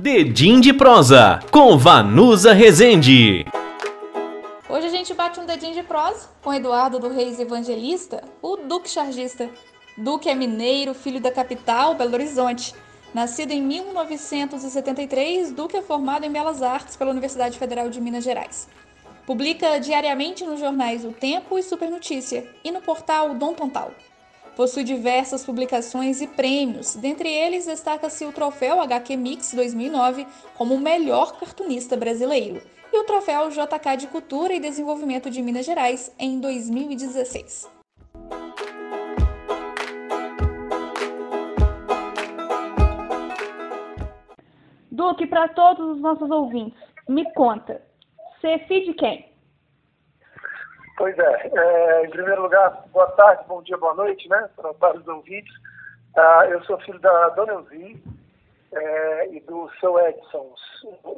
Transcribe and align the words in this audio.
Dedim 0.00 0.60
de 0.60 0.72
prosa 0.72 1.40
com 1.50 1.76
Vanusa 1.76 2.52
Rezende. 2.52 3.44
Hoje 4.68 4.86
a 4.86 4.90
gente 4.90 5.12
bate 5.12 5.40
um 5.40 5.44
dedinho 5.44 5.74
de 5.74 5.82
prosa 5.82 6.28
com 6.40 6.54
Eduardo 6.54 7.00
do 7.00 7.08
Reis 7.08 7.40
Evangelista, 7.40 8.22
o 8.40 8.56
Duque 8.58 8.88
Chargista. 8.88 9.50
Duque 9.96 10.28
é 10.28 10.36
mineiro, 10.36 10.94
filho 10.94 11.20
da 11.20 11.32
capital, 11.32 11.96
Belo 11.96 12.14
Horizonte. 12.14 12.76
Nascido 13.12 13.50
em 13.50 13.60
1973, 13.60 15.50
Duque 15.50 15.76
é 15.76 15.82
formado 15.82 16.24
em 16.24 16.30
Belas 16.30 16.62
Artes 16.62 16.94
pela 16.94 17.10
Universidade 17.10 17.58
Federal 17.58 17.90
de 17.90 18.00
Minas 18.00 18.22
Gerais. 18.22 18.68
Publica 19.26 19.80
diariamente 19.80 20.44
nos 20.44 20.60
jornais 20.60 21.04
O 21.04 21.10
Tempo 21.10 21.58
e 21.58 21.62
Super 21.64 21.90
Notícia 21.90 22.48
e 22.62 22.70
no 22.70 22.80
portal 22.80 23.34
Dom 23.34 23.52
Pontal. 23.52 23.90
Possui 24.58 24.82
diversas 24.82 25.46
publicações 25.46 26.20
e 26.20 26.26
prêmios, 26.26 26.96
dentre 26.96 27.28
eles 27.28 27.66
destaca-se 27.66 28.24
o 28.24 28.32
troféu 28.32 28.80
HQ 28.80 29.16
Mix 29.16 29.54
2009 29.54 30.26
como 30.56 30.74
o 30.74 30.80
melhor 30.80 31.38
cartunista 31.38 31.96
brasileiro 31.96 32.60
e 32.92 32.98
o 32.98 33.04
troféu 33.04 33.50
JK 33.50 33.96
de 33.96 34.08
Cultura 34.08 34.52
e 34.52 34.58
Desenvolvimento 34.58 35.30
de 35.30 35.40
Minas 35.42 35.64
Gerais 35.64 36.12
em 36.18 36.40
2016. 36.40 37.70
Duque, 44.90 45.28
para 45.28 45.46
todos 45.50 45.88
os 45.88 46.00
nossos 46.00 46.28
ouvintes, 46.28 46.76
me 47.08 47.32
conta, 47.34 47.80
você 48.40 48.48
é 48.48 48.58
filho 48.66 48.86
de 48.86 48.94
quem? 48.94 49.37
Pois 50.98 51.16
é, 51.16 51.50
é, 51.56 52.06
em 52.06 52.10
primeiro 52.10 52.42
lugar, 52.42 52.82
boa 52.92 53.06
tarde, 53.12 53.44
bom 53.46 53.62
dia, 53.62 53.76
boa 53.76 53.94
noite, 53.94 54.28
né, 54.28 54.50
para 54.56 54.72
vários 54.72 55.06
ouvintes. 55.06 55.54
Ah, 56.16 56.44
eu 56.50 56.60
sou 56.64 56.76
filho 56.80 56.98
da 56.98 57.28
Dona 57.28 57.52
Elzi 57.52 58.02
é, 58.72 59.28
e 59.28 59.38
do 59.42 59.70
seu 59.78 59.96
Edson. 60.00 60.52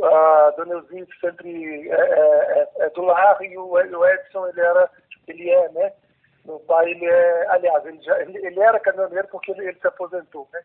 A 0.04 0.52
Dona 0.54 0.74
Elzi 0.74 1.08
sempre 1.18 1.88
é, 1.88 1.94
é, 1.94 2.68
é, 2.76 2.90
do 2.90 3.00
lar 3.00 3.40
e 3.40 3.56
o, 3.56 3.70
o 3.70 4.06
Edson, 4.06 4.48
ele 4.48 4.60
era, 4.60 4.90
ele 5.26 5.48
é, 5.48 5.68
né, 5.70 5.92
meu 6.44 6.60
pai, 6.60 6.90
ele 6.90 7.06
é, 7.06 7.46
aliás, 7.48 7.82
ele, 7.86 8.02
já, 8.02 8.20
ele, 8.20 8.36
ele 8.46 8.60
era 8.60 8.78
caminhoneiro 8.80 9.28
porque 9.28 9.50
ele, 9.52 9.66
ele, 9.66 9.78
se 9.80 9.86
aposentou, 9.86 10.46
né, 10.52 10.60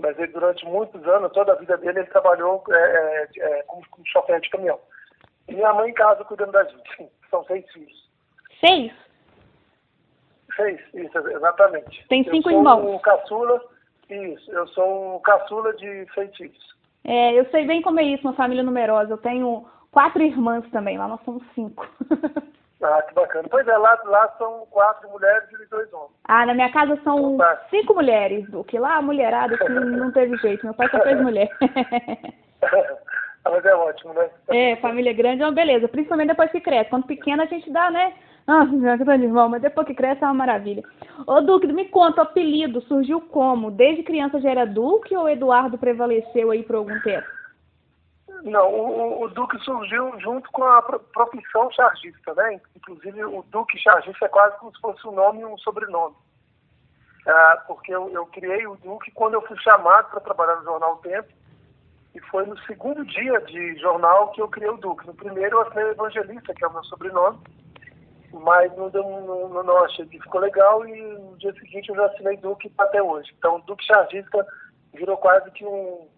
mas 0.00 0.18
ele, 0.18 0.32
durante 0.32 0.66
muitos 0.66 1.06
anos, 1.06 1.30
toda 1.30 1.52
a 1.52 1.56
vida 1.56 1.76
dele, 1.78 2.00
ele 2.00 2.08
trabalhou 2.08 2.64
é, 2.68 3.28
é, 3.38 3.62
como, 3.62 3.88
como 3.90 4.06
chofer 4.08 4.40
de 4.40 4.50
caminhão. 4.50 4.80
E 5.46 5.54
minha 5.54 5.72
mãe 5.72 5.90
em 5.90 5.94
casa 5.94 6.24
cuidando 6.24 6.50
da 6.50 6.64
gente, 6.64 7.12
são 7.30 7.44
seis 7.44 7.64
filhos. 7.70 8.09
Seis? 8.60 8.92
Seis, 10.54 10.80
isso, 10.94 11.18
exatamente. 11.18 12.06
Tem 12.08 12.22
cinco 12.24 12.36
eu 12.36 12.42
sou 12.42 12.52
irmãos. 12.52 12.94
Um 12.94 12.98
caçula, 12.98 13.60
isso, 14.08 14.52
eu 14.52 14.66
sou 14.68 15.16
um 15.16 15.20
caçula 15.20 15.72
de 15.74 16.06
seis 16.14 16.36
filhos. 16.36 16.70
É, 17.04 17.32
eu 17.38 17.46
sei 17.50 17.66
bem 17.66 17.80
como 17.80 18.00
é 18.00 18.04
isso, 18.04 18.26
uma 18.26 18.34
família 18.34 18.62
numerosa. 18.62 19.12
Eu 19.14 19.18
tenho 19.18 19.66
quatro 19.90 20.22
irmãs 20.22 20.68
também, 20.70 20.98
lá 20.98 21.08
nós 21.08 21.20
somos 21.24 21.42
cinco. 21.54 21.88
ah, 22.82 23.02
que 23.02 23.14
bacana. 23.14 23.48
Pois 23.50 23.66
é, 23.66 23.76
lá, 23.76 23.98
lá 24.04 24.28
são 24.36 24.66
quatro 24.70 25.08
mulheres 25.08 25.48
e 25.50 25.66
dois 25.70 25.90
homens. 25.92 26.12
Ah, 26.24 26.44
na 26.44 26.54
minha 26.54 26.70
casa 26.70 27.00
são 27.02 27.38
cinco 27.70 27.94
mulheres, 27.94 28.48
do 28.50 28.62
que 28.64 28.78
lá 28.78 28.96
a 28.96 29.02
mulherada 29.02 29.56
que 29.56 29.68
não 29.68 30.12
teve 30.12 30.36
jeito. 30.36 30.64
Meu 30.64 30.74
pai 30.74 30.88
só 30.90 31.00
fez 31.00 31.20
mulher. 31.20 31.48
Mas 33.42 33.64
é 33.64 33.74
ótimo, 33.74 34.12
né? 34.12 34.28
É, 34.48 34.76
família 34.76 35.14
grande 35.14 35.42
é 35.42 35.46
uma 35.46 35.52
beleza, 35.52 35.88
principalmente 35.88 36.28
depois 36.28 36.52
que 36.52 36.60
cresce. 36.60 36.90
Quando 36.90 37.06
pequena 37.06 37.44
a 37.44 37.46
gente 37.46 37.70
dá, 37.70 37.90
né? 37.90 38.12
Ah, 38.52 38.66
que 38.66 39.04
tô 39.04 39.16
de 39.16 39.24
irmão, 39.24 39.48
mas 39.48 39.62
depois 39.62 39.86
que 39.86 39.94
cresce 39.94 40.24
é 40.24 40.26
uma 40.26 40.34
maravilha. 40.34 40.82
Ô, 41.24 41.40
Duque, 41.40 41.68
me 41.68 41.84
conta, 41.84 42.20
o 42.20 42.24
apelido 42.24 42.80
surgiu 42.82 43.20
como? 43.20 43.70
Desde 43.70 44.02
criança 44.02 44.40
já 44.40 44.50
era 44.50 44.66
Duque 44.66 45.16
ou 45.16 45.28
Eduardo 45.28 45.78
prevaleceu 45.78 46.50
aí 46.50 46.64
por 46.64 46.74
algum 46.74 47.00
tempo? 47.02 47.28
Não, 48.42 48.68
o, 48.68 49.22
o 49.22 49.28
Duque 49.28 49.56
surgiu 49.60 50.18
junto 50.18 50.50
com 50.50 50.64
a 50.64 50.82
profissão 50.82 51.70
chargista, 51.70 52.34
né? 52.34 52.60
Inclusive, 52.74 53.24
o 53.24 53.44
Duque 53.52 53.78
chargista 53.78 54.24
é 54.24 54.28
quase 54.28 54.58
como 54.58 54.74
se 54.74 54.80
fosse 54.80 55.06
um 55.06 55.12
nome 55.12 55.42
e 55.42 55.44
um 55.44 55.56
sobrenome. 55.58 56.16
Ah, 57.28 57.62
porque 57.68 57.94
eu, 57.94 58.10
eu 58.10 58.26
criei 58.26 58.66
o 58.66 58.74
Duque 58.78 59.12
quando 59.12 59.34
eu 59.34 59.42
fui 59.42 59.56
chamado 59.58 60.10
para 60.10 60.20
trabalhar 60.20 60.56
no 60.56 60.64
Jornal 60.64 60.96
Tempo, 60.96 61.28
e 62.16 62.20
foi 62.22 62.44
no 62.46 62.58
segundo 62.62 63.04
dia 63.04 63.40
de 63.42 63.76
jornal 63.76 64.32
que 64.32 64.42
eu 64.42 64.48
criei 64.48 64.70
o 64.70 64.76
Duque. 64.76 65.06
No 65.06 65.14
primeiro 65.14 65.58
eu 65.58 65.60
assinei 65.60 65.90
Evangelista, 65.90 66.52
que 66.52 66.64
é 66.64 66.66
o 66.66 66.72
meu 66.72 66.82
sobrenome, 66.84 67.38
mas 68.32 68.74
não, 68.76 68.88
deu, 68.90 69.02
não, 69.02 69.62
não 69.62 69.84
achei 69.84 70.06
que 70.06 70.20
ficou 70.20 70.40
legal 70.40 70.86
e 70.86 71.00
no 71.00 71.36
dia 71.38 71.52
seguinte 71.54 71.88
eu 71.88 71.96
já 71.96 72.06
assinei 72.06 72.36
Duque 72.36 72.72
até 72.78 73.02
hoje. 73.02 73.32
Então, 73.38 73.60
Duque 73.60 73.84
Chargista 73.84 74.46
virou 74.94 75.16
quase 75.16 75.50
que 75.50 75.64
um, 75.64 76.08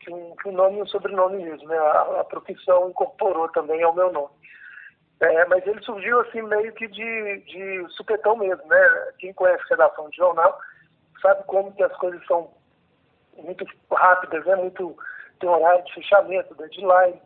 que 0.00 0.12
um, 0.12 0.34
que 0.36 0.48
um 0.48 0.52
nome 0.52 0.78
e 0.78 0.82
um 0.82 0.86
sobrenome 0.86 1.44
mesmo, 1.44 1.68
né? 1.68 1.78
A, 1.78 2.20
a, 2.20 2.24
profissão 2.24 2.90
incorporou 2.90 3.48
também 3.50 3.82
ao 3.82 3.94
meu 3.94 4.12
nome. 4.12 4.30
É, 5.20 5.44
mas 5.46 5.66
ele 5.66 5.82
surgiu 5.82 6.20
assim 6.20 6.42
meio 6.42 6.72
que 6.72 6.88
de, 6.88 7.38
de 7.46 7.86
supetão 7.90 8.36
mesmo, 8.36 8.66
né? 8.66 9.12
Quem 9.18 9.32
conhece 9.32 9.62
redação 9.68 10.08
de 10.08 10.16
jornal 10.16 10.58
sabe 11.20 11.44
como 11.44 11.72
que 11.72 11.82
as 11.82 11.94
coisas 11.96 12.24
são 12.26 12.50
muito 13.36 13.64
rápidas, 13.90 14.44
né? 14.46 14.56
Muito 14.56 14.96
tem 15.38 15.48
horário 15.48 15.84
de 15.84 15.94
fechamento, 15.94 16.54
deadline. 16.54 17.20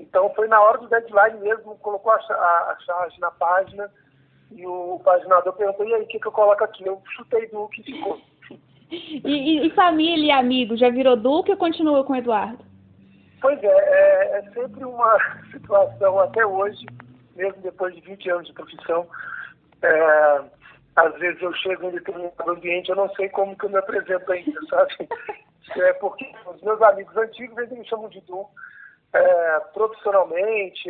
Então 0.00 0.32
foi 0.34 0.48
na 0.48 0.60
hora 0.60 0.78
do 0.78 0.88
deadline 0.88 1.38
mesmo, 1.40 1.76
colocou 1.76 2.10
a, 2.10 2.16
a, 2.16 2.72
a 2.72 2.76
charge 2.80 3.20
na 3.20 3.30
página 3.30 3.90
e 4.50 4.66
o 4.66 5.00
paginador 5.04 5.52
perguntou, 5.52 5.86
e 5.86 5.94
aí, 5.94 6.02
o 6.02 6.06
que, 6.06 6.18
que 6.18 6.26
eu 6.26 6.32
coloco 6.32 6.64
aqui? 6.64 6.84
Eu 6.84 7.00
chutei 7.14 7.46
Duque 7.48 7.82
e 7.82 7.84
ficou. 7.84 8.20
E, 8.92 9.64
e, 9.64 9.70
família 9.70 10.26
e 10.26 10.30
amigos, 10.32 10.80
já 10.80 10.90
virou 10.90 11.14
Duque 11.14 11.52
ou 11.52 11.56
continua 11.56 12.02
com 12.02 12.12
o 12.12 12.16
Eduardo? 12.16 12.58
Pois 13.40 13.62
é, 13.62 13.68
é, 13.68 14.38
é, 14.38 14.42
sempre 14.50 14.84
uma 14.84 15.16
situação 15.52 16.18
até 16.18 16.44
hoje, 16.44 16.84
mesmo 17.36 17.62
depois 17.62 17.94
de 17.94 18.00
20 18.00 18.30
anos 18.30 18.48
de 18.48 18.52
profissão, 18.52 19.06
é, 19.82 20.40
às 20.96 21.16
vezes 21.20 21.40
eu 21.40 21.54
chego 21.54 21.86
em 21.86 21.92
determinado 21.92 22.50
ambiente, 22.50 22.90
eu 22.90 22.96
não 22.96 23.08
sei 23.14 23.28
como 23.28 23.56
que 23.56 23.66
eu 23.66 23.70
me 23.70 23.78
apresento 23.78 24.32
ainda, 24.32 24.60
sabe? 24.68 25.08
É 25.76 25.92
porque 25.92 26.28
os 26.52 26.60
meus 26.62 26.82
amigos 26.82 27.16
antigos, 27.16 27.56
eles 27.56 27.70
me 27.70 27.86
chamam 27.86 28.08
de 28.08 28.20
Du, 28.22 28.44
é, 29.12 29.60
profissionalmente, 29.72 30.88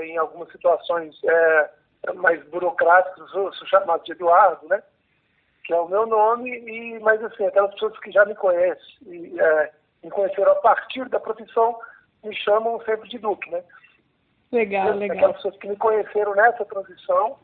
em 0.00 0.16
algumas 0.16 0.50
situações 0.50 1.14
é, 1.24 1.70
mais 2.14 2.42
burocráticas, 2.48 3.32
eu 3.34 3.52
sou 3.52 3.66
chamado 3.66 4.02
de 4.04 4.12
Eduardo, 4.12 4.66
né? 4.68 4.82
Que 5.64 5.72
é 5.72 5.76
o 5.76 5.88
meu 5.88 6.06
nome, 6.06 6.50
e, 6.50 6.98
mas 7.00 7.22
assim, 7.24 7.46
aquelas 7.46 7.72
pessoas 7.72 7.98
que 8.00 8.10
já 8.10 8.24
me 8.24 8.34
conhecem, 8.34 8.96
e, 9.06 9.40
é, 9.40 9.72
me 10.02 10.10
conheceram 10.10 10.52
a 10.52 10.56
partir 10.56 11.08
da 11.08 11.20
profissão, 11.20 11.78
me 12.22 12.34
chamam 12.34 12.80
sempre 12.84 13.08
de 13.08 13.18
Duque, 13.18 13.50
né? 13.50 13.62
Legal, 14.52 14.92
legal. 14.92 15.16
Aquelas 15.16 15.36
pessoas 15.36 15.56
que 15.58 15.68
me 15.68 15.76
conheceram 15.76 16.34
nessa 16.34 16.64
transição, 16.64 17.38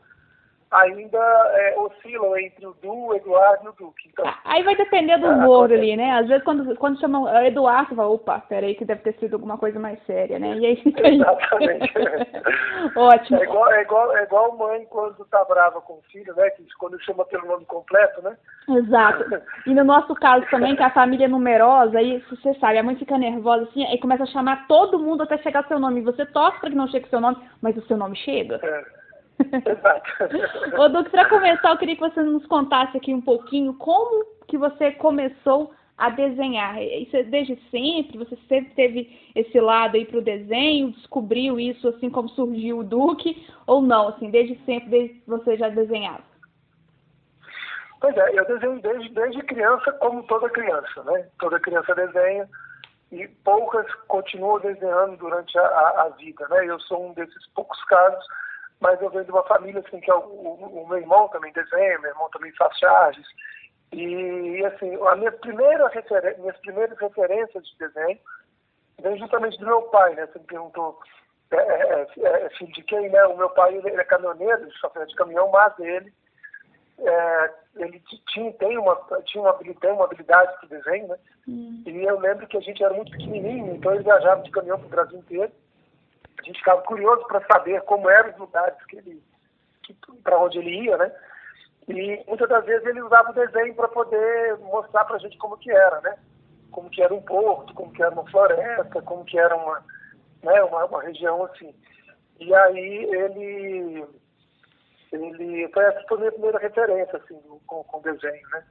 ainda 0.71 1.17
é, 1.17 1.75
oscilam 1.77 2.37
entre 2.37 2.65
o 2.65 2.73
Du, 2.81 3.07
o 3.07 3.15
Eduardo 3.15 3.65
e 3.65 3.69
o 3.69 3.73
Duque. 3.73 4.09
Então, 4.11 4.25
aí 4.45 4.63
vai 4.63 4.75
depender 4.75 5.17
do 5.17 5.27
humor 5.27 5.69
é, 5.69 5.75
ali, 5.75 5.97
né? 5.97 6.11
Às 6.11 6.27
vezes 6.27 6.43
quando, 6.43 6.75
quando 6.77 6.99
chamam 6.99 7.27
Eduardo, 7.45 7.89
você 7.89 7.95
fala, 7.95 8.09
opa, 8.09 8.39
peraí 8.47 8.75
que 8.75 8.85
deve 8.85 9.01
ter 9.01 9.13
sido 9.19 9.33
alguma 9.33 9.57
coisa 9.57 9.79
mais 9.79 10.01
séria, 10.05 10.39
né? 10.39 10.55
E 10.57 10.65
aí 10.65 10.81
Exatamente. 10.95 11.93
Ótimo. 12.95 13.37
É 13.37 13.43
igual, 13.43 13.71
é, 13.71 13.81
igual, 13.81 14.17
é 14.17 14.23
igual 14.23 14.57
mãe 14.57 14.85
quando 14.89 15.25
tá 15.25 15.43
brava 15.43 15.81
com 15.81 15.93
o 15.93 16.01
filho, 16.11 16.33
né? 16.35 16.49
Que 16.51 16.65
quando 16.79 17.01
chama 17.03 17.25
pelo 17.25 17.47
nome 17.47 17.65
completo, 17.65 18.21
né? 18.21 18.37
Exato. 18.69 19.25
E 19.67 19.73
no 19.73 19.83
nosso 19.83 20.15
caso 20.15 20.45
também, 20.49 20.75
que 20.75 20.83
a 20.83 20.91
família 20.91 21.25
é 21.25 21.27
numerosa, 21.27 21.97
aí 21.97 22.23
você 22.29 22.53
sabe, 22.55 22.77
a 22.77 22.83
mãe 22.83 22.95
fica 22.95 23.17
nervosa 23.17 23.63
assim, 23.63 23.85
aí 23.85 23.99
começa 23.99 24.23
a 24.23 24.27
chamar 24.27 24.67
todo 24.67 24.99
mundo 24.99 25.23
até 25.23 25.37
chegar 25.39 25.67
seu 25.67 25.79
nome. 25.79 26.01
Você 26.01 26.25
torce 26.27 26.59
para 26.59 26.69
que 26.69 26.75
não 26.75 26.87
chegue 26.87 27.09
seu 27.09 27.19
nome, 27.19 27.37
mas 27.61 27.75
o 27.75 27.81
seu 27.87 27.97
nome 27.97 28.15
chega. 28.15 28.59
É. 28.63 29.00
Exato. 29.65 30.81
Ô, 30.81 30.89
Duque, 30.89 31.09
para 31.09 31.29
começar, 31.29 31.69
eu 31.69 31.77
queria 31.77 31.95
que 31.95 32.01
você 32.01 32.21
nos 32.21 32.45
contasse 32.45 32.97
aqui 32.97 33.13
um 33.13 33.21
pouquinho 33.21 33.73
como 33.75 34.25
que 34.47 34.57
você 34.57 34.91
começou 34.91 35.73
a 35.97 36.09
desenhar. 36.09 36.81
Isso 36.81 37.15
é 37.15 37.23
desde 37.23 37.55
sempre? 37.69 38.17
Você 38.17 38.35
sempre 38.47 38.73
teve 38.73 39.31
esse 39.35 39.59
lado 39.59 39.95
aí 39.95 40.05
para 40.05 40.17
o 40.17 40.23
desenho? 40.23 40.91
Descobriu 40.93 41.59
isso 41.59 41.87
assim 41.87 42.09
como 42.09 42.27
surgiu 42.29 42.79
o 42.79 42.83
Duque? 42.83 43.47
Ou 43.67 43.81
não? 43.81 44.07
Assim, 44.07 44.31
desde 44.31 44.55
sempre, 44.65 44.89
desde 44.89 45.21
você 45.27 45.55
já 45.57 45.69
desenhava? 45.69 46.23
Pois 47.99 48.17
é, 48.17 48.39
eu 48.39 48.45
desenho 48.45 48.81
desde, 48.81 49.09
desde 49.09 49.43
criança, 49.43 49.91
como 49.93 50.23
toda 50.23 50.49
criança, 50.49 51.03
né? 51.03 51.27
Toda 51.39 51.59
criança 51.59 51.93
desenha 51.93 52.49
e 53.11 53.27
poucas 53.43 53.85
continuam 54.07 54.59
desenhando 54.59 55.17
durante 55.17 55.55
a, 55.59 55.61
a, 55.61 56.03
a 56.03 56.09
vida, 56.09 56.47
né? 56.49 56.65
Eu 56.65 56.79
sou 56.79 57.09
um 57.09 57.13
desses 57.13 57.47
poucos 57.53 57.81
casos 57.85 58.25
mas 58.81 59.01
eu 59.01 59.09
venho 59.09 59.23
de 59.23 59.31
uma 59.31 59.43
família 59.43 59.81
assim 59.85 59.99
que 60.01 60.11
é 60.11 60.15
o, 60.15 60.19
o, 60.19 60.83
o 60.83 60.87
meu 60.87 60.97
irmão 60.97 61.27
também 61.29 61.53
desenha, 61.53 61.99
meu 61.99 62.09
irmão 62.09 62.29
também 62.31 62.51
faz 62.55 62.77
charges. 62.77 63.25
E 63.93 64.65
assim, 64.65 64.95
a 65.07 65.15
minha 65.15 65.31
primeira 65.31 65.87
refer... 65.89 66.37
minhas 66.39 66.57
primeiras 66.57 66.97
referências 66.97 67.63
de 67.65 67.77
desenho 67.77 68.19
vem 69.01 69.17
justamente 69.17 69.57
do 69.59 69.65
meu 69.65 69.83
pai, 69.83 70.15
né? 70.15 70.25
Você 70.25 70.39
me 70.39 70.45
perguntou 70.45 70.99
é, 71.51 71.57
é, 71.57 72.07
é, 72.19 72.45
é 72.45 72.49
filho 72.51 72.71
de 72.73 72.83
quem, 72.83 73.09
né? 73.09 73.23
O 73.25 73.37
meu 73.37 73.49
pai 73.49 73.75
ele, 73.75 73.87
ele 73.87 74.01
é 74.01 74.05
caminhoneiro, 74.05 74.71
sofre 74.73 75.05
de 75.05 75.15
caminhão, 75.15 75.49
mas 75.49 75.77
ele 75.79 76.11
é, 76.99 77.53
ele 77.75 78.01
tinha, 78.27 78.51
tem 78.53 78.77
uma, 78.77 78.95
tinha 79.25 79.43
uma, 79.43 79.53
tem 79.53 79.91
uma 79.91 80.05
habilidade 80.05 80.59
de 80.61 80.67
desenho, 80.67 81.07
né? 81.07 81.17
Hum. 81.47 81.83
E 81.85 82.03
eu 82.03 82.19
lembro 82.19 82.47
que 82.47 82.57
a 82.57 82.61
gente 82.61 82.83
era 82.83 82.93
muito 82.93 83.11
pequenininho, 83.11 83.75
então 83.75 83.93
ele 83.93 84.03
viajava 84.03 84.41
de 84.43 84.51
caminhão 84.51 84.77
para 84.77 84.87
o 84.87 84.89
Brasil 84.89 85.19
inteiro. 85.19 85.51
A 86.41 86.43
gente 86.43 86.59
ficava 86.59 86.81
curioso 86.81 87.23
para 87.27 87.45
saber 87.45 87.81
como 87.83 88.09
eram 88.09 88.31
os 88.31 88.37
lugares 88.37 88.83
que 88.85 88.97
ele, 88.97 89.23
para 90.23 90.39
onde 90.39 90.57
ele 90.57 90.85
ia, 90.85 90.97
né? 90.97 91.11
E 91.87 92.23
muitas 92.27 92.49
das 92.49 92.65
vezes 92.65 92.85
ele 92.87 93.01
usava 93.01 93.29
o 93.29 93.33
desenho 93.33 93.75
para 93.75 93.87
poder 93.87 94.57
mostrar 94.59 95.05
para 95.05 95.17
a 95.17 95.19
gente 95.19 95.37
como 95.37 95.57
que 95.57 95.71
era, 95.71 96.01
né? 96.01 96.17
Como 96.71 96.89
que 96.89 97.01
era 97.01 97.13
um 97.13 97.21
porto, 97.21 97.73
como 97.73 97.91
que 97.91 98.01
era 98.01 98.11
uma 98.11 98.29
floresta, 98.29 99.01
como 99.03 99.25
que 99.25 99.37
era 99.37 99.55
uma, 99.55 99.83
né, 100.41 100.63
uma, 100.63 100.85
uma 100.85 101.03
região 101.03 101.43
assim. 101.45 101.75
E 102.39 102.53
aí 102.53 103.03
ele, 103.11 104.05
ele 105.11 105.67
foi 105.69 105.83
essa 105.83 106.01
foi 106.07 106.17
a 106.17 106.19
minha 106.21 106.31
primeira 106.31 106.59
referência 106.59 107.17
assim, 107.17 107.39
com, 107.67 107.83
com 107.83 108.01
desenho, 108.01 108.49
né? 108.49 108.63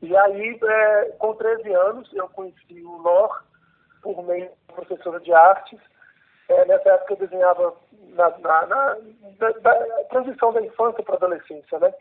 E 0.00 0.16
aí, 0.16 0.58
é, 0.60 1.04
com 1.18 1.34
13 1.34 1.72
anos, 1.74 2.12
eu 2.12 2.28
conheci 2.30 2.82
o 2.82 2.96
Lor 2.96 3.44
por 4.02 4.22
meio 4.24 4.50
de 4.50 4.74
professora 4.74 5.20
de 5.20 5.32
artes. 5.32 5.78
É, 6.52 6.64
nessa 6.66 6.90
época 6.90 7.14
eu 7.14 7.16
desenhava 7.16 7.74
na, 8.10 8.30
na, 8.38 8.66
na, 8.66 8.96
na 9.62 10.04
transição 10.10 10.52
da 10.52 10.60
infância 10.60 11.02
para 11.02 11.14
a 11.14 11.16
adolescência, 11.16 11.78
né? 11.78 11.92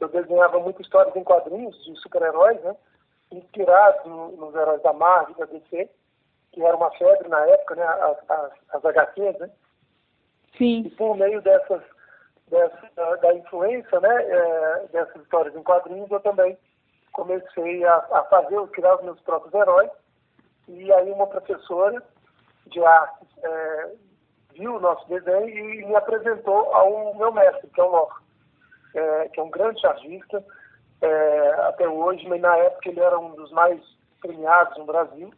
Eu 0.00 0.08
desenhava 0.08 0.58
muito 0.60 0.80
histórias 0.80 1.14
em 1.14 1.24
quadrinhos 1.24 1.76
de 1.84 1.94
super-heróis, 2.00 2.60
né? 2.62 2.74
Inspirado 3.32 4.08
nos 4.08 4.54
heróis 4.54 4.82
da 4.82 4.92
Marvel 4.92 5.34
da 5.36 5.44
DC, 5.44 5.90
que 6.52 6.64
era 6.64 6.76
uma 6.76 6.90
febre 6.92 7.28
na 7.28 7.44
época, 7.46 7.74
né? 7.74 7.84
As, 7.84 8.30
as, 8.30 8.52
as 8.70 8.84
HQs, 8.84 9.38
né? 9.38 9.50
Sim. 10.56 10.84
E 10.86 10.90
por 10.90 11.16
meio 11.16 11.42
dessas, 11.42 11.82
dessa, 12.48 13.16
da 13.20 13.34
influência, 13.34 14.00
né? 14.00 14.24
É, 14.24 14.86
dessas 14.92 15.22
histórias 15.22 15.54
em 15.54 15.62
quadrinhos, 15.62 16.10
eu 16.10 16.20
também 16.20 16.56
comecei 17.12 17.84
a, 17.84 17.96
a 17.96 18.24
fazer, 18.30 18.54
eu 18.54 18.68
criar 18.68 18.96
os 18.96 19.02
meus 19.02 19.20
próprios 19.20 19.52
heróis. 19.52 19.90
E 20.68 20.92
aí 20.92 21.10
uma 21.10 21.26
professora 21.26 22.02
de 22.68 22.84
artes 22.84 23.28
é, 23.42 23.92
viu 24.54 24.76
o 24.76 24.80
nosso 24.80 25.06
desenho 25.08 25.48
e 25.48 25.86
me 25.86 25.94
apresentou 25.94 26.74
ao 26.74 27.14
meu 27.14 27.32
mestre, 27.32 27.68
que 27.68 27.80
é 27.80 27.84
o 27.84 27.90
Lor, 27.90 28.22
é, 28.94 29.28
que 29.28 29.40
é 29.40 29.42
um 29.42 29.50
grande 29.50 29.80
chargista 29.80 30.44
é, 31.00 31.50
até 31.68 31.88
hoje, 31.88 32.26
mas 32.28 32.40
na 32.40 32.56
época 32.56 32.88
ele 32.88 33.00
era 33.00 33.18
um 33.18 33.30
dos 33.30 33.50
mais 33.52 33.80
premiados 34.20 34.76
no 34.78 34.84
Brasil. 34.84 35.32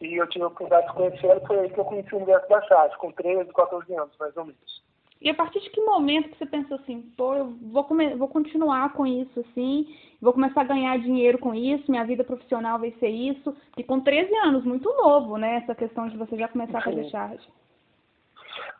E 0.00 0.14
eu 0.14 0.28
tive 0.28 0.44
a 0.44 0.46
oportunidade 0.46 0.86
de 0.86 0.92
conhecer 0.94 1.26
ele, 1.26 1.46
foi 1.46 1.58
aí 1.58 1.70
que 1.70 1.80
eu 1.80 1.84
conheci 1.84 2.14
o 2.14 2.18
universo 2.18 2.48
da 2.48 2.62
charge, 2.62 2.96
com 2.98 3.10
13, 3.10 3.52
14 3.52 3.94
anos, 3.94 4.16
mais 4.18 4.36
ou 4.36 4.44
menos. 4.44 4.87
E 5.20 5.28
a 5.28 5.34
partir 5.34 5.60
de 5.60 5.70
que 5.70 5.80
momento 5.80 6.28
que 6.28 6.38
você 6.38 6.46
pensou 6.46 6.76
assim, 6.76 7.02
pô, 7.16 7.34
eu 7.34 7.46
vou, 7.60 7.84
vou 8.16 8.28
continuar 8.28 8.92
com 8.92 9.04
isso, 9.04 9.40
assim, 9.40 9.86
vou 10.20 10.32
começar 10.32 10.60
a 10.60 10.64
ganhar 10.64 10.96
dinheiro 10.98 11.38
com 11.38 11.52
isso, 11.52 11.90
minha 11.90 12.04
vida 12.04 12.22
profissional 12.22 12.78
vai 12.78 12.92
ser 13.00 13.08
isso, 13.08 13.56
e 13.76 13.82
com 13.82 14.00
13 14.00 14.32
anos, 14.36 14.64
muito 14.64 14.88
novo, 14.94 15.36
né, 15.36 15.56
essa 15.56 15.74
questão 15.74 16.08
de 16.08 16.16
você 16.16 16.36
já 16.36 16.46
começar 16.46 16.78
a 16.78 16.82
fazer 16.82 17.04
charge. 17.10 17.48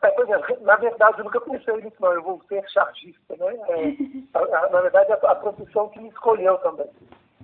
É, 0.01 0.11
pois 0.11 0.29
é, 0.29 0.59
na 0.61 0.77
verdade, 0.77 1.19
eu 1.19 1.25
nunca 1.25 1.41
pensei 1.41 1.75
nisso, 1.75 1.97
não, 1.99 2.13
eu 2.13 2.23
vou 2.23 2.41
ser 2.47 2.63
chargista, 2.69 3.35
né, 3.37 3.55
é, 3.67 3.95
a, 4.39 4.65
a, 4.65 4.69
na 4.69 4.81
verdade, 4.81 5.11
a, 5.11 5.15
a, 5.15 5.35
profissão 5.35 5.89
que 5.89 5.99
me 5.99 6.07
escolheu 6.07 6.57
também. 6.59 6.87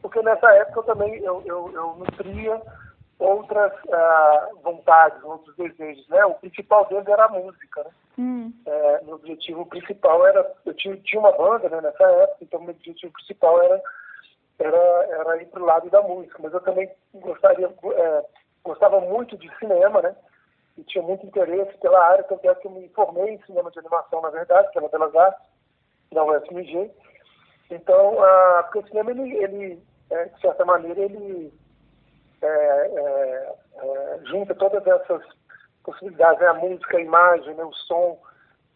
Porque 0.01 0.21
nessa 0.21 0.49
época 0.53 0.79
eu 0.79 0.83
também, 0.83 1.15
eu, 1.17 1.43
eu, 1.45 1.71
eu 1.73 1.95
nutria 1.97 2.61
outras 3.19 3.71
uh, 3.85 4.59
vontades, 4.61 5.23
outros 5.23 5.55
desejos, 5.55 6.07
né, 6.09 6.25
o 6.25 6.33
principal 6.35 6.85
deles 6.85 7.07
era 7.07 7.25
a 7.25 7.29
música, 7.29 7.83
né. 7.83 7.89
Hum. 8.17 8.53
É, 8.65 9.03
meu 9.03 9.15
objetivo 9.15 9.65
principal 9.65 10.25
era, 10.25 10.53
eu 10.65 10.73
tinha, 10.73 10.95
tinha 10.97 11.19
uma 11.19 11.31
banda 11.33 11.69
né, 11.69 11.81
nessa 11.81 12.03
época, 12.03 12.37
então 12.41 12.61
meu 12.61 12.71
objetivo 12.71 13.11
principal 13.13 13.61
era, 13.61 13.81
era, 14.59 14.77
era 15.09 15.41
ir 15.41 15.45
para 15.47 15.61
o 15.61 15.65
lado 15.65 15.89
da 15.89 16.01
música, 16.01 16.37
mas 16.41 16.53
eu 16.53 16.61
também 16.61 16.89
gostaria, 17.13 17.67
é, 17.67 18.25
gostava 18.63 18.99
muito 19.01 19.37
de 19.37 19.53
cinema, 19.57 20.01
né? 20.01 20.15
E 20.77 20.83
tinha 20.83 21.03
muito 21.03 21.25
interesse 21.25 21.77
pela 21.77 22.03
área, 22.05 22.23
tanto 22.23 22.49
é 22.49 22.55
que 22.55 22.67
eu 22.67 22.71
me 22.71 22.89
formei 22.89 23.33
em 23.33 23.41
cinema 23.43 23.71
de 23.71 23.79
animação, 23.79 24.21
na 24.21 24.29
verdade, 24.29 24.71
pela 24.73 24.89
Belas 24.89 25.15
Artes, 25.15 25.47
na 26.11 26.23
UFMG. 26.23 26.91
Então, 27.69 28.21
a, 28.21 28.63
porque 28.63 28.79
o 28.79 28.87
cinema, 28.87 29.11
ele, 29.11 29.37
ele 29.37 29.83
é, 30.09 30.25
de 30.25 30.41
certa 30.41 30.65
maneira, 30.65 30.99
ele 30.99 31.53
é, 32.45 32.91
é, 32.95 33.55
é 33.77 34.19
junta 34.25 34.55
todas 34.55 34.85
essas 34.85 35.23
possibilidades, 35.83 36.39
né? 36.39 36.47
a 36.47 36.53
música, 36.53 36.97
a 36.97 37.01
imagem, 37.01 37.53
né? 37.55 37.63
o 37.63 37.73
som. 37.73 38.19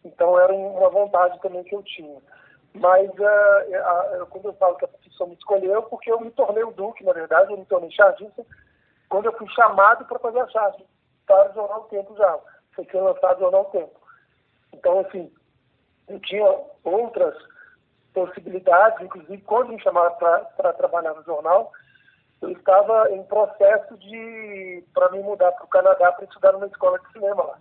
Então 0.04 0.38
era 0.38 0.52
uma 0.52 0.88
vontade 0.88 1.40
também 1.40 1.62
que 1.64 1.74
eu 1.74 1.82
tinha. 1.82 2.20
Mas 2.74 3.10
uh, 3.10 4.26
quando 4.30 4.46
eu 4.46 4.52
falo 4.54 4.76
que 4.76 4.84
a 4.84 4.88
profissão 4.88 5.26
me 5.26 5.34
escolheu, 5.34 5.82
porque 5.84 6.10
eu 6.10 6.20
me 6.20 6.30
tornei 6.30 6.62
o 6.62 6.70
Duque, 6.70 7.04
na 7.04 7.12
verdade, 7.12 7.52
eu 7.52 7.58
me 7.58 7.64
tornei 7.64 7.90
chargista, 7.90 8.46
quando 9.08 9.26
eu 9.26 9.32
fui 9.32 9.48
chamado 9.48 10.04
para 10.04 10.18
fazer 10.20 10.40
a 10.40 10.48
charge 10.48 10.86
para 11.26 11.50
o 11.50 11.54
Jornal 11.54 11.84
Tempo 11.84 12.16
já. 12.16 12.38
Foi 12.72 12.84
ser 12.84 13.00
lançado 13.00 13.38
o 13.38 13.40
Jornal 13.40 13.64
Tempo. 13.66 14.00
Então, 14.72 15.00
assim, 15.00 15.32
eu 16.08 16.20
tinha 16.20 16.60
outras 16.84 17.36
possibilidades, 18.14 19.00
inclusive 19.04 19.42
quando 19.42 19.72
me 19.72 19.82
chamaram 19.82 20.14
para 20.16 20.72
trabalhar 20.74 21.14
no 21.14 21.24
jornal, 21.24 21.72
eu 22.42 22.50
estava 22.50 23.10
em 23.12 23.22
processo 23.24 23.96
de 23.98 24.84
para 24.94 25.10
me 25.10 25.20
mudar 25.20 25.52
para 25.52 25.64
o 25.64 25.68
Canadá 25.68 26.12
para 26.12 26.24
estudar 26.24 26.52
numa 26.52 26.66
escola 26.66 26.98
de 26.98 27.12
cinema 27.12 27.42
lá. 27.42 27.58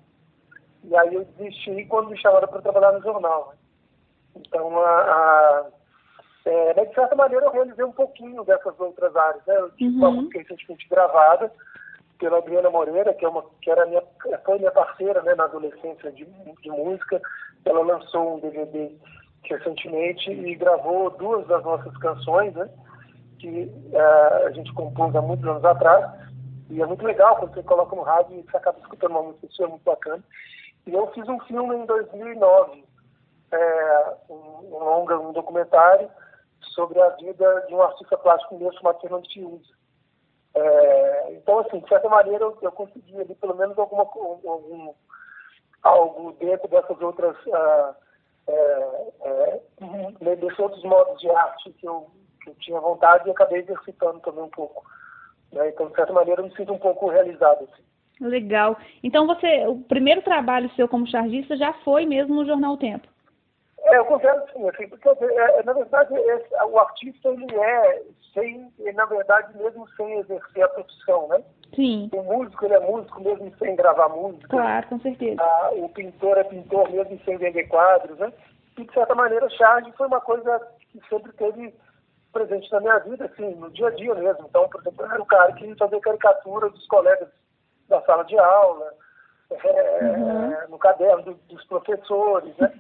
E 0.84 0.96
aí 0.96 1.14
eu 1.14 1.26
desisti 1.38 1.86
quando 1.86 2.10
me 2.10 2.18
chamaram 2.18 2.48
para 2.48 2.62
trabalhar 2.62 2.94
no 2.94 3.02
jornal. 3.02 3.50
Né? 3.54 4.42
Então, 4.42 4.80
a, 4.80 5.02
a 5.02 5.66
é, 6.46 6.86
de 6.86 6.96
certa 6.96 7.16
maneira, 7.16 7.46
eu 7.46 7.52
realizei 7.52 7.84
um 7.84 7.92
pouquinho 7.92 8.44
dessas 8.46 8.80
outras 8.80 9.16
áreas. 9.16 9.46
Né? 9.46 9.56
Eu 9.58 9.72
tive 9.72 9.96
uhum. 9.96 9.98
uma 9.98 10.12
música 10.12 10.40
recentemente 10.40 10.88
gravada 10.90 11.52
pela 12.18 12.38
Adriana 12.38 12.70
Moreira, 12.70 13.14
que, 13.14 13.26
é 13.26 13.30
uma, 13.30 13.44
que 13.62 13.70
era 13.70 13.86
minha, 13.86 14.04
foi 14.46 14.58
minha 14.58 14.72
parceira 14.72 15.22
né, 15.22 15.36
na 15.36 15.46
adolescência 15.46 16.12
de, 16.12 16.26
de 16.26 16.70
música. 16.70 17.22
Ela 17.66 17.82
lançou 17.82 18.38
um 18.38 18.40
DVD 18.40 18.92
recentemente 19.44 20.32
e 20.32 20.56
gravou 20.56 21.10
duas 21.12 21.46
das 21.48 21.64
nossas 21.64 21.96
canções, 21.98 22.54
né? 22.56 22.70
Que 23.40 23.64
uh, 23.94 24.48
a 24.48 24.52
gente 24.52 24.72
compôs 24.74 25.16
há 25.16 25.22
muitos 25.22 25.48
anos 25.48 25.66
atrás. 25.66 26.30
E 26.70 26.82
é 26.82 26.86
muito 26.86 27.04
legal 27.04 27.38
quando 27.38 27.54
você 27.54 27.64
coloca 27.64 27.96
no 27.96 28.04
rádio 28.04 28.38
e 28.38 28.44
você 28.44 28.58
acaba 28.58 28.78
escutando 28.80 29.12
uma 29.12 29.24
música 29.24 29.48
sua, 29.50 29.66
é 29.66 29.70
muito 29.70 29.84
bacana. 29.84 30.24
E 30.86 30.94
eu 30.94 31.08
fiz 31.12 31.28
um 31.28 31.40
filme 31.42 31.76
em 31.76 31.86
2009, 31.86 32.86
é, 33.52 34.16
um, 34.30 34.34
um 34.34 34.80
longa, 34.80 35.20
um 35.20 35.34
documentário 35.34 36.10
sobre 36.62 37.02
a 37.02 37.10
vida 37.10 37.66
de 37.68 37.74
um 37.74 37.82
artista 37.82 38.18
plástico 38.18 38.58
meu 38.58 38.72
chamado 38.74 39.00
Fernando 39.02 39.28
Fiuza. 39.32 39.80
É, 40.54 41.34
então, 41.34 41.60
assim, 41.60 41.80
de 41.80 41.88
certa 41.88 42.10
maneira, 42.10 42.44
eu, 42.44 42.58
eu 42.62 42.72
consegui 42.72 43.20
ali 43.20 43.36
pelo 43.36 43.56
menos 43.56 43.78
alguma, 43.78 44.04
algum, 44.04 44.94
algo 45.84 46.32
dentro 46.34 46.68
dessas 46.68 47.00
outras, 47.02 47.36
é, 48.48 49.04
é, 49.22 50.36
desses 50.36 50.60
outros 50.60 50.84
modos 50.84 51.20
de 51.20 51.30
arte 51.30 51.72
que 51.74 51.88
eu, 51.88 52.10
eu 52.50 52.56
tinha 52.56 52.80
vontade 52.80 53.28
e 53.28 53.32
acabei 53.32 53.60
exercitando 53.60 54.20
também 54.20 54.44
um 54.44 54.50
pouco. 54.50 54.84
Né? 55.52 55.70
Então, 55.70 55.88
de 55.88 55.96
certa 55.96 56.14
maneira, 56.14 56.42
eu 56.42 56.46
me 56.46 56.56
sinto 56.56 56.74
um 56.74 56.80
pouco 56.80 57.10
realizado. 57.10 57.64
Assim. 57.64 57.84
Legal. 58.22 58.78
Então, 59.04 59.26
você, 59.26 59.66
o 59.68 59.78
primeiro 59.80 60.22
trabalho 60.22 60.70
seu 60.76 60.88
como 60.88 61.08
chargista 61.08 61.56
já 61.56 61.74
foi 61.86 62.06
mesmo 62.06 62.36
no 62.36 62.46
Jornal 62.46 62.78
Tempo? 62.78 63.08
É, 63.86 63.98
eu 63.98 64.06
confesso 64.06 64.46
sim, 64.54 64.68
assim, 64.68 64.88
porque, 64.88 65.08
é, 65.10 65.64
na 65.64 65.74
verdade, 65.74 66.14
esse, 66.14 66.54
o 66.64 66.78
artista, 66.78 67.30
ele 67.30 67.56
é, 67.56 68.04
sem, 68.34 68.72
na 68.94 69.06
verdade, 69.06 69.58
mesmo 69.58 69.88
sem 69.96 70.20
exercer 70.20 70.64
a 70.64 70.68
profissão, 70.68 71.28
né? 71.30 71.42
Sim. 71.74 72.10
O 72.14 72.22
músico, 72.24 72.66
ele 72.66 72.74
é 72.74 72.80
músico 72.80 73.22
mesmo 73.22 73.52
sem 73.58 73.76
gravar 73.76 74.10
música. 74.10 74.48
Claro, 74.50 74.88
com 74.88 75.00
certeza. 75.00 75.42
Ah, 75.42 75.72
o 75.74 75.88
pintor 75.90 76.38
é 76.38 76.44
pintor 76.44 76.92
mesmo 76.92 77.20
sem 77.24 77.38
vender 77.38 77.68
quadros, 77.68 78.18
né? 78.20 78.34
E, 78.78 78.84
de 78.84 78.94
certa 78.94 79.16
maneira, 79.16 79.50
charge 79.50 79.92
foi 79.94 80.08
uma 80.08 80.22
coisa 80.22 80.60
que 80.92 81.00
sempre 81.08 81.32
teve 81.34 81.74
presente 82.32 82.72
na 82.72 82.80
minha 82.80 83.00
vida, 83.00 83.26
assim, 83.26 83.56
no 83.56 83.70
dia 83.72 83.88
a 83.88 83.92
dia 83.92 84.14
mesmo. 84.16 84.46
Então, 84.48 84.68
por 84.70 84.82
exemplo, 84.82 85.06
eu 85.06 85.12
era 85.12 85.22
o 85.22 85.26
cara 85.26 85.54
que 85.54 85.76
fazia 85.76 86.00
caricatura 86.00 86.70
dos 86.70 86.86
colegas 86.88 87.30
da 87.88 88.02
sala 88.02 88.24
de 88.24 88.38
aula, 88.38 88.94
é, 89.50 90.04
uhum. 90.04 90.70
no 90.70 90.78
caderno 90.78 91.24
do, 91.24 91.34
dos 91.34 91.64
professores, 91.66 92.56
né? 92.58 92.72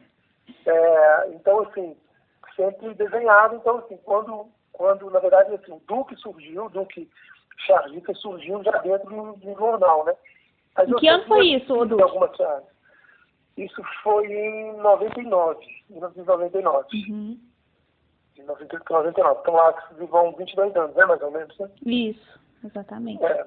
É, 0.65 1.29
então, 1.33 1.61
assim, 1.61 1.97
sempre 2.55 2.93
desenhado. 2.93 3.55
Então, 3.55 3.77
assim, 3.79 3.97
quando, 4.03 4.47
quando 4.71 5.09
na 5.09 5.19
verdade, 5.19 5.53
assim, 5.55 5.71
o 5.71 5.81
Duque 5.87 6.15
surgiu, 6.17 6.65
o 6.65 6.69
Duque 6.69 7.09
Charlita 7.65 8.13
surgiu 8.13 8.63
já 8.63 8.77
dentro 8.79 9.09
do, 9.09 9.33
do 9.33 9.57
jornal, 9.57 10.05
né? 10.05 10.13
Mas 10.77 10.93
que 10.95 11.07
ano 11.07 11.25
foi 11.25 11.47
isso, 11.47 11.85
Duque? 11.85 12.03
Algumas 12.03 12.31
Isso 13.57 13.81
foi 14.03 14.27
em 14.27 14.77
99, 14.77 15.65
1999. 15.89 16.87
Uhum 17.09 17.48
de 18.39 18.45
99. 18.45 19.09
Então 19.09 19.53
lá 19.53 19.87
vão 20.09 20.31
22 20.33 20.75
anos, 20.75 20.95
né, 20.95 21.05
mais 21.05 21.21
ou 21.21 21.31
menos, 21.31 21.57
né? 21.57 21.69
Isso, 21.85 22.39
exatamente. 22.63 23.23
É, 23.23 23.45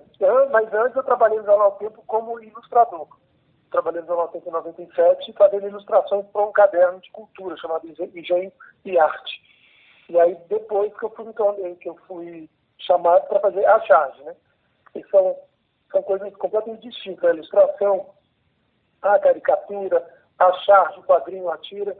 mas 0.50 0.72
antes 0.72 0.96
eu 0.96 1.02
trabalhei 1.02 1.38
no 1.38 1.44
Jornal 1.44 1.72
Tempo 1.72 2.02
como 2.06 2.40
ilustrador. 2.40 3.08
Trabalhei 3.70 4.02
no 4.02 4.06
Jornal 4.06 4.28
Tempo 4.28 4.48
em 4.48 4.52
97 4.52 5.32
fazendo 5.32 5.68
ilustrações 5.68 6.26
para 6.26 6.46
um 6.46 6.52
caderno 6.52 7.00
de 7.00 7.10
cultura 7.10 7.56
chamado 7.56 7.88
Engenho 7.88 8.52
e 8.84 8.98
Arte. 8.98 9.42
E 10.08 10.20
aí 10.20 10.36
depois 10.48 10.92
que 10.96 11.04
eu 11.04 11.10
fui, 11.10 11.26
então, 11.26 11.54
que 11.80 11.88
eu 11.88 11.96
fui 12.06 12.48
chamado 12.78 13.26
para 13.28 13.40
fazer 13.40 13.64
a 13.66 13.80
charge, 13.80 14.22
né? 14.24 14.36
E 14.94 15.02
são, 15.08 15.36
são 15.90 16.02
coisas 16.02 16.34
completamente 16.36 16.88
distintas. 16.88 17.24
A 17.24 17.34
ilustração, 17.34 18.10
a 19.00 19.18
caricatura, 19.18 20.06
a 20.38 20.52
charge, 20.64 20.98
o 20.98 21.04
quadrinho, 21.04 21.48
a 21.48 21.56
tira, 21.58 21.96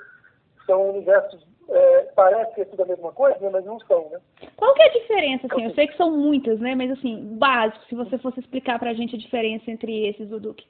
são 0.67 0.91
universos, 0.91 1.45
é, 1.75 2.03
parece 2.15 2.55
ser 2.55 2.67
tudo 2.67 2.83
a 2.83 2.87
mesma 2.87 3.13
coisa, 3.13 3.39
né? 3.41 3.51
mas 3.51 3.65
não 3.65 3.81
são, 3.81 4.09
né? 4.11 4.21
Qual 4.57 4.75
que 4.75 4.83
é 4.83 4.87
a 4.87 4.93
diferença, 4.93 5.47
assim? 5.51 5.65
Eu 5.65 5.75
sei 5.75 5.87
que 5.87 5.97
são 5.97 6.11
muitas, 6.11 6.61
né? 6.61 6.75
Mas, 6.75 6.91
assim, 6.93 7.37
básico, 7.39 7.85
se 7.87 7.95
você 7.95 8.19
fosse 8.19 8.41
explicar 8.41 8.79
para 8.79 8.91
a 8.91 8.95
gente 8.95 9.17
a 9.17 9.19
diferença 9.19 9.71
entre 9.71 10.07
esses, 10.09 10.29
Duque. 10.29 10.67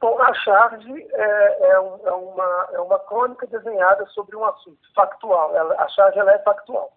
Bom, 0.00 0.18
a 0.20 0.32
charge 0.32 1.06
é, 1.12 1.70
é, 1.72 1.80
um, 1.80 2.00
é, 2.06 2.12
uma, 2.12 2.68
é 2.72 2.80
uma 2.80 2.98
crônica 3.00 3.46
desenhada 3.46 4.06
sobre 4.06 4.34
um 4.34 4.44
assunto 4.44 4.78
factual. 4.94 5.54
Ela, 5.54 5.74
a 5.74 5.88
charge 5.88 6.18
ela 6.18 6.32
é 6.32 6.38
factual. 6.38 6.90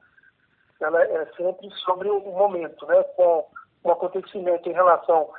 Ela 0.80 1.04
é 1.04 1.26
sempre 1.36 1.70
sobre 1.84 2.10
o 2.10 2.22
momento, 2.22 2.86
né? 2.88 3.04
com 3.16 3.46
um 3.84 3.92
acontecimento 3.92 4.70
em 4.70 4.74
relação 4.74 5.30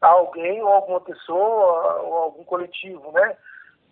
a 0.00 0.08
alguém 0.08 0.60
ou 0.62 0.68
alguma 0.68 1.00
pessoa 1.00 2.00
ou 2.02 2.14
algum 2.14 2.44
coletivo. 2.44 3.12
Né? 3.12 3.36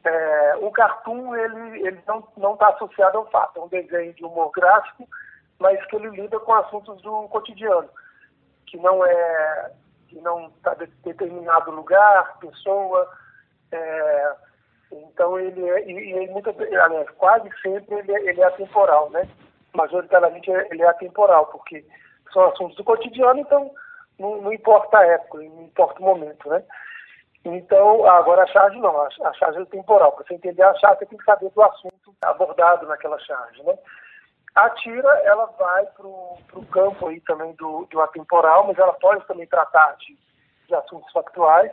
É, 0.03 0.57
o 0.61 0.71
cartoon 0.71 1.37
ele, 1.37 1.87
ele 1.87 2.03
não 2.37 2.55
está 2.55 2.69
associado 2.69 3.19
ao 3.19 3.31
fato, 3.31 3.61
é 3.61 3.63
um 3.63 3.69
desenho 3.69 4.15
de 4.15 4.25
humor 4.25 4.51
gráfico, 4.51 5.07
mas 5.59 5.85
que 5.87 5.97
ele 5.97 6.09
lida 6.09 6.41
com 6.41 6.55
assuntos 6.55 7.03
do 7.03 7.29
cotidiano, 7.29 7.89
que 8.67 8.79
não 8.79 9.05
é 9.05 9.73
que 10.09 10.21
não 10.21 10.49
está 10.49 10.75
de 10.75 10.87
determinado 11.05 11.71
lugar, 11.71 12.39
pessoa. 12.39 13.09
É, 13.71 14.35
então 14.91 15.39
ele 15.39 15.69
é, 15.69 15.89
e, 15.89 16.25
e 16.25 16.29
muita, 16.31 16.51
aliás, 16.51 17.09
quase 17.11 17.49
sempre 17.63 17.95
ele, 17.97 18.13
é, 18.13 18.31
ele 18.31 18.41
é 18.41 18.45
atemporal, 18.45 19.11
né? 19.11 19.29
Majoritariamente 19.75 20.51
ele 20.51 20.83
é 20.83 20.89
atemporal, 20.89 21.47
porque 21.47 21.85
são 22.33 22.49
assuntos 22.49 22.77
do 22.77 22.85
cotidiano, 22.85 23.41
então 23.41 23.71
não, 24.19 24.41
não 24.43 24.53
importa 24.53 24.99
a 24.99 25.07
época, 25.07 25.39
não 25.39 25.63
importa 25.63 26.01
o 26.01 26.05
momento, 26.05 26.49
né? 26.49 26.65
Então, 27.45 28.07
agora 28.07 28.43
a 28.43 28.47
charge 28.47 28.79
não, 28.79 29.01
a 29.01 29.33
charge 29.35 29.61
é 29.61 29.65
temporal. 29.67 30.13
Para 30.13 30.25
você 30.25 30.35
entender 30.35 30.63
a 30.63 30.75
charge, 30.75 30.99
você 30.99 31.07
tem 31.07 31.19
que 31.19 31.25
saber 31.25 31.51
do 31.51 31.63
assunto 31.63 32.15
abordado 32.23 32.87
naquela 32.87 33.19
charge, 33.21 33.63
né? 33.63 33.79
A 34.55 34.69
tira, 34.71 35.09
ela 35.25 35.47
vai 35.59 35.87
para 35.87 36.07
o 36.07 36.67
campo 36.71 37.07
aí 37.07 37.21
também 37.21 37.53
do, 37.55 37.87
do 37.87 38.01
atemporal, 38.01 38.67
mas 38.67 38.79
ela 38.79 38.93
pode 38.95 39.25
também 39.27 39.47
tratar 39.47 39.97
de, 39.99 40.19
de 40.67 40.75
assuntos 40.75 41.11
factuais. 41.13 41.71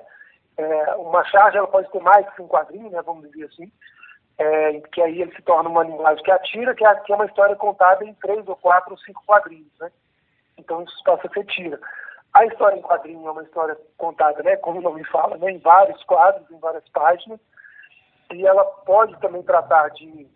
É, 0.57 0.95
uma 0.95 1.23
charge, 1.25 1.57
ela 1.57 1.67
pode 1.67 1.89
ter 1.91 2.01
mais 2.01 2.27
que 2.33 2.41
um 2.41 2.47
quadrinho, 2.47 2.89
né, 2.89 3.01
vamos 3.01 3.29
dizer 3.29 3.45
assim, 3.45 3.71
é, 4.37 4.79
que 4.91 5.01
aí 5.01 5.21
ele 5.21 5.35
se 5.35 5.41
torna 5.41 5.69
uma 5.69 5.83
linguagem 5.83 6.23
que 6.23 6.31
atira, 6.31 6.75
que 6.75 6.85
é, 6.85 7.01
é 7.09 7.15
uma 7.15 7.25
história 7.25 7.55
contada 7.55 8.05
em 8.05 8.13
três 8.13 8.47
ou 8.47 8.55
quatro 8.55 8.91
ou 8.91 8.97
cinco 8.99 9.23
quadrinhos, 9.25 9.71
né? 9.79 9.91
Então 10.57 10.83
isso 10.83 11.03
passa 11.03 11.27
a 11.27 11.31
ser 11.31 11.45
tira. 11.45 11.79
A 12.37 12.45
história 12.45 12.77
em 12.77 12.81
quadrinho 12.81 13.27
é 13.27 13.31
uma 13.31 13.41
história 13.41 13.75
contada, 13.97 14.43
né, 14.43 14.55
como 14.57 14.79
o 14.79 14.81
nome 14.81 15.03
fala, 15.05 15.37
né, 15.37 15.51
em 15.51 15.57
vários 15.57 16.03
quadros, 16.03 16.49
em 16.51 16.59
várias 16.59 16.87
páginas, 16.89 17.39
e 18.31 18.45
ela 18.45 18.63
pode 18.63 19.19
também 19.19 19.41
tratar 19.41 19.89
de 19.89 20.27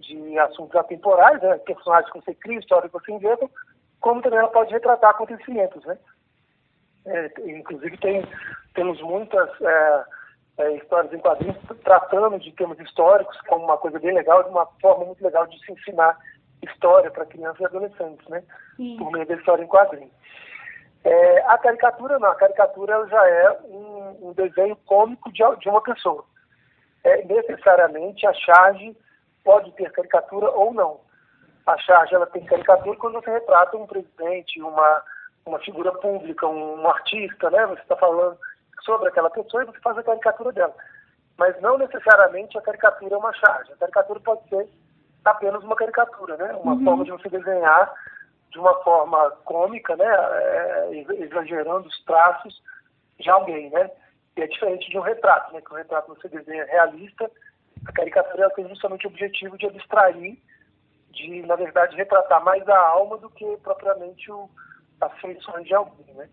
de 0.00 0.38
assuntos 0.38 0.76
atemporais, 0.76 1.42
né, 1.42 1.58
personagens 1.58 2.10
que 2.12 2.20
você 2.20 2.34
cria, 2.34 2.58
história 2.58 2.88
que 2.88 2.92
você 2.92 3.12
inventa, 3.12 3.48
como 4.00 4.22
também 4.22 4.38
ela 4.38 4.48
pode 4.48 4.72
retratar 4.72 5.10
acontecimentos, 5.10 5.84
né? 5.84 5.98
É, 7.04 7.32
inclusive 7.46 7.96
tem, 7.98 8.24
temos 8.74 9.00
muitas 9.02 9.48
é, 9.60 10.04
é, 10.58 10.76
histórias 10.76 11.12
em 11.12 11.18
quadrinhos 11.18 11.56
tratando 11.82 12.38
de 12.38 12.52
temas 12.52 12.78
históricos 12.78 13.40
como 13.42 13.64
uma 13.64 13.78
coisa 13.78 13.98
bem 13.98 14.14
legal, 14.14 14.44
de 14.44 14.50
uma 14.50 14.66
forma 14.80 15.06
muito 15.06 15.22
legal 15.24 15.46
de 15.46 15.58
se 15.64 15.72
ensinar 15.72 16.16
história 16.62 17.10
para 17.10 17.26
crianças 17.26 17.60
e 17.60 17.64
adolescentes, 17.64 18.28
né? 18.28 18.42
Sim. 18.76 18.96
Por 18.98 19.10
meio 19.10 19.26
da 19.26 19.34
história 19.34 19.62
em 19.62 19.68
quadrinhos. 19.68 20.12
É, 21.10 21.42
a 21.46 21.56
caricatura 21.56 22.18
não, 22.18 22.30
a 22.30 22.34
caricatura 22.34 23.06
já 23.08 23.26
é 23.26 23.58
um, 23.64 24.28
um 24.28 24.32
desenho 24.34 24.76
cômico 24.84 25.32
de, 25.32 25.42
de 25.58 25.68
uma 25.70 25.80
pessoa. 25.80 26.22
É, 27.02 27.24
necessariamente 27.24 28.26
a 28.26 28.34
charge 28.34 28.94
pode 29.42 29.72
ter 29.72 29.90
caricatura 29.90 30.50
ou 30.50 30.74
não. 30.74 31.00
A 31.66 31.78
charge 31.78 32.14
ela 32.14 32.26
tem 32.26 32.44
caricatura 32.44 32.94
quando 32.98 33.14
você 33.14 33.30
retrata 33.30 33.74
um 33.78 33.86
presidente, 33.86 34.60
uma, 34.60 35.02
uma 35.46 35.58
figura 35.60 35.92
pública, 35.92 36.46
um, 36.46 36.82
um 36.82 36.88
artista, 36.90 37.48
né? 37.48 37.64
Você 37.68 37.80
está 37.80 37.96
falando 37.96 38.36
sobre 38.82 39.08
aquela 39.08 39.30
pessoa 39.30 39.62
e 39.62 39.66
você 39.66 39.80
faz 39.80 39.96
a 39.96 40.02
caricatura 40.02 40.52
dela. 40.52 40.74
Mas 41.38 41.58
não 41.62 41.78
necessariamente 41.78 42.58
a 42.58 42.62
caricatura 42.62 43.14
é 43.14 43.18
uma 43.18 43.32
charge. 43.32 43.72
A 43.72 43.76
caricatura 43.76 44.20
pode 44.20 44.46
ser 44.50 44.68
apenas 45.24 45.64
uma 45.64 45.76
caricatura, 45.76 46.36
né? 46.36 46.52
Uma 46.62 46.74
uhum. 46.74 46.84
forma 46.84 47.04
de 47.04 47.12
você 47.12 47.30
desenhar 47.30 47.94
de 48.50 48.58
uma 48.58 48.74
forma 48.82 49.30
cômica, 49.44 49.96
né? 49.96 50.06
É, 50.06 50.90
exagerando 51.20 51.88
os 51.88 52.04
traços 52.04 52.62
de 53.18 53.28
alguém, 53.30 53.70
né? 53.70 53.90
E 54.36 54.42
é 54.42 54.46
diferente 54.46 54.88
de 54.90 54.98
um 54.98 55.02
retrato, 55.02 55.52
né? 55.52 55.60
Que 55.60 55.72
o 55.72 55.76
retrato 55.76 56.14
você 56.14 56.28
desenha 56.28 56.64
realista 56.64 57.30
a 57.86 57.92
caricatura 57.92 58.50
tem 58.50 58.68
justamente 58.68 59.06
o 59.06 59.10
objetivo 59.10 59.56
de 59.56 59.66
abstrair, 59.66 60.36
de, 61.12 61.42
na 61.42 61.56
verdade, 61.56 61.96
retratar 61.96 62.42
mais 62.44 62.66
a 62.68 62.78
alma 62.78 63.18
do 63.18 63.30
que 63.30 63.44
propriamente 63.62 64.30
o, 64.30 64.48
as 65.00 65.12
feições 65.20 65.66
de 65.66 65.74
alguém, 65.74 66.14
né? 66.14 66.28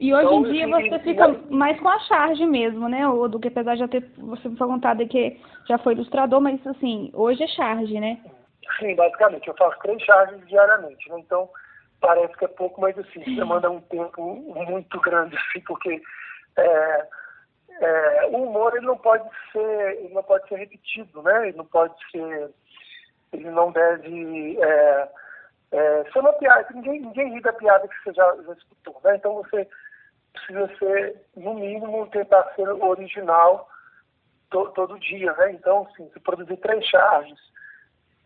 E 0.00 0.12
hoje 0.12 0.26
então, 0.26 0.46
em 0.46 0.52
dia 0.52 0.68
você 0.68 0.98
fica 1.04 1.28
mais 1.48 1.78
com 1.78 1.88
a 1.88 1.98
charge 2.00 2.44
mesmo, 2.46 2.88
né? 2.88 3.08
Ou 3.08 3.28
do 3.28 3.38
que 3.38 3.48
apesar 3.48 3.74
de 3.74 3.80
já 3.80 3.88
ter 3.88 4.04
você 4.18 4.50
foi 4.50 4.66
contado 4.66 5.06
que 5.06 5.40
já 5.68 5.78
foi 5.78 5.94
ilustrador, 5.94 6.40
mas 6.40 6.64
assim, 6.66 7.10
hoje 7.14 7.44
é 7.44 7.46
charge, 7.46 8.00
né? 8.00 8.18
Sim, 8.78 8.94
basicamente. 8.94 9.48
Eu 9.48 9.54
faço 9.56 9.78
três 9.80 10.02
charges 10.02 10.46
diariamente, 10.46 11.08
né? 11.10 11.18
Então 11.18 11.48
parece 12.00 12.36
que 12.36 12.44
é 12.44 12.48
pouco, 12.48 12.80
mas 12.80 12.98
assim, 12.98 13.20
demanda 13.34 13.70
um 13.70 13.80
tempo 13.80 14.36
muito 14.36 15.00
grande, 15.00 15.36
assim, 15.36 15.60
porque 15.60 16.02
é, 16.56 17.08
é, 17.80 18.26
o 18.26 18.44
humor 18.44 18.76
ele 18.76 18.86
não 18.86 18.96
pode 18.96 19.28
ser 19.50 19.98
ele 19.98 20.14
não 20.14 20.22
pode 20.22 20.48
ser 20.48 20.56
repetido 20.56 21.22
né 21.22 21.48
ele 21.48 21.56
não 21.56 21.66
pode 21.66 21.94
ser 22.10 22.50
ele 23.32 23.50
não 23.50 23.72
deve 23.72 24.58
é, 24.62 25.08
é, 25.72 26.04
ser 26.12 26.18
uma 26.20 26.32
piada 26.34 26.66
ninguém 26.72 27.00
ninguém 27.00 27.34
ri 27.34 27.40
da 27.40 27.52
piada 27.52 27.88
que 27.88 28.02
você 28.02 28.12
já, 28.12 28.36
já 28.42 28.52
escutou 28.52 29.00
né 29.04 29.16
então 29.16 29.34
você 29.34 29.68
precisa 30.32 30.70
ser 30.78 31.16
no 31.36 31.54
mínimo 31.54 32.06
tentar 32.08 32.44
ser 32.54 32.68
original 32.68 33.68
to, 34.50 34.70
todo 34.70 35.00
dia 35.00 35.32
né 35.34 35.52
então 35.52 35.88
sim 35.96 36.08
se 36.12 36.20
produzir 36.20 36.56
três 36.58 36.84
charges 36.86 37.38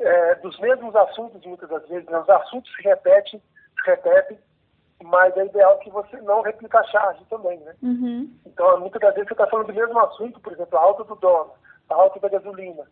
é, 0.00 0.35
dos 0.37 0.59
mesmos 0.61 0.95
assuntos 0.95 1.45
muitas 1.45 1.69
das 1.69 1.87
vezes 1.88 2.09
né, 2.09 2.19
os 2.19 2.28
assuntos 2.28 2.71
se 2.75 2.83
repetem 2.83 3.40
se 3.40 3.90
repetem 3.90 4.38
mas 5.02 5.37
é 5.37 5.47
ideal 5.47 5.78
que 5.78 5.90
você 5.90 6.17
não 6.23 6.43
replique 6.43 6.76
a 6.76 6.83
charge 6.85 7.25
também, 7.31 7.59
né? 7.61 7.75
Uhum. 7.83 8.31
Então, 8.45 8.81
muitas 8.81 9.00
das 9.00 9.14
vezes 9.14 9.28
você 9.28 9.35
está 9.35 9.47
falando 9.47 9.69
do 9.69 9.75
mesmo 9.75 9.99
assunto, 10.00 10.40
por 10.40 10.52
exemplo, 10.52 10.76
a 10.76 10.83
alta 10.83 11.05
do 11.05 11.14
dólar, 11.14 11.55
a 11.88 11.95
alta 11.95 12.19
da 12.19 12.28
gasolina. 12.28 12.83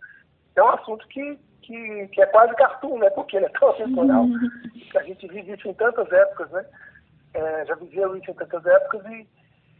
É 0.54 0.62
um 0.62 0.68
assunto 0.68 1.06
que, 1.08 1.38
que, 1.62 2.08
que 2.08 2.22
é 2.22 2.26
quase 2.26 2.54
cartoon, 2.54 2.98
né? 2.98 3.10
Porque 3.10 3.36
ele 3.36 3.46
é 3.46 3.50
tão 3.58 3.70
atemporal. 3.70 4.22
Uhum. 4.22 4.50
A 4.96 5.02
gente 5.02 5.26
vive 5.26 5.52
isso 5.52 5.68
em 5.68 5.74
tantas 5.74 6.10
épocas, 6.12 6.50
né? 6.50 6.64
É, 7.34 7.66
já 7.66 7.74
viveu 7.74 8.16
isso 8.16 8.30
em 8.30 8.34
tantas 8.34 8.64
épocas 8.64 9.04
e, 9.06 9.28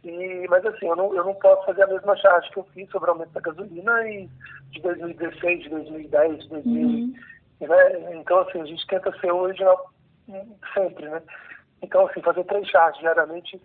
e, 0.09 0.47
mas 0.47 0.65
assim, 0.65 0.87
eu 0.87 0.95
não, 0.95 1.13
eu 1.13 1.23
não 1.23 1.33
posso 1.35 1.65
fazer 1.65 1.83
a 1.83 1.87
mesma 1.87 2.15
charge 2.17 2.49
que 2.51 2.57
eu 2.57 2.67
fiz 2.73 2.89
sobre 2.89 3.09
o 3.09 3.13
aumento 3.13 3.31
da 3.31 3.41
gasolina 3.41 4.09
e 4.09 4.29
de 4.71 4.81
2016, 4.81 5.63
de 5.63 5.69
2010, 5.69 6.43
de 6.43 6.49
2000, 6.49 6.87
uhum. 6.87 7.13
né? 7.61 8.15
Então, 8.15 8.39
assim, 8.39 8.61
a 8.61 8.65
gente 8.65 8.85
tenta 8.87 9.11
ser 9.19 9.31
original 9.31 9.91
sempre, 10.73 11.07
né? 11.07 11.21
Então, 11.81 12.07
assim, 12.07 12.21
fazer 12.21 12.43
três 12.45 12.67
charges 12.67 12.99
diariamente 12.99 13.61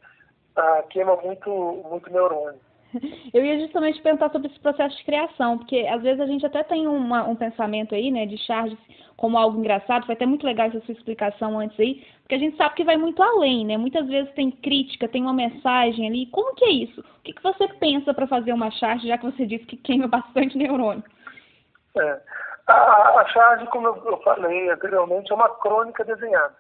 ah, 0.57 0.85
queima 0.91 1.17
muito, 1.17 1.51
muito 1.89 2.11
neurônio. 2.11 2.61
Eu 3.33 3.45
ia 3.45 3.59
justamente 3.61 4.01
perguntar 4.03 4.31
sobre 4.31 4.49
esse 4.49 4.61
processo 4.61 4.97
de 4.97 5.05
criação, 5.05 5.59
porque 5.59 5.87
às 5.87 6.03
vezes 6.03 6.21
a 6.21 6.27
gente 6.27 6.45
até 6.45 6.63
tem 6.63 6.87
uma, 6.87 7.25
um 7.25 7.37
pensamento 7.37 7.95
aí, 7.95 8.11
né, 8.11 8.27
de 8.27 8.39
charges 8.39 8.79
como 9.17 9.39
algo 9.39 9.59
engraçado, 9.59 10.05
foi 10.05 10.15
até 10.15 10.27
muito 10.27 10.45
legal 10.45 10.67
essa 10.67 10.81
sua 10.81 10.95
explicação 10.95 11.59
antes 11.59 11.79
aí, 11.79 12.05
porque 12.23 12.35
a 12.35 12.39
gente 12.39 12.57
sabe 12.57 12.75
que 12.75 12.85
vai 12.85 12.97
muito 12.97 13.23
além, 13.23 13.65
né? 13.65 13.77
Muitas 13.77 14.07
vezes 14.09 14.33
tem 14.35 14.51
crítica, 14.51 15.07
tem 15.07 15.23
uma 15.23 15.33
mensagem 15.33 16.09
ali. 16.09 16.27
Como 16.27 16.55
que 16.57 16.65
é 16.65 16.71
isso? 16.71 17.01
O 17.01 17.23
que, 17.23 17.33
que 17.33 17.43
você 17.43 17.69
pensa 17.75 18.13
para 18.13 18.27
fazer 18.27 18.53
uma 18.53 18.71
charge, 18.73 19.07
já 19.07 19.17
que 19.17 19.25
você 19.25 19.47
disse 19.47 19.65
que 19.67 19.77
queima 19.77 20.09
bastante 20.09 20.59
neurônio? 20.59 21.05
É. 21.97 22.21
A, 22.67 23.21
a 23.21 23.27
charge, 23.29 23.67
como 23.67 23.89
eu 23.89 24.21
falei 24.25 24.71
anteriormente, 24.71 25.31
é 25.31 25.35
uma 25.35 25.49
crônica 25.49 26.05
desenhada. 26.05 26.57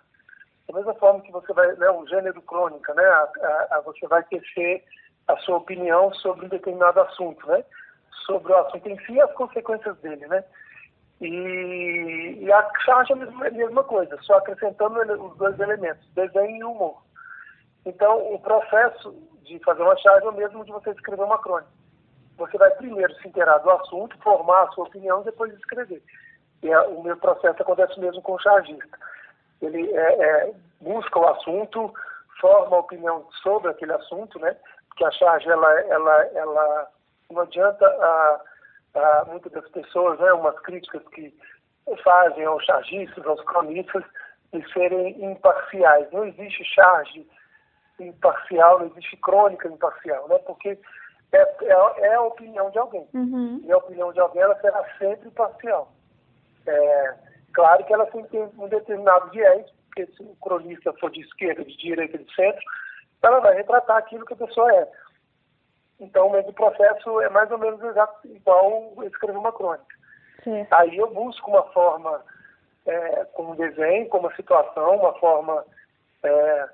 Da 0.68 0.74
mesma 0.76 0.94
forma 0.94 1.20
que 1.22 1.32
você 1.32 1.52
vai, 1.52 1.66
né, 1.74 1.90
o 1.90 2.06
gênero 2.06 2.40
crônica, 2.42 2.94
né, 2.94 3.04
a, 3.04 3.28
a, 3.42 3.76
a 3.78 3.80
você 3.80 4.06
vai 4.06 4.22
tecer 4.24 4.84
a 5.28 5.36
sua 5.38 5.56
opinião 5.58 6.12
sobre 6.14 6.46
um 6.46 6.48
determinado 6.48 7.00
assunto, 7.00 7.46
né, 7.46 7.64
sobre 8.26 8.52
o 8.52 8.56
assunto 8.56 8.88
em 8.88 8.98
si 9.04 9.12
e 9.12 9.20
as 9.20 9.32
consequências 9.32 9.96
dele, 9.98 10.26
né. 10.26 10.44
E, 11.20 12.38
e 12.40 12.52
a 12.52 12.70
charge 12.84 13.12
é 13.12 13.16
a 13.16 13.18
mesma, 13.50 13.80
a 13.80 13.84
coisa, 13.84 14.18
só 14.22 14.38
acrescentando 14.38 15.00
os 15.24 15.36
dois 15.36 15.58
elementos, 15.60 16.04
desenho 16.14 16.56
e 16.56 16.64
humor. 16.64 17.00
Então, 17.86 18.34
o 18.34 18.38
processo 18.40 19.14
de 19.44 19.58
fazer 19.60 19.82
uma 19.82 19.96
charge 19.96 20.26
é 20.26 20.30
o 20.30 20.34
mesmo 20.34 20.64
de 20.64 20.72
você 20.72 20.90
escrever 20.90 21.22
uma 21.22 21.38
crônica. 21.38 21.70
Você 22.36 22.58
vai 22.58 22.70
primeiro 22.72 23.14
se 23.16 23.28
inteirar 23.28 23.58
do 23.58 23.70
assunto, 23.70 24.18
formar 24.18 24.62
a 24.62 24.68
sua 24.72 24.84
opinião 24.84 25.20
e 25.20 25.24
depois 25.24 25.52
escrever. 25.54 26.02
E 26.62 26.70
é, 26.70 26.80
o 26.80 27.02
meu 27.02 27.16
processo 27.16 27.62
acontece 27.62 27.98
mesmo 28.00 28.22
com 28.22 28.32
o 28.32 28.40
chargista. 28.40 28.98
Ele 29.60 29.92
é, 29.94 30.12
é, 30.22 30.54
busca 30.80 31.18
o 31.18 31.28
assunto, 31.28 31.92
forma 32.40 32.78
opinião 32.78 33.26
sobre 33.42 33.70
aquele 33.70 33.92
assunto, 33.92 34.38
né? 34.40 34.56
Porque 34.92 35.04
a 35.04 35.10
charge, 35.10 35.48
ela, 35.48 35.80
ela, 35.82 36.24
ela 36.34 36.88
não 37.30 37.42
adianta 37.42 37.86
a, 37.86 38.40
a 38.94 39.24
muitas 39.26 39.50
das 39.52 39.68
pessoas, 39.70 40.20
né? 40.20 40.32
Umas 40.34 40.58
críticas 40.60 41.02
que 41.08 41.34
fazem 42.04 42.44
aos 42.44 42.62
chargistas, 42.64 43.26
aos 43.26 43.42
cronistas, 43.44 44.04
de 44.52 44.72
serem 44.72 45.24
imparciais. 45.24 46.10
Não 46.12 46.26
existe 46.26 46.62
charge 46.64 47.26
imparcial, 47.98 48.80
não 48.80 48.86
existe 48.88 49.16
crônica 49.16 49.66
imparcial, 49.66 50.28
né? 50.28 50.38
Porque 50.40 50.78
é, 51.32 51.38
é, 51.38 52.00
é 52.00 52.14
a 52.14 52.22
opinião 52.22 52.70
de 52.70 52.78
alguém. 52.78 53.08
Uhum. 53.14 53.62
E 53.64 53.72
a 53.72 53.78
opinião 53.78 54.12
de 54.12 54.20
alguém 54.20 54.42
ela 54.42 54.60
será 54.60 54.84
sempre 54.98 55.28
imparcial. 55.28 55.90
É, 56.66 57.14
claro 57.54 57.82
que 57.84 57.94
ela 57.94 58.06
tem 58.06 58.26
um 58.58 58.68
determinado 58.68 59.30
viés, 59.30 59.66
porque 59.86 60.06
se 60.12 60.22
o 60.22 60.36
cronista 60.36 60.92
for 60.94 61.10
de 61.10 61.20
esquerda, 61.20 61.64
de 61.64 61.76
direita, 61.78 62.18
de 62.18 62.34
centro, 62.34 62.62
ela 63.22 63.40
vai 63.40 63.54
retratar 63.54 63.96
aquilo 63.96 64.26
que 64.26 64.34
a 64.34 64.36
pessoa 64.36 64.72
é. 64.74 64.88
Então, 66.00 66.28
mas 66.30 66.46
o 66.48 66.52
processo 66.52 67.20
é 67.20 67.28
mais 67.28 67.50
ou 67.50 67.58
menos 67.58 67.80
exato, 67.82 68.26
igual 68.26 68.92
escrever 69.04 69.38
uma 69.38 69.52
crônica. 69.52 69.94
Certo. 70.42 70.72
Aí 70.72 70.96
eu 70.96 71.12
busco 71.12 71.48
uma 71.48 71.62
forma, 71.72 72.20
é, 72.86 73.24
como 73.34 73.54
desenho, 73.54 74.08
como 74.08 74.26
uma 74.26 74.34
situação, 74.34 74.96
uma 74.96 75.12
forma 75.14 75.64
é, 76.24 76.68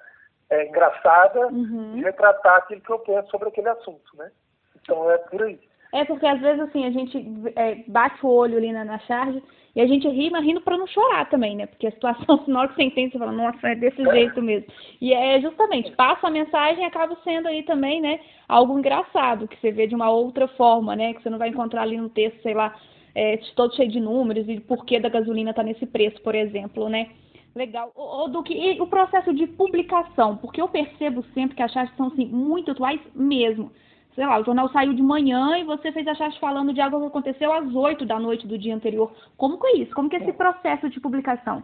é, 0.51 0.67
engraçada 0.67 1.47
Uhum. 1.49 1.93
de 1.95 2.03
retratar 2.03 2.57
aquilo 2.57 2.81
que 2.81 2.91
eu 2.91 2.99
penso 3.01 3.29
sobre 3.31 3.49
aquele 3.49 3.69
assunto, 3.69 4.17
né? 4.17 4.31
Então 4.77 5.11
é 5.11 5.19
por 5.19 5.43
aí. 5.43 5.68
É 5.93 6.05
porque 6.05 6.27
às 6.27 6.41
vezes 6.41 6.61
assim, 6.61 6.85
a 6.85 6.91
gente 6.91 7.27
é, 7.57 7.77
bate 7.87 8.25
o 8.25 8.29
olho 8.29 8.59
ali 8.59 8.73
na, 8.73 8.85
na 8.85 8.99
charge 9.01 9.43
e 9.75 9.81
a 9.81 9.87
gente 9.87 10.09
ri, 10.09 10.29
mas 10.31 10.45
rindo 10.45 10.61
pra 10.61 10.77
não 10.77 10.87
chorar 10.87 11.29
também, 11.31 11.57
né? 11.57 11.67
Porque 11.67 11.87
a 11.87 11.93
situação, 11.93 12.43
na 12.49 12.61
hora 12.61 12.69
que 12.69 12.75
você 12.75 12.83
entende, 12.83 13.13
você 13.13 13.19
fala, 13.19 13.33
nossa, 13.33 13.69
é 13.69 13.75
desse 13.75 14.03
jeito 14.03 14.43
mesmo. 14.43 14.67
E 15.01 15.13
é 15.13 15.41
justamente, 15.41 15.93
passa 15.93 16.27
a 16.27 16.31
mensagem 16.31 16.83
e 16.83 16.87
acaba 16.87 17.17
sendo 17.23 17.49
aí 17.49 17.63
também, 17.63 18.01
né, 18.01 18.21
algo 18.49 18.79
engraçado, 18.79 19.47
que 19.47 19.57
você 19.61 19.71
vê 19.71 19.87
de 19.87 19.95
uma 19.95 20.11
outra 20.11 20.49
forma, 20.49 20.97
né? 20.97 21.15
Que 21.15 21.23
você 21.23 21.31
não 21.31 21.39
vai 21.39 21.49
encontrar 21.49 21.83
ali 21.83 21.97
no 21.97 22.09
texto, 22.09 22.43
sei 22.43 22.55
lá, 22.55 22.75
é, 23.15 23.37
todo 23.55 23.75
cheio 23.77 23.89
de 23.89 24.01
números 24.01 24.49
e 24.49 24.61
por 24.61 24.85
que 24.85 24.99
da 24.99 25.09
gasolina 25.09 25.55
tá 25.55 25.63
nesse 25.63 25.87
preço, 25.87 26.21
por 26.23 26.35
exemplo, 26.35 26.89
né? 26.89 27.11
Legal. 27.55 27.93
Ô, 27.95 28.25
ô, 28.25 28.29
Duque, 28.29 28.55
e 28.55 28.81
o 28.81 28.87
processo 28.87 29.33
de 29.33 29.47
publicação? 29.47 30.37
Porque 30.37 30.61
eu 30.61 30.69
percebo 30.69 31.25
sempre 31.35 31.57
que 31.57 31.63
as 31.63 31.73
charges 31.73 31.97
são, 31.97 32.09
assim, 32.09 32.27
muito 32.27 32.71
atuais 32.71 33.01
mesmo. 33.15 33.71
Sei 34.19 34.27
lá, 34.27 34.41
o 34.41 34.45
jornal 34.45 34.69
saiu 34.71 34.93
de 34.95 35.01
manhã 35.01 35.57
e 35.59 35.63
você 35.63 35.93
fez 35.93 36.05
a 36.09 36.15
charge 36.17 36.41
falando 36.41 36.75
de 36.75 36.81
algo 36.81 36.99
que 37.03 37.07
aconteceu 37.07 37.53
às 37.53 37.73
8 37.73 38.05
da 38.05 38.19
noite 38.19 38.49
do 38.49 38.59
dia 38.59 38.75
anterior. 38.75 39.13
Como 39.37 39.61
que 39.61 39.67
é 39.69 39.77
isso? 39.77 39.95
Como 39.95 40.11
que 40.11 40.17
é 40.17 40.19
esse 40.19 40.33
processo 40.33 40.91
de 40.91 40.99
publicação? 40.99 41.63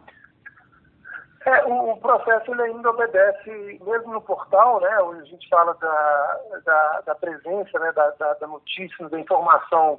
É, 1.45 1.65
o, 1.65 1.91
o 1.91 1.97
processo 1.97 2.53
ele 2.53 2.63
ainda 2.63 2.91
obedece, 2.91 3.81
mesmo 3.85 4.13
no 4.13 4.21
portal, 4.23 4.81
né, 4.81 5.01
onde 5.03 5.23
a 5.23 5.25
gente 5.25 5.49
fala 5.49 5.75
da, 5.75 6.41
da, 6.65 7.01
da 7.01 7.15
presença, 7.17 7.77
né, 7.81 7.91
da, 7.91 8.11
da, 8.11 8.35
da 8.35 8.47
notícia, 8.47 9.09
da 9.09 9.19
informação 9.19 9.99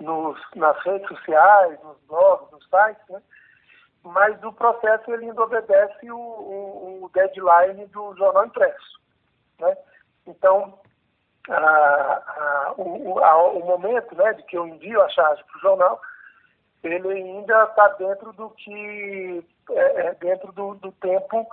nos, 0.00 0.40
nas 0.56 0.82
redes 0.82 1.06
sociais, 1.06 1.78
nos 1.82 1.98
blogs, 2.08 2.50
nos 2.50 2.64
sites, 2.64 3.08
né, 3.10 3.20
mas 4.04 4.42
o 4.42 4.54
processo 4.54 5.12
ele 5.12 5.26
ainda 5.26 5.42
obedece 5.42 6.10
o, 6.10 6.16
o, 6.16 7.04
o 7.04 7.10
deadline 7.12 7.84
do 7.88 8.16
jornal 8.16 8.46
impresso. 8.46 8.98
Né? 9.58 9.76
Então, 10.26 10.80
a, 11.48 11.54
a, 11.56 12.74
o, 12.76 13.18
a, 13.18 13.48
o 13.52 13.64
momento 13.64 14.14
né, 14.14 14.32
de 14.34 14.42
que 14.44 14.56
eu 14.56 14.66
envio 14.66 15.00
a 15.02 15.08
charge 15.08 15.42
para 15.44 15.58
o 15.58 15.60
jornal, 15.60 16.00
ele 16.82 17.08
ainda 17.08 17.64
está 17.64 17.88
dentro 17.88 18.32
do 18.32 18.50
que 18.50 19.44
é, 19.70 20.06
é, 20.06 20.14
dentro 20.14 20.52
do, 20.52 20.74
do, 20.76 20.92
tempo 20.92 21.46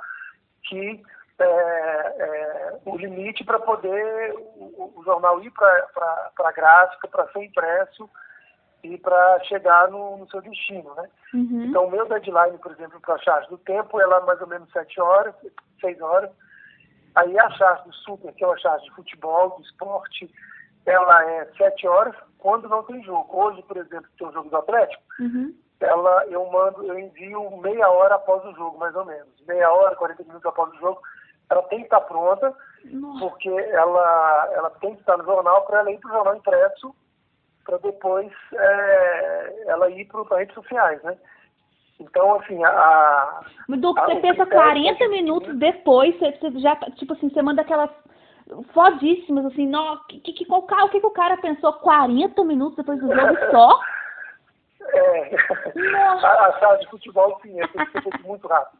que 0.64 1.04
é, 1.40 1.46
é 1.46 2.80
o 2.86 2.98
limite 2.98 3.44
para 3.44 3.60
poder 3.60 4.34
o, 4.56 4.94
o, 4.96 5.04
jornal 5.04 5.42
ir 5.44 5.52
para 5.52 6.32
a 6.40 6.52
gráfica, 6.52 7.08
para 7.08 7.32
ser 7.32 7.44
impresso 7.44 8.10
e 8.84 8.98
para 8.98 9.40
chegar 9.44 9.90
no, 9.90 10.18
no, 10.18 10.30
seu 10.30 10.42
destino, 10.42 10.94
né? 10.96 11.10
Uhum. 11.34 11.66
Então, 11.66 11.86
o 11.86 11.92
meu 11.92 12.08
deadline, 12.08 12.58
por 12.60 12.72
exemplo, 12.72 13.00
para 13.02 13.16
a 13.16 13.20
charge 13.20 13.50
do 13.50 13.58
tempo, 13.58 14.00
ela 14.00 14.18
é 14.18 14.26
mais 14.26 14.42
ou 14.42 14.48
menos 14.48 14.72
7 14.72 15.02
horas, 15.02 15.36
6 15.82 16.02
horas. 16.02 16.32
Aí 17.18 17.40
a 17.40 17.50
charge 17.52 17.84
do 17.84 17.94
super, 17.94 18.32
que 18.34 18.44
é 18.44 18.48
uma 18.48 18.58
charge 18.60 18.86
de 18.86 18.92
futebol, 18.92 19.56
de 19.58 19.64
esporte, 19.64 20.32
ela 20.86 21.26
é 21.32 21.46
7 21.58 21.88
horas 21.88 22.16
quando 22.38 22.70
não 22.70 22.84
tem 22.84 23.04
jogo. 23.04 23.28
Hoje, 23.30 23.62
por 23.64 23.76
exemplo, 23.78 24.08
tem 24.18 24.28
um 24.28 24.32
jogo 24.32 24.50
do 24.50 24.58
Atlético, 24.58 25.04
uhum. 25.20 25.54
ela, 25.80 26.26
eu 26.28 26.46
mando, 26.52 26.86
eu 26.86 26.98
envio 26.98 27.58
meia 27.58 27.90
hora 27.90 28.16
após 28.16 28.46
o 28.46 28.54
jogo, 28.54 28.78
mais 28.78 28.96
ou 28.96 29.04
menos. 29.04 29.30
Meia 29.48 29.72
hora, 29.72 29.96
40 29.96 30.24
minutos 30.24 30.46
após 30.46 30.72
o 30.74 30.78
jogo. 30.78 31.02
Ela 31.50 31.64
tem 31.64 31.80
que 31.80 31.86
estar 31.86 32.02
pronta, 32.02 32.54
Nossa. 32.86 33.20
porque 33.20 33.50
ela, 33.50 34.50
ela 34.54 34.70
tem 34.80 34.94
que 34.94 35.00
estar 35.00 35.18
no 35.18 35.24
jornal 35.24 35.66
para 35.66 35.80
ela 35.80 35.92
ir 35.92 36.00
para 36.00 36.12
o 36.12 36.14
jornal 36.14 36.36
impresso 36.36 36.96
para 37.66 37.78
depois 37.80 38.32
é, 38.54 39.64
ela 39.68 39.90
ir 39.90 40.06
para 40.06 40.22
as 40.22 40.30
redes 40.30 40.56
sociais, 40.56 41.02
né? 41.04 41.18
Então, 42.00 42.40
assim, 42.40 42.64
a... 42.64 43.42
Mas, 43.68 43.80
Duque, 43.80 44.00
a- 44.00 44.06
você 44.06 44.16
pensa 44.18 44.46
critério 44.46 44.54
40 44.54 44.98
que 44.98 45.04
a 45.04 45.08
gente 45.08 45.16
minutos 45.22 45.56
depois, 45.58 46.18
você, 46.20 46.32
você 46.32 46.60
já, 46.60 46.76
tá- 46.76 46.92
tipo 46.92 47.14
assim, 47.14 47.30
você 47.30 47.42
manda 47.42 47.62
aquelas 47.62 47.90
fodíssimas, 48.74 49.46
assim, 49.46 49.68
não, 49.68 49.98
que, 50.08 50.20
que, 50.20 50.46
qual 50.46 50.62
o 50.86 50.90
que, 50.90 51.00
que 51.00 51.06
o 51.06 51.12
cara 51.12 51.38
pensou 51.38 51.74
40 51.74 52.44
minutos 52.44 52.78
depois 52.78 53.00
do 53.00 53.14
jogo 53.14 53.38
só? 53.52 53.80
É, 54.94 55.36
Nossa. 55.92 56.26
a, 56.28 56.48
a 56.48 56.60
chave 56.60 56.80
de 56.80 56.90
futebol, 56.90 57.38
sim, 57.42 57.60
é, 57.60 57.68
feito 57.68 58.10
muito 58.26 58.48
rápido. 58.48 58.80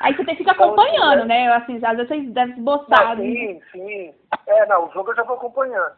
Aí 0.00 0.14
você 0.16 0.24
tem 0.24 0.36
que 0.36 0.42
ficar 0.42 0.54
Então, 0.54 0.66
acompanhando, 0.68 1.18
assim, 1.18 1.28
né? 1.28 1.52
Assim, 1.52 1.84
às 1.84 1.96
vezes 1.96 2.08
vocês 2.08 2.32
devem. 2.32 2.56
Não, 2.56 3.16
sim, 3.16 3.60
sim. 3.72 4.14
É, 4.46 4.66
não, 4.66 4.86
o 4.86 4.92
jogo 4.92 5.10
eu 5.10 5.16
já 5.16 5.22
vou 5.24 5.36
acompanhando. 5.36 5.92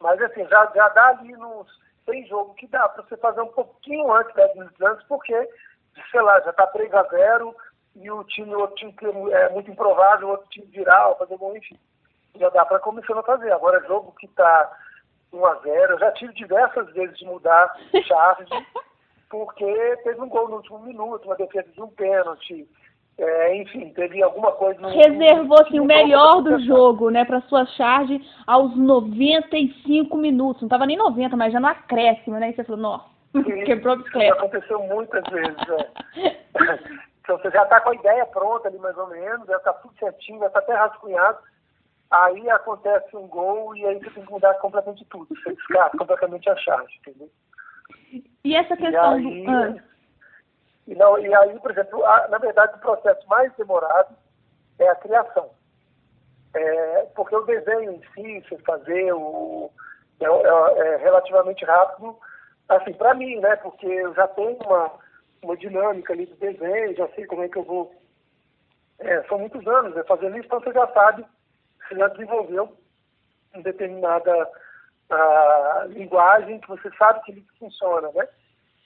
Mas 0.00 0.20
assim, 0.20 0.46
já, 0.46 0.70
já 0.74 0.88
dá 0.90 1.06
ali 1.08 1.32
nos. 1.32 1.66
Tem 2.06 2.26
jogo 2.26 2.54
que 2.54 2.66
dá 2.66 2.88
para 2.88 3.02
você 3.02 3.16
fazer 3.16 3.40
um 3.40 3.52
pouquinho 3.52 4.12
antes, 4.12 4.34
10 4.34 4.54
minutos 4.54 4.80
antes, 4.80 5.06
porque, 5.06 5.48
sei 6.10 6.20
lá, 6.20 6.40
já 6.40 6.52
tá 6.52 6.66
3 6.66 6.92
a 6.92 7.02
0 7.04 7.54
e 7.96 8.10
o 8.10 8.24
time, 8.24 8.54
o 8.54 8.60
outro 8.60 8.76
time 8.76 8.94
é 9.32 9.48
muito 9.50 9.70
improvável, 9.70 10.28
o 10.28 10.30
outro 10.32 10.48
time 10.50 10.66
virar, 10.66 11.14
fazer 11.14 11.38
bom, 11.38 11.56
enfim. 11.56 11.78
Já 12.36 12.50
dá 12.50 12.64
para 12.64 12.80
começar 12.80 13.16
a 13.18 13.22
fazer. 13.22 13.52
Agora, 13.52 13.86
jogo 13.86 14.12
que 14.18 14.28
tá 14.28 14.76
1 15.32 15.46
a 15.46 15.54
0 15.56 15.92
eu 15.94 15.98
já 15.98 16.12
tive 16.12 16.32
diversas 16.34 16.92
vezes 16.92 17.16
de 17.18 17.24
mudar 17.24 17.74
charge, 18.06 18.48
porque 19.30 19.96
teve 20.04 20.20
um 20.20 20.28
gol 20.28 20.48
no 20.48 20.56
último 20.56 20.80
minuto, 20.80 21.24
uma 21.24 21.36
defesa 21.36 21.68
de 21.70 21.82
um 21.82 21.88
pênalti. 21.88 22.68
É, 23.16 23.56
enfim, 23.56 23.90
teve 23.90 24.22
alguma 24.22 24.52
coisa. 24.52 24.80
no- 24.80 24.88
Reservou 24.88 25.60
assim, 25.60 25.78
o 25.78 25.84
melhor 25.84 26.42
do 26.42 26.58
jogo, 26.64 27.10
né, 27.10 27.24
pra 27.24 27.40
sua 27.42 27.64
charge 27.66 28.20
aos 28.46 28.76
95 28.76 30.16
minutos. 30.16 30.62
Não 30.62 30.68
tava 30.68 30.84
nem 30.86 30.96
90, 30.96 31.36
mas 31.36 31.52
já 31.52 31.60
no 31.60 31.68
acréscimo, 31.68 32.38
né? 32.38 32.50
E 32.50 32.54
você 32.56 32.64
falou, 32.64 32.80
nossa, 32.80 33.04
Sim, 33.34 33.64
quebrou 33.64 33.94
Isso 33.94 34.02
bicicleta. 34.04 34.34
aconteceu 34.38 34.78
muitas 34.80 35.22
vezes, 35.30 35.56
é. 36.16 36.36
Então 37.24 37.38
você 37.38 37.50
já 37.52 37.62
está 37.62 37.80
com 37.80 37.88
a 37.88 37.94
ideia 37.94 38.26
pronta 38.26 38.68
ali 38.68 38.76
mais 38.78 38.98
ou 38.98 39.06
menos, 39.08 39.46
já 39.46 39.56
está 39.56 39.72
tudo 39.72 39.94
certinho, 39.98 40.40
já 40.40 40.46
está 40.48 40.58
até 40.58 40.74
rascunhado. 40.74 41.38
Aí 42.10 42.50
acontece 42.50 43.16
um 43.16 43.26
gol 43.26 43.74
e 43.74 43.82
aí 43.86 43.98
você 43.98 44.10
tem 44.10 44.26
que 44.26 44.30
mudar 44.30 44.52
completamente 44.54 45.06
tudo. 45.06 45.28
Você 45.34 45.54
descarta 45.54 45.96
completamente 45.96 46.50
a 46.50 46.56
charge, 46.58 46.94
entendeu? 47.00 47.30
E 48.44 48.54
essa 48.54 48.74
E 48.74 48.76
questão 48.76 49.14
aí, 49.14 49.42
do. 49.46 49.50
Ah, 49.50 49.74
e, 50.86 50.94
não, 50.94 51.18
e 51.18 51.34
aí, 51.34 51.58
por 51.60 51.70
exemplo, 51.70 52.04
a- 52.04 52.28
na 52.28 52.38
verdade 52.38 52.74
o 52.76 52.80
processo 52.80 53.26
mais 53.28 53.52
demorado 53.56 54.14
é 54.78 54.88
a 54.88 54.94
criação. 54.96 55.50
É, 56.54 57.06
porque 57.16 57.34
o 57.34 57.44
desenho 57.44 57.92
em 57.92 58.00
si, 58.14 58.48
você 58.48 58.58
fazer 58.62 59.12
o, 59.12 59.70
é, 60.20 60.24
é- 60.26 60.88
é 60.94 60.96
relativamente 60.96 61.64
rápido, 61.64 62.16
assim, 62.68 62.92
para 62.94 63.14
mim, 63.14 63.40
né? 63.40 63.56
Porque 63.56 63.86
eu 63.86 64.14
já 64.14 64.28
tenho 64.28 64.56
uma, 64.64 64.90
uma 65.42 65.56
dinâmica 65.56 66.12
ali 66.12 66.26
do 66.26 66.36
desenho, 66.36 66.94
já 66.96 67.08
sei 67.08 67.26
como 67.26 67.42
é 67.42 67.48
que 67.48 67.58
eu 67.58 67.64
vou. 67.64 67.92
É, 69.00 69.22
são 69.24 69.38
muitos 69.38 69.66
anos 69.66 69.94
né, 69.94 70.04
fazendo 70.04 70.36
isso, 70.36 70.46
então 70.46 70.60
você 70.60 70.72
já 70.72 70.86
sabe, 70.92 71.24
você 71.88 71.96
já 71.96 72.06
desenvolveu 72.08 72.72
uma 73.52 73.62
determinada 73.62 74.48
ah, 75.10 75.84
linguagem 75.88 76.60
que 76.60 76.68
você 76.68 76.90
sabe 76.96 77.20
que 77.22 77.32
ele 77.32 77.46
funciona, 77.58 78.10
né? 78.12 78.28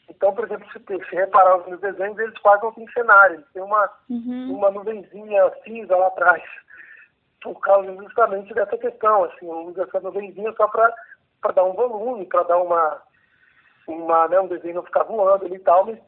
Então, 0.09 0.35
por 0.35 0.45
exemplo, 0.45 0.67
se, 0.73 0.81
se 1.09 1.17
reparar 1.17 1.59
os 1.59 1.67
meus 1.67 1.81
desenhos, 1.81 2.19
eles 2.19 2.39
quase 2.39 2.63
não 2.63 2.73
têm 2.73 2.91
cenário, 2.91 3.37
eles 3.37 3.53
têm 3.53 3.63
uma, 3.63 3.91
uhum. 4.09 4.55
uma 4.57 4.71
nuvenzinha 4.71 5.53
cinza 5.65 5.95
lá 5.95 6.07
atrás, 6.07 6.43
por 7.43 7.61
causa 7.61 7.95
justamente 7.95 8.55
dessa 8.55 8.77
questão, 8.79 9.25
assim, 9.25 9.47
eu 9.47 9.67
uso 9.67 9.83
essa 9.83 10.01
nuvenzinha 10.01 10.53
só 10.57 10.67
para 10.67 11.53
dar 11.55 11.65
um 11.65 11.75
volume, 11.75 12.27
para 12.27 12.43
dar 12.45 12.57
uma, 12.57 13.03
uma, 13.87 14.29
né, 14.29 14.41
um 14.41 14.49
desenho 14.49 14.77
não 14.77 14.83
ficar 14.83 15.05
voando 15.05 15.45
ali 15.45 15.57
e 15.57 15.61
tal, 15.61 15.85
mas, 15.85 15.99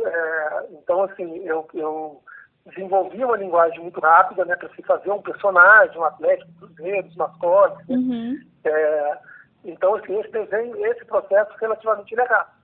é, 0.00 0.66
então, 0.70 1.02
assim, 1.02 1.44
eu, 1.44 1.68
eu 1.74 2.22
desenvolvi 2.66 3.24
uma 3.24 3.36
linguagem 3.36 3.80
muito 3.80 3.98
rápida, 4.00 4.44
né, 4.44 4.54
para 4.54 4.68
se 4.70 4.82
fazer 4.82 5.10
um 5.10 5.22
personagem, 5.22 5.98
um 5.98 6.04
atleta, 6.04 6.46
cruzeiros, 6.58 7.16
mascotes, 7.16 7.86
né, 7.88 7.96
Uhum. 7.96 8.40
é, 8.64 9.18
então, 9.64 9.94
assim, 9.96 10.18
esse 10.18 10.30
desenho, 10.30 10.86
esse 10.86 11.04
processo 11.04 11.52
relativamente 11.60 12.14
ele 12.14 12.22
é 12.22 12.24
rápido. 12.24 12.59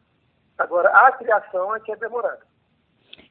Agora, 0.58 0.88
a 0.88 1.12
criação 1.12 1.74
é 1.74 1.80
que 1.80 1.92
é 1.92 1.96
demorada. 1.96 2.40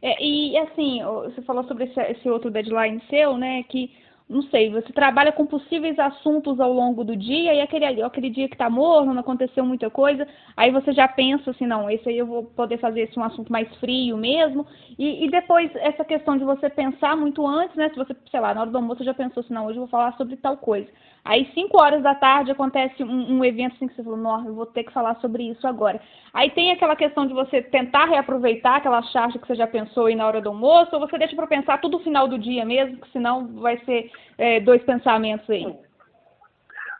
É, 0.02 0.24
e 0.24 0.58
assim, 0.58 1.02
você 1.04 1.42
falou 1.42 1.64
sobre 1.66 1.86
esse, 1.86 2.00
esse, 2.00 2.30
outro 2.30 2.52
deadline 2.52 3.02
seu, 3.10 3.38
né? 3.38 3.64
Que, 3.64 3.92
não 4.30 4.42
sei, 4.44 4.70
você 4.70 4.92
trabalha 4.92 5.32
com 5.32 5.46
possíveis 5.46 5.98
assuntos 6.00 6.60
ao 6.60 6.74
longo 6.74 7.04
do 7.04 7.16
dia 7.16 7.54
e 7.54 7.62
aquele, 7.62 8.02
aquele 8.04 8.30
dia 8.30 8.50
que 8.50 8.58
tá 8.58 8.70
morno, 8.70 9.14
não 9.14 9.22
aconteceu 9.22 9.66
muita 9.66 9.90
coisa, 9.90 10.28
aí 10.58 10.72
você 10.72 10.92
já 10.94 11.08
pensa 11.08 11.52
assim, 11.52 11.66
não, 11.68 11.90
esse 11.90 12.10
aí 12.10 12.18
eu 12.18 12.26
vou 12.26 12.44
poder 12.44 12.80
fazer 12.80 13.02
esse 13.02 13.18
um 13.20 13.24
assunto 13.24 13.52
mais 13.52 13.68
frio 13.78 14.18
mesmo. 14.18 14.66
E, 14.98 15.26
e 15.26 15.30
depois, 15.30 15.74
essa 15.76 16.04
questão 16.04 16.38
de 16.38 16.44
você 16.44 16.70
pensar 16.70 17.16
muito 17.16 17.46
antes, 17.46 17.76
né? 17.76 17.90
Se 17.90 17.96
você, 17.96 18.16
sei 18.30 18.40
lá, 18.40 18.54
na 18.54 18.62
hora 18.62 18.70
do 18.70 18.78
almoço 18.78 19.04
já 19.04 19.14
pensou 19.14 19.42
assim, 19.42 19.54
não, 19.54 19.66
hoje 19.66 19.78
eu 19.78 19.84
vou 19.84 19.90
falar 19.90 20.16
sobre 20.18 20.36
tal 20.38 20.58
coisa. 20.58 20.88
Aí, 21.26 21.50
5 21.56 21.82
horas 21.82 22.04
da 22.04 22.14
tarde, 22.14 22.52
acontece 22.52 23.04
um, 23.04 23.38
um, 23.38 23.44
evento 23.44 23.74
assim 23.76 23.88
que 23.88 23.96
você 23.96 24.04
falou, 24.04 24.20
nossa, 24.20 24.48
eu 24.48 24.54
vou 24.54 24.68
ter 24.68 24.84
que 24.84 24.94
falar 24.94 25.16
sobre 25.16 25.42
isso 25.42 25.68
agora. 25.68 26.00
Aí 26.32 26.52
tem 26.52 26.72
aquela 26.72 26.96
questão 26.96 27.26
de 27.26 27.34
você 27.34 27.64
tentar 27.64 28.06
reaproveitar 28.06 28.76
aquela 28.76 29.02
charge 29.02 29.40
que 29.40 29.48
você 29.48 29.56
já 29.56 29.66
pensou 29.66 30.06
aí 30.06 30.16
na 30.16 30.28
hora 30.28 30.40
do 30.40 30.50
almoço, 30.50 30.92
ou 30.94 31.00
você 31.00 31.18
deixa 31.18 31.36
para 31.36 31.48
pensar 31.48 31.82
tudo 31.82 31.98
no 31.98 32.04
final 32.04 32.28
do 32.28 32.38
dia 32.38 32.64
mesmo, 32.64 32.98
que 32.98 33.12
senão 33.12 33.48
vai 33.56 33.78
ser 33.86 34.12
é, 34.38 34.60
dois 34.60 34.84
pensamentos 34.84 35.50
aí. 35.50 35.76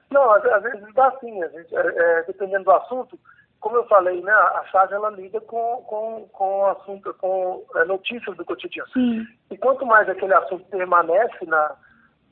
Não, 0.10 0.32
às, 0.32 0.64
vezes 0.64 0.94
dá 0.96 1.12
sim, 1.20 1.44
a 1.44 1.48
gente, 1.50 1.76
é, 1.76 1.80
é, 1.80 2.24
dependendo 2.24 2.64
do 2.64 2.72
assunto, 2.72 3.20
como 3.60 3.78
eu 3.78 3.86
falei, 3.86 4.22
né, 4.22 4.32
a 4.32 4.64
charge 4.72 4.94
ela 4.96 5.12
lida 5.12 5.40
com, 5.42 5.84
com, 5.88 6.28
com 6.32 6.66
assunto, 6.66 7.14
com 7.16 7.64
é, 7.76 7.86
notícias 7.86 8.36
do 8.36 8.44
cotidiano. 8.44 8.90
Sim. 8.92 9.28
E 9.52 9.58
quanto 9.58 9.86
mais 9.86 10.10
aquele 10.10 10.34
assunto 10.34 10.66
permanece 10.66 11.46
na 11.46 11.76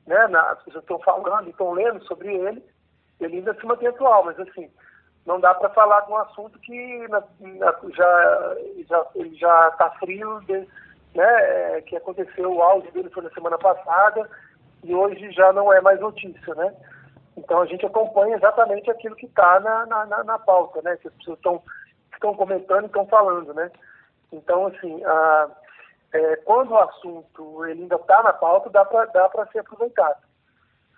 né, 0.06 0.28
na, 0.28 0.52
as 0.52 0.64
pessoas 0.64 0.84
estão 0.84 1.00
falando, 1.00 1.50
estão 1.50 1.72
lendo 1.72 2.04
sobre 2.06 2.34
ele, 2.36 2.64
ele 3.20 3.38
ainda 3.38 3.54
se 3.54 3.66
mantém 3.66 3.88
atual, 3.88 4.26
mas 4.26 4.40
assim, 4.40 4.70
não 5.26 5.40
dá 5.40 5.54
para 5.54 5.70
falar 5.70 6.02
de 6.02 6.12
um 6.12 6.18
assunto 6.18 6.60
que 6.60 7.08
na, 7.08 7.24
na, 7.40 7.76
já, 7.96 8.56
já, 8.88 9.06
ele 9.16 9.36
já 9.36 9.70
está 9.70 9.90
frio, 9.92 10.42
de, 10.42 10.68
né, 11.16 11.78
é, 11.78 11.82
que 11.82 11.96
aconteceu, 11.96 12.52
o 12.54 12.62
áudio 12.62 12.92
dele 12.92 13.10
foi 13.10 13.24
na 13.24 13.30
semana 13.32 13.58
passada 13.58 14.30
e 14.84 14.94
hoje 14.94 15.32
já 15.32 15.54
não 15.54 15.72
é 15.72 15.80
mais 15.80 16.00
notícia, 16.00 16.54
né? 16.56 16.74
Então 17.38 17.62
a 17.62 17.66
gente 17.66 17.86
acompanha 17.86 18.36
exatamente 18.36 18.92
aquilo 18.92 19.16
que 19.16 19.26
está 19.26 19.60
na, 19.60 19.86
na, 20.06 20.24
na, 20.24 20.40
pauta, 20.40 20.82
né? 20.82 20.98
Que 20.98 21.08
as 21.08 21.14
pessoas 21.16 21.38
estão 21.38 22.36
comentando 22.36 22.84
e 22.84 22.88
estão 22.88 23.06
falando, 23.08 23.54
né? 23.54 23.72
Então, 24.32 24.68
assim, 24.68 25.04
a, 25.06 25.50
é, 26.14 26.36
quando 26.38 26.72
o 26.72 26.78
assunto 26.78 27.66
ele 27.66 27.82
ainda 27.82 27.96
está 27.96 28.22
na 28.22 28.34
pauta, 28.34 28.70
dá 28.70 28.86
para 28.86 29.06
dá 29.06 29.48
ser 29.52 29.60
aproveitado. 29.60 30.22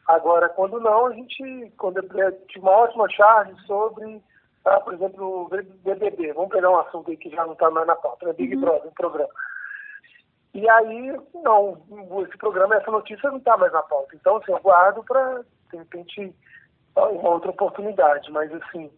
Agora, 0.08 0.49
quando 0.49 0.80
não, 0.80 1.08
a 1.08 1.13
gente, 1.13 1.73
quando 1.78 1.97
eu 1.97 2.32
tive 2.47 2.60
uma 2.60 2.71
ótima 2.71 3.10
charge 3.10 3.56
sobre, 3.65 4.21
ah, 4.65 4.80
por 4.80 4.93
exemplo, 4.93 5.45
o 5.45 5.49
BBB, 5.84 6.34
vamos 6.34 6.51
pegar 6.51 6.69
um 6.69 6.80
assunto 6.80 7.10
aí 7.10 7.17
que 7.17 7.30
já 7.30 7.45
não 7.45 7.54
está 7.54 7.71
mais 7.71 7.88
na 7.88 7.95
pauta, 7.95 8.28
né? 8.28 8.34
Big 8.34 8.56
uhum. 8.56 8.62
Brother, 8.62 8.88
um 8.88 8.93
programa. 8.93 9.34
E 10.54 10.69
aí, 10.69 11.19
não, 11.34 11.82
esse 12.23 12.38
programa, 12.38 12.75
essa 12.75 12.91
notícia 12.91 13.30
não 13.30 13.38
está 13.38 13.58
mais 13.58 13.73
na 13.73 13.84
pauta. 13.84 14.15
Então, 14.15 14.38
assim, 14.38 14.51
eu 14.51 14.60
guardo 14.60 15.04
para, 15.04 15.43
de 15.71 15.78
repente, 15.78 16.36
uma 16.95 17.30
outra 17.30 17.49
oportunidade. 17.49 18.32
Mas, 18.32 18.54
assim, 18.54 18.91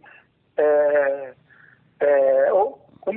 é, 0.57 0.63
é, 0.63 1.33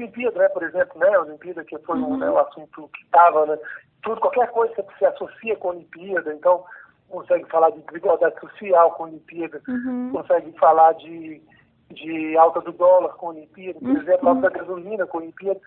Olimpíada, 0.01 0.39
né, 0.39 0.49
por 0.49 0.63
exemplo, 0.63 0.99
né, 0.99 1.15
a 1.15 1.21
Olimpíada 1.21 1.65
que 1.65 1.79
foi 1.79 1.99
uhum. 1.99 2.15
um, 2.15 2.17
né, 2.19 2.31
um 2.31 2.39
assunto 2.39 2.89
que 2.95 3.03
estava, 3.05 3.47
né, 3.47 3.59
tudo, 4.03 4.21
qualquer 4.21 4.51
coisa 4.51 4.83
que 4.83 4.99
se 4.99 5.05
associa 5.05 5.57
com 5.57 5.69
a 5.69 5.73
Olimpíada, 5.73 6.33
então 6.33 6.65
consegue 7.09 7.45
falar 7.51 7.71
de 7.71 7.81
desigualdade 7.83 8.39
social 8.41 8.93
com 8.93 9.05
a 9.05 9.07
Olimpíada, 9.07 9.61
uhum. 9.69 10.13
consegue 10.13 10.53
falar 10.59 10.93
de, 10.95 11.43
de 11.91 12.37
alta 12.37 12.61
do 12.61 12.73
dólar 12.73 13.15
com 13.15 13.27
a 13.27 13.31
Olimpíada, 13.31 13.79
por 13.79 13.89
uhum. 13.89 14.01
exemplo, 14.01 14.29
alta 14.29 14.51
da 14.51 14.59
gasolina 14.59 15.07
com 15.07 15.19
a 15.19 15.21
Olimpíada. 15.21 15.61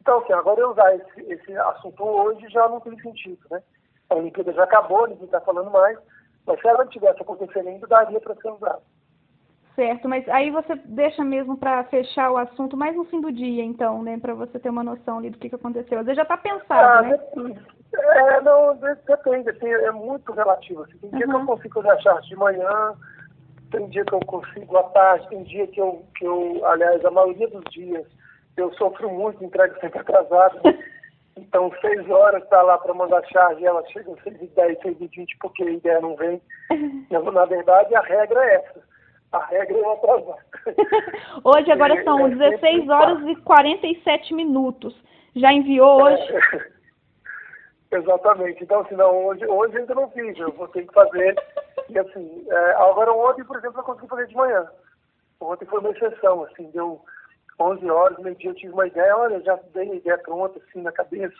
Então, 0.00 0.18
assim, 0.18 0.32
agora 0.32 0.60
eu 0.60 0.70
usar 0.70 0.94
esse, 0.94 1.32
esse 1.32 1.56
assunto 1.56 2.04
hoje 2.04 2.48
já 2.48 2.68
não 2.68 2.80
tem 2.80 2.98
sentido, 3.00 3.40
né? 3.50 3.62
A 4.10 4.14
Olimpíada 4.16 4.52
já 4.52 4.64
acabou, 4.64 5.06
ninguém 5.08 5.24
está 5.24 5.40
falando 5.40 5.70
mais, 5.70 5.98
mas 6.46 6.60
se 6.60 6.68
ela 6.68 6.84
não 6.84 6.90
tivesse 6.90 7.22
acontecendo 7.22 7.68
ainda, 7.68 7.86
daria 7.86 8.20
para 8.20 8.34
ser 8.36 8.50
usado. 8.50 8.82
Certo, 9.74 10.08
mas 10.08 10.28
aí 10.28 10.50
você 10.50 10.76
deixa 10.84 11.24
mesmo 11.24 11.56
para 11.56 11.82
fechar 11.84 12.30
o 12.30 12.36
assunto 12.36 12.76
mais 12.76 12.94
no 12.94 13.04
fim 13.06 13.20
do 13.20 13.32
dia, 13.32 13.64
então, 13.64 14.04
né? 14.04 14.16
Para 14.20 14.32
você 14.32 14.56
ter 14.56 14.70
uma 14.70 14.84
noção 14.84 15.18
ali 15.18 15.30
do 15.30 15.38
que, 15.38 15.48
que 15.48 15.54
aconteceu. 15.56 15.98
Às 15.98 16.06
vezes 16.06 16.16
já 16.16 16.22
está 16.22 16.36
pensado, 16.36 16.98
ah, 16.98 17.02
né? 17.02 17.18
É, 17.92 18.40
não, 18.40 18.76
depende, 18.76 19.50
assim, 19.50 19.66
é 19.66 19.90
muito 19.90 20.32
relativo. 20.32 20.82
Assim, 20.82 20.96
tem 20.98 21.10
dia 21.10 21.26
uhum. 21.26 21.32
que 21.32 21.38
eu 21.40 21.46
consigo 21.46 21.82
fazer 21.82 21.90
a 21.90 22.00
charge 22.02 22.28
de 22.28 22.36
manhã, 22.36 22.94
tem 23.72 23.88
dia 23.88 24.04
que 24.04 24.14
eu 24.14 24.20
consigo 24.20 24.76
à 24.76 24.84
tarde, 24.84 25.28
tem 25.28 25.42
dia 25.42 25.66
que 25.66 25.80
eu, 25.80 26.04
que 26.16 26.24
eu, 26.24 26.64
aliás, 26.66 27.04
a 27.04 27.10
maioria 27.10 27.48
dos 27.48 27.64
dias, 27.72 28.06
eu 28.56 28.72
sofro 28.74 29.10
muito, 29.10 29.42
entrego 29.42 29.74
sempre 29.80 29.98
atrasado. 30.00 30.60
Então, 31.36 31.68
seis 31.80 32.08
horas 32.08 32.44
está 32.44 32.62
lá 32.62 32.78
para 32.78 32.94
mandar 32.94 33.20
charge, 33.26 33.66
ela 33.66 33.84
chega 33.88 34.12
às 34.12 34.22
seis 34.22 34.40
e 34.40 34.46
dez, 34.54 34.78
seis 34.80 34.96
e 35.00 35.06
vinte, 35.08 35.36
porque 35.40 35.64
a 35.64 35.70
ideia 35.70 36.00
não 36.00 36.14
vem. 36.14 36.40
Na 37.10 37.44
verdade, 37.44 37.92
a 37.92 38.00
regra 38.02 38.40
é 38.44 38.54
essa 38.54 38.93
a 39.34 39.44
regra 39.46 39.76
é 39.76 39.92
atrasar. 39.92 40.46
hoje 41.42 41.72
agora 41.72 41.98
é, 41.98 42.04
são 42.04 42.28
16 42.28 42.88
horas 42.88 43.26
e 43.26 43.36
47 43.36 44.32
minutos. 44.32 44.94
Já 45.34 45.52
enviou 45.52 46.02
hoje? 46.02 46.22
É, 47.90 47.96
exatamente. 47.98 48.62
Então, 48.62 48.82
assim, 48.82 48.94
não, 48.94 49.26
hoje, 49.26 49.44
hoje 49.46 49.76
ainda 49.76 49.94
não 49.94 50.08
fiz, 50.10 50.38
eu 50.38 50.52
vou 50.52 50.68
ter 50.68 50.86
que 50.86 50.94
fazer. 50.94 51.36
E 51.88 51.98
assim, 51.98 52.46
é, 52.48 52.70
agora 52.74 53.12
ontem, 53.12 53.44
por 53.44 53.56
exemplo, 53.56 53.80
eu 53.80 53.84
consegui 53.84 54.08
fazer 54.08 54.26
de 54.28 54.36
manhã. 54.36 54.68
Ontem 55.40 55.66
foi 55.66 55.80
uma 55.80 55.90
exceção, 55.90 56.44
assim, 56.44 56.70
deu 56.70 57.00
11 57.60 57.90
horas, 57.90 58.18
meio-dia 58.18 58.50
eu 58.50 58.54
tive 58.54 58.72
uma 58.72 58.86
ideia, 58.86 59.16
olha, 59.16 59.40
já 59.42 59.58
dei 59.74 59.90
a 59.90 59.94
ideia 59.96 60.18
pronta, 60.18 60.60
assim, 60.60 60.80
na 60.80 60.92
cabeça. 60.92 61.34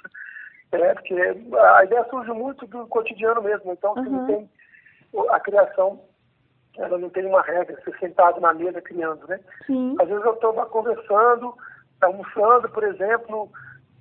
É, 0.73 0.95
porque 0.95 1.15
a 1.15 1.85
ideia 1.85 2.05
surge 2.11 2.33
muito 2.33 2.67
do 2.67 2.87
cotidiano 2.89 3.41
mesmo, 3.41 3.73
então, 3.73 3.93
assim, 3.93 4.09
uhum. 4.09 4.27
tem 4.27 4.51
a 5.31 5.39
criação 5.39 6.01
ela 6.79 6.99
não 6.99 7.09
tem 7.09 7.25
uma 7.27 7.43
regra, 7.43 7.81
ser 7.83 7.97
sentado 7.99 8.41
na 8.41 8.53
mesa 8.53 8.81
criando, 8.81 9.27
né? 9.29 9.41
Sim. 9.67 9.97
Às 10.01 10.09
vezes 10.09 10.25
eu 10.25 10.35
estou 10.35 10.53
conversando, 10.67 11.55
almoçando, 12.01 12.69
por 12.69 12.83
exemplo, 12.83 13.49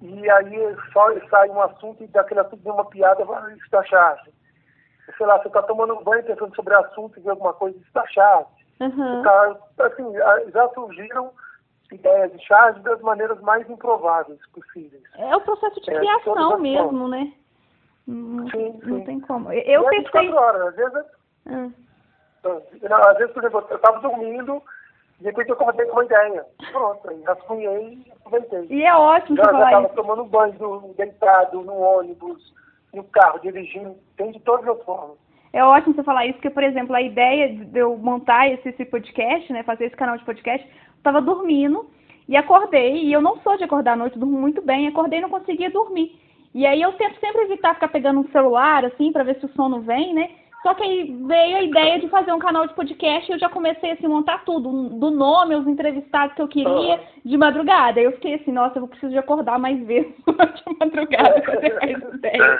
e 0.02 0.30
aí 0.30 0.76
só 0.92 1.08
sai 1.30 1.50
um 1.50 1.62
assunto 1.62 2.04
e 2.04 2.08
daquele 2.08 2.42
assunto 2.42 2.64
vem 2.64 2.74
uma 2.74 2.86
piada, 2.86 3.24
vai 3.26 3.56
da 3.72 3.84
charge. 3.84 4.34
Sei 5.18 5.26
lá, 5.26 5.38
você 5.40 5.48
está 5.48 5.62
tomando 5.64 6.02
banho 6.04 6.24
pensando 6.24 6.56
sobre 6.56 6.74
assunto 6.74 7.20
e 7.20 7.22
vê 7.22 7.30
alguma 7.30 7.54
coisa, 7.54 7.78
charge. 8.10 8.50
Uhum. 8.80 9.22
Tá, 9.24 9.58
assim, 9.80 10.04
já 10.52 10.68
surgiram 10.70 11.32
ideias 11.92 12.32
de 12.32 12.44
charge 12.44 12.80
das 12.82 13.00
maneiras 13.02 13.40
mais 13.42 13.70
improváveis 13.70 14.40
possíveis. 14.52 15.04
É 15.18 15.36
o 15.36 15.42
processo 15.42 15.80
de 15.82 15.92
é, 15.92 16.00
criação 16.00 16.60
mesmo, 16.60 17.08
né? 17.08 17.34
Não, 18.08 18.50
sim, 18.50 18.80
sim. 18.84 18.90
não 18.90 19.06
tem 19.06 19.20
como. 19.22 19.52
Eu 19.52 19.86
e 19.94 20.04
pensei... 20.04 20.34
horas, 20.34 20.68
às 20.68 20.76
vezes... 20.76 21.06
Uhum. 21.46 21.74
Às 22.44 23.18
vezes, 23.18 23.34
por 23.34 23.44
exemplo, 23.44 23.66
eu 23.70 23.76
estava 23.76 24.00
dormindo, 24.00 24.62
de 25.20 25.26
repente 25.26 25.50
eu 25.50 25.56
acordei 25.56 25.86
com 25.86 25.94
uma 25.94 26.06
ideia. 26.06 26.46
Pronto, 26.72 27.10
aí 27.10 27.22
rascunhei 27.24 28.00
e 28.06 28.12
aproveitei. 28.12 28.68
E 28.70 28.84
é 28.84 28.94
ótimo 28.96 29.38
já, 29.38 29.44
você 29.46 29.58
já 29.58 29.66
estava 29.66 29.90
tomando 29.90 30.26
banho, 30.26 30.94
deitado, 30.98 31.62
no 31.62 31.78
ônibus, 31.78 32.54
no 32.94 33.04
carro, 33.06 33.40
dirigindo, 33.40 33.96
tem 34.18 34.32
de 34.32 34.40
todas 34.42 34.68
as 34.68 34.84
formas. 34.84 35.18
É 35.54 35.64
ótimo 35.64 35.94
você 35.94 36.04
falar 36.04 36.26
isso, 36.26 36.36
porque, 36.36 36.50
por 36.50 36.64
exemplo, 36.64 36.96
a 36.96 37.02
ideia 37.02 37.54
de 37.54 37.80
eu 37.80 37.96
montar 37.96 38.50
esse, 38.50 38.70
esse 38.70 38.86
podcast, 38.86 39.54
né, 39.54 39.64
fazer 39.64 39.86
esse 39.86 39.96
canal 39.96 40.18
de 40.18 40.26
podcast, 40.26 40.68
eu 40.68 40.98
estava 40.98 41.22
dormindo 41.22 41.88
e 42.28 42.36
acordei, 42.36 43.04
e 43.04 43.14
eu 43.14 43.22
não 43.22 43.38
sou 43.42 43.56
de 43.58 43.64
acordar 43.64 43.94
à 43.94 43.96
noite, 43.96 44.18
durmo 44.18 44.40
muito 44.40 44.62
bem, 44.62 44.88
acordei 44.88 45.20
e 45.20 45.22
não 45.22 45.30
conseguia 45.30 45.70
dormir. 45.70 46.20
E 46.56 46.66
aí 46.66 46.82
eu 46.82 46.94
tento 46.94 47.20
sempre 47.20 47.44
evitar 47.44 47.76
ficar 47.76 47.88
pegando 47.88 48.20
um 48.20 48.28
celular, 48.30 48.86
assim, 48.86 49.12
para 49.12 49.24
ver 49.24 49.40
se 49.40 49.46
o 49.46 49.50
sono 49.50 49.82
vem, 49.82 50.14
né? 50.14 50.30
Só 50.64 50.74
que 50.74 50.82
aí 50.82 51.14
veio 51.28 51.58
a 51.58 51.62
ideia 51.62 52.00
de 52.00 52.08
fazer 52.08 52.32
um 52.32 52.40
canal 52.40 52.66
de 52.66 52.74
podcast 52.74 53.30
e 53.30 53.36
eu 53.36 53.40
já 53.40 53.50
comecei 53.50 53.92
assim, 53.92 54.06
a 54.06 54.10
montar 54.10 54.46
tudo, 54.46 54.72
do 54.98 55.12
nome, 55.12 55.56
os 55.56 55.68
entrevistados 55.68 56.34
que 56.36 56.42
eu 56.42 56.48
queria 56.48 57.02
de 57.24 57.38
madrugada. 57.38 58.00
Aí 58.00 58.06
eu 58.06 58.14
fiquei 58.14 58.36
assim, 58.36 58.54
nossa, 58.54 58.80
eu 58.80 58.88
preciso 58.88 59.12
de 59.12 59.18
acordar 59.18 59.60
mais 59.60 59.78
vezes 59.86 60.14
de 60.26 60.78
madrugada 60.80 61.42
pra 61.42 61.58
ter 61.58 61.74
mais 61.76 62.16
ideia. 62.16 62.60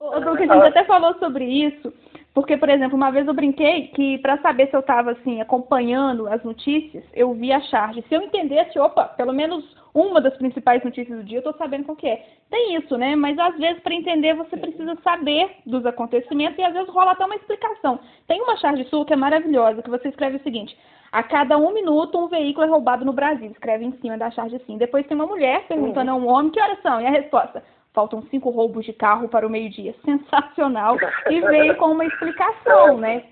O 0.00 0.20
Duque, 0.20 0.42
a 0.42 0.54
gente 0.54 0.66
até 0.66 0.84
falou 0.84 1.14
sobre 1.20 1.44
isso, 1.44 1.92
porque, 2.34 2.56
por 2.56 2.68
exemplo, 2.68 2.96
uma 2.96 3.12
vez 3.12 3.28
eu 3.28 3.32
brinquei 3.32 3.88
que 3.94 4.18
para 4.18 4.38
saber 4.38 4.68
se 4.68 4.74
eu 4.74 4.80
estava 4.80 5.12
assim, 5.12 5.40
acompanhando 5.40 6.26
as 6.26 6.42
notícias, 6.42 7.04
eu 7.14 7.32
via 7.32 7.58
a 7.58 7.62
charge. 7.62 8.04
Se 8.08 8.14
eu 8.14 8.22
entendesse, 8.22 8.76
opa, 8.76 9.04
pelo 9.04 9.32
menos 9.32 9.64
uma 9.96 10.20
das 10.20 10.36
principais 10.36 10.84
notícias 10.84 11.16
do 11.16 11.24
dia, 11.24 11.38
eu 11.38 11.40
estou 11.40 11.54
sabendo 11.54 11.84
qual 11.84 11.96
que 11.96 12.06
é. 12.06 12.22
Tem 12.50 12.76
isso, 12.76 12.98
né? 12.98 13.16
Mas 13.16 13.38
às 13.38 13.56
vezes, 13.56 13.82
para 13.82 13.94
entender, 13.94 14.34
você 14.34 14.54
precisa 14.54 14.94
saber 15.02 15.50
dos 15.64 15.86
acontecimentos 15.86 16.58
e 16.58 16.62
às 16.62 16.74
vezes 16.74 16.90
rola 16.90 17.12
até 17.12 17.24
uma 17.24 17.36
explicação. 17.36 17.98
Tem 18.28 18.40
uma 18.42 18.58
charge 18.58 18.84
sua 18.84 19.06
que 19.06 19.14
é 19.14 19.16
maravilhosa, 19.16 19.82
que 19.82 19.88
você 19.88 20.08
escreve 20.08 20.36
o 20.36 20.42
seguinte: 20.42 20.76
a 21.10 21.22
cada 21.22 21.56
um 21.56 21.72
minuto, 21.72 22.18
um 22.18 22.28
veículo 22.28 22.66
é 22.66 22.68
roubado 22.68 23.06
no 23.06 23.12
Brasil. 23.12 23.50
Escreve 23.50 23.86
em 23.86 23.92
cima 24.02 24.18
da 24.18 24.30
charge 24.30 24.56
assim. 24.56 24.76
Depois 24.76 25.06
tem 25.06 25.16
uma 25.16 25.26
mulher 25.26 25.66
perguntando 25.66 26.12
uhum. 26.12 26.18
a 26.18 26.20
um 26.20 26.28
homem 26.28 26.52
que 26.52 26.60
horas 26.60 26.80
são. 26.82 27.00
E 27.00 27.06
a 27.06 27.10
resposta: 27.10 27.64
faltam 27.94 28.22
cinco 28.30 28.50
roubos 28.50 28.84
de 28.84 28.92
carro 28.92 29.30
para 29.30 29.46
o 29.46 29.50
meio-dia. 29.50 29.94
Sensacional. 30.04 30.98
E 31.30 31.40
veio 31.40 31.74
com 31.76 31.92
uma 31.92 32.04
explicação, 32.04 32.98
né? 32.98 33.24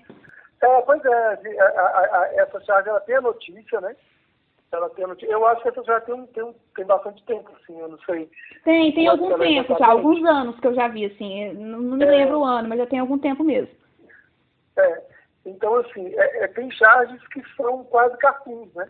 É, 0.63 0.81
pois 0.81 1.05
é, 1.05 1.61
a, 1.61 1.65
a, 1.65 2.21
a, 2.21 2.29
essa 2.37 2.59
charge 2.61 2.89
ela 2.89 3.01
tem 3.01 3.15
a 3.17 3.21
notícia, 3.21 3.79
né? 3.81 3.95
Ela 4.71 4.89
tem, 4.89 5.05
eu 5.21 5.45
acho 5.47 5.61
que 5.61 5.69
essa 5.69 5.83
já 5.83 6.01
tem, 6.01 6.25
tem, 6.27 6.55
tem 6.75 6.85
bastante 6.85 7.23
tempo, 7.25 7.49
assim, 7.55 7.79
eu 7.79 7.87
não 7.87 7.99
sei. 7.99 8.29
Tem, 8.63 8.93
tem 8.93 9.07
algum 9.07 9.37
tempo 9.37 9.77
já, 9.77 9.87
alguns 9.87 10.23
anos 10.25 10.59
que 10.59 10.67
eu 10.67 10.73
já 10.73 10.87
vi, 10.87 11.05
assim, 11.05 11.53
não, 11.53 11.79
não 11.79 11.97
me 11.97 12.03
é, 12.05 12.09
lembro 12.09 12.39
o 12.39 12.43
ano, 12.43 12.67
mas 12.67 12.79
já 12.79 12.87
tem 12.87 12.99
algum 12.99 13.17
tempo 13.17 13.43
mesmo. 13.43 13.73
É, 14.77 15.03
então, 15.45 15.75
assim, 15.75 16.13
é, 16.15 16.43
é, 16.43 16.47
tem 16.47 16.69
charges 16.71 17.25
que 17.29 17.41
são 17.55 17.83
quase 17.85 18.17
cartoons, 18.17 18.73
né? 18.73 18.89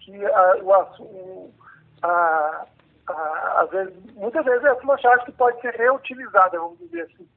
Que 0.00 0.24
a, 0.24 0.56
o, 0.62 1.52
a, 2.02 2.66
a, 3.08 3.62
às 3.62 3.70
vezes, 3.70 3.94
muitas 4.14 4.44
vezes 4.44 4.64
é 4.64 4.72
uma 4.74 4.98
charge 4.98 5.24
que 5.24 5.32
pode 5.32 5.60
ser 5.60 5.74
reutilizada, 5.74 6.58
vamos 6.58 6.78
dizer 6.78 7.02
assim, 7.02 7.28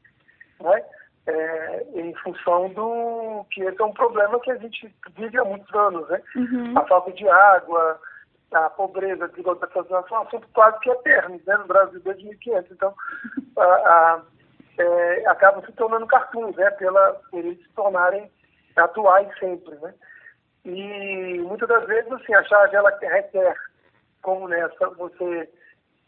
né? 0.61 0.85
É, 1.27 1.85
em 1.93 2.15
função 2.15 2.69
do 2.69 3.45
que 3.51 3.61
esse 3.61 3.79
é 3.79 3.85
um 3.85 3.93
problema 3.93 4.39
que 4.39 4.49
a 4.49 4.57
gente 4.57 4.91
vive 5.15 5.37
há 5.37 5.45
muitos 5.45 5.73
anos, 5.75 6.09
né? 6.09 6.19
Uhum. 6.35 6.75
A 6.75 6.85
falta 6.87 7.11
de 7.11 7.29
água, 7.29 7.99
a 8.51 8.69
pobreza, 8.71 9.25
a 9.25 9.27
desigualdade 9.27 9.71
social 9.71 10.07
são 10.07 10.21
assuntos 10.23 10.49
quase 10.51 10.79
que 10.79 10.89
eternos, 10.89 11.43
né? 11.45 11.57
No 11.57 11.67
Brasil 11.67 11.99
desde 11.99 12.23
1500. 12.23 12.71
Então, 12.71 12.93
a, 13.55 13.63
a, 13.63 14.21
é, 14.79 15.27
acabam 15.27 15.63
se 15.63 15.71
tornando 15.73 16.07
cartoons, 16.07 16.55
né? 16.55 16.71
Pela, 16.71 17.13
por 17.29 17.39
eles 17.39 17.61
se 17.61 17.69
tornarem 17.73 18.29
atuais 18.75 19.29
sempre, 19.37 19.75
né? 19.75 19.93
E 20.65 21.39
muitas 21.39 21.67
das 21.67 21.85
vezes, 21.85 22.11
assim, 22.11 22.33
a 22.33 22.43
charge 22.43 22.75
ela 22.75 22.89
requer, 22.99 23.55
como 24.21 24.47
nessa, 24.47 24.89
você 24.91 25.49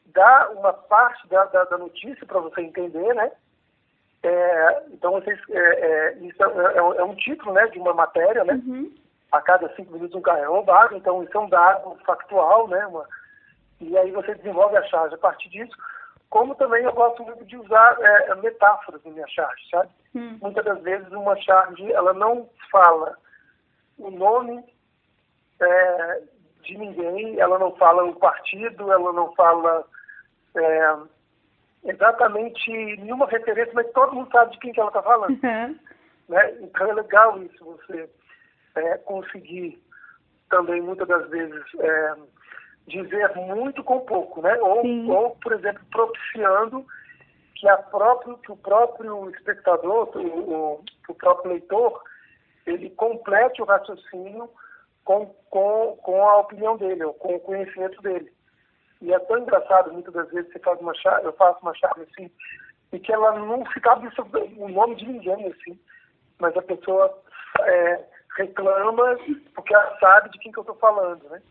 dá 0.08 0.50
uma 0.52 0.74
parte 0.74 1.28
da, 1.28 1.46
da, 1.46 1.64
da 1.66 1.78
notícia 1.78 2.26
para 2.26 2.40
você 2.40 2.62
entender, 2.62 3.14
né? 3.16 3.32
É, 4.24 4.84
então, 4.92 5.12
vocês, 5.12 5.38
é, 5.50 5.60
é, 5.60 6.14
isso 6.20 6.42
é, 6.42 6.48
é, 6.48 6.78
é, 6.78 7.04
um 7.04 7.16
título 7.16 7.54
né, 7.54 7.68
de 7.68 7.78
uma 7.78 7.94
matéria, 7.94 8.44
né? 8.46 8.54
Uhum. 8.54 8.94
A 9.32 9.42
cada 9.42 9.68
cinco 9.76 9.92
minutos 9.92 10.16
um 10.16 10.22
carro 10.22 10.38
é 10.40 10.46
roubado, 10.46 10.96
então 10.96 11.22
isso 11.24 11.38
é 11.38 11.40
um 11.42 11.50
dado 11.50 11.98
factual, 12.06 12.68
né? 12.70 12.88
Uma, 12.88 13.06
e 13.82 13.98
aí 13.98 14.12
você 14.12 14.34
desenvolve 14.36 14.78
a 14.78 14.84
charge 14.84 15.16
a 15.16 15.18
partir 15.18 15.50
disso. 15.50 15.76
Como 16.30 16.56
também 16.56 16.84
eu 16.84 16.94
gosto 16.94 17.22
muito 17.24 17.44
de 17.44 17.58
usar 17.58 17.98
é, 18.00 18.36
metáforas 18.36 19.04
na 19.04 19.12
minha 19.12 19.28
charge, 19.28 19.70
sabe? 19.70 19.90
Uhum. 20.16 20.38
Muitas 20.42 20.64
das 20.64 20.82
vezes 20.82 21.12
uma 21.12 21.36
charge, 21.38 21.92
ela 21.92 22.14
não 22.14 22.50
fala 22.72 23.18
o 23.98 24.10
nome 24.10 24.64
é, 25.62 26.22
de 26.62 26.78
ninguém, 26.78 27.40
ela 27.40 27.60
não 27.60 27.76
fala 27.76 28.06
o 28.06 28.16
partido, 28.16 28.90
ela 28.92 29.12
não 29.12 29.34
fala 29.34 29.86
exatamente 31.86 32.72
nenhuma 32.72 33.28
referência, 33.28 33.74
mas 33.74 33.92
todo 33.92 34.14
mundo 34.14 34.30
sabe 34.32 34.52
de 34.52 34.60
quem 34.60 34.72
que 34.72 34.80
ela 34.80 34.90
está 34.90 35.02
falando. 35.02 35.32
Uhum. 35.32 35.80
Né? 36.30 36.58
Então 36.62 36.90
é 36.90 36.94
legal 36.94 37.42
isso, 37.42 37.64
você 37.64 38.10
é, 38.76 38.98
conseguir 39.00 39.82
também 40.50 40.82
muitas 40.82 41.08
das 41.08 41.30
vezes 41.30 41.64
é, 41.80 42.16
dizer 42.88 43.36
muito 43.36 43.84
com 43.84 44.00
pouco, 44.02 44.42
né? 44.42 44.58
Ou, 44.62 44.86
ou, 45.10 45.30
por 45.38 45.54
exemplo, 45.54 45.84
propiciando 45.92 46.86
que, 47.56 47.68
a 47.68 47.78
próprio, 47.78 48.38
que 48.38 48.52
o 48.52 48.58
próprio 48.58 49.30
espectador, 49.32 50.10
o, 50.16 50.20
o, 50.20 50.84
o 51.10 51.16
próprio 51.16 51.52
leitor, 51.52 52.02
ele 52.66 52.90
complete 52.92 53.62
o 53.62 53.66
raciocínio 53.66 54.50
com, 55.04 55.26
com, 55.50 55.98
com 56.02 56.28
a 56.28 56.38
opinião 56.38 56.78
dele, 56.78 57.04
ou 57.04 57.14
com 57.14 57.36
o 57.36 57.40
conhecimento 57.40 58.02
dele. 58.02 58.32
E 59.04 59.14
é 59.14 59.20
tão 59.20 59.38
engraçado, 59.38 59.92
muitas 59.92 60.14
das 60.14 60.32
vezes 60.32 60.50
você 60.52 60.60
faz 60.60 60.80
uma 60.80 60.94
chave, 60.96 61.26
eu 61.26 61.34
faço 61.34 61.60
uma 61.62 61.76
chave 61.76 62.04
assim, 62.04 62.32
e 62.94 62.98
que 62.98 63.12
ela 63.12 63.38
não 63.38 63.66
fica 63.66 64.00
o 64.58 64.70
nome 64.70 64.96
de 64.96 65.06
ninguém, 65.06 65.46
assim, 65.48 65.78
mas 66.40 66.56
a 66.56 66.62
pessoa 66.62 67.22
é, 67.60 68.06
reclama 68.38 69.18
porque 69.54 69.76
ela 69.76 69.98
sabe 70.00 70.30
de 70.30 70.40
quem 70.40 70.54
que 70.54 70.58
eu 70.58 70.64
estou 70.64 70.78
falando, 70.78 71.28
né? 71.28 71.42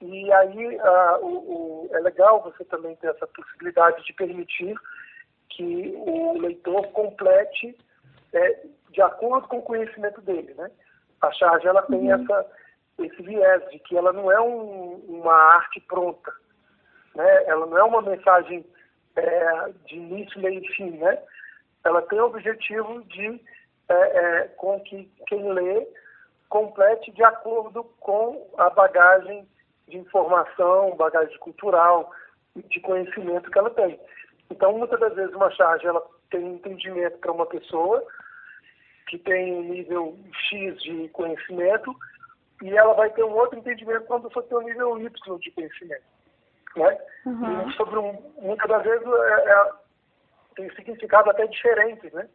E 0.00 0.32
aí 0.32 0.78
a, 0.78 1.18
o, 1.18 1.26
o, 1.26 1.90
é 1.90 1.98
legal 1.98 2.40
você 2.42 2.64
também 2.66 2.94
ter 2.96 3.08
essa 3.08 3.26
possibilidade 3.26 4.04
de 4.04 4.12
permitir 4.12 4.76
que 5.48 5.92
o 5.96 6.38
leitor 6.38 6.86
complete 6.92 7.76
é, 8.32 8.60
de 8.92 9.02
acordo 9.02 9.48
com 9.48 9.58
o 9.58 9.62
conhecimento 9.62 10.20
dele, 10.20 10.54
né? 10.54 10.70
A 11.20 11.32
charge 11.32 11.66
ela 11.66 11.82
tem 11.82 12.12
uhum. 12.12 12.14
essa, 12.14 12.46
esse 13.00 13.22
viés 13.22 13.68
de 13.70 13.80
que 13.80 13.96
ela 13.96 14.12
não 14.12 14.30
é 14.30 14.40
um, 14.40 15.02
uma 15.08 15.34
arte 15.34 15.80
pronta, 15.80 16.32
né? 17.16 17.44
Ela 17.46 17.66
não 17.66 17.78
é 17.78 17.82
uma 17.82 18.02
mensagem 18.02 18.64
é, 19.16 19.72
de 19.86 19.96
início, 19.96 20.40
meio 20.40 20.62
e 20.62 20.68
fim, 20.74 20.90
né? 20.90 21.18
Ela 21.84 22.02
tem 22.02 22.20
o 22.20 22.26
objetivo 22.26 23.02
de 23.04 23.40
é, 23.88 23.94
é, 23.94 24.48
com 24.56 24.78
que 24.80 25.10
quem 25.26 25.52
lê 25.52 25.86
complete 26.48 27.10
de 27.12 27.24
acordo 27.24 27.84
com 28.00 28.48
a 28.58 28.70
bagagem 28.70 29.48
de 29.88 29.96
informação, 29.96 30.96
bagagem 30.96 31.36
cultural, 31.38 32.12
de 32.54 32.80
conhecimento 32.80 33.50
que 33.50 33.58
ela 33.58 33.70
tem. 33.70 33.98
Então, 34.50 34.76
muitas 34.76 35.00
das 35.00 35.14
vezes 35.14 35.34
uma 35.34 35.50
charge 35.50 35.86
ela 35.86 36.04
tem 36.30 36.54
entendimento 36.54 37.18
para 37.18 37.32
uma 37.32 37.46
pessoa 37.46 38.04
que 39.08 39.18
tem 39.18 39.54
um 39.54 39.62
nível 39.62 40.16
X 40.48 40.82
de 40.82 41.08
conhecimento 41.10 41.94
e 42.62 42.76
ela 42.76 42.94
vai 42.94 43.10
ter 43.10 43.24
um 43.24 43.34
outro 43.34 43.58
entendimento 43.58 44.06
quando 44.06 44.30
for 44.30 44.42
ter 44.44 44.56
um 44.56 44.62
nível 44.62 44.98
Y 44.98 45.38
de 45.38 45.50
conhecimento 45.52 46.15
né? 46.76 46.98
Uhum. 47.24 47.68
E 47.68 47.72
sobre 47.74 47.98
um, 47.98 48.12
muitas 48.40 48.68
das 48.68 48.82
vezes 48.82 49.06
é, 49.06 49.50
é, 49.50 49.72
tem 50.54 50.74
significado 50.74 51.30
até 51.30 51.46
diferentes, 51.46 52.12
né? 52.12 52.28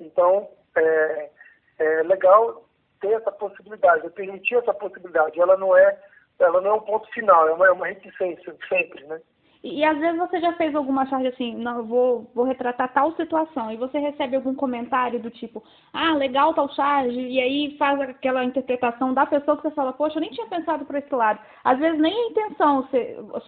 Então, 0.00 0.48
é, 0.76 1.30
é 1.78 2.02
legal 2.02 2.64
ter 3.00 3.12
essa 3.12 3.32
possibilidade, 3.32 4.08
permitir 4.10 4.56
essa 4.56 4.72
possibilidade. 4.72 5.40
Ela 5.40 5.56
não 5.56 5.76
é, 5.76 5.98
ela 6.38 6.60
não 6.60 6.70
é 6.70 6.74
um 6.74 6.80
ponto 6.80 7.06
final, 7.12 7.48
é 7.48 7.52
uma, 7.52 7.66
é 7.66 7.70
uma 7.70 7.86
reticência 7.86 8.56
sempre, 8.68 9.04
né? 9.04 9.20
E, 9.64 9.78
e, 9.80 9.84
às 9.84 9.98
vezes 9.98 10.18
você 10.18 10.38
já 10.40 10.52
fez 10.52 10.74
alguma 10.74 11.06
charge 11.06 11.28
assim, 11.28 11.56
não, 11.56 11.78
eu 11.78 11.84
vou, 11.86 12.30
vou 12.34 12.44
retratar 12.44 12.92
tal 12.92 13.16
situação, 13.16 13.72
e 13.72 13.78
você 13.78 13.98
recebe 13.98 14.36
algum 14.36 14.54
comentário 14.54 15.18
do 15.18 15.30
tipo, 15.30 15.64
ah, 15.90 16.12
legal 16.14 16.52
tal 16.52 16.68
charge, 16.68 17.18
e 17.18 17.40
aí 17.40 17.74
faz 17.78 17.98
aquela 17.98 18.44
interpretação 18.44 19.14
da 19.14 19.24
pessoa 19.24 19.56
que 19.56 19.62
você 19.62 19.70
fala, 19.70 19.94
poxa, 19.94 20.18
eu 20.18 20.20
nem 20.20 20.30
tinha 20.30 20.46
pensado 20.48 20.84
por 20.84 20.94
esse 20.96 21.12
lado. 21.14 21.40
Às 21.64 21.78
vezes 21.78 21.98
nem 21.98 22.12
a 22.12 22.30
intenção 22.30 22.86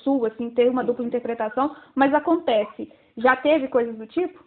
sua, 0.03 0.29
assim, 0.29 0.49
ter 0.49 0.71
uma 0.71 0.83
dupla 0.83 1.05
interpretação, 1.05 1.77
mas 1.95 2.15
acontece. 2.15 2.91
Já 3.19 3.37
teve 3.37 3.69
coisas 3.69 3.95
do 3.95 4.07
tipo? 4.07 4.43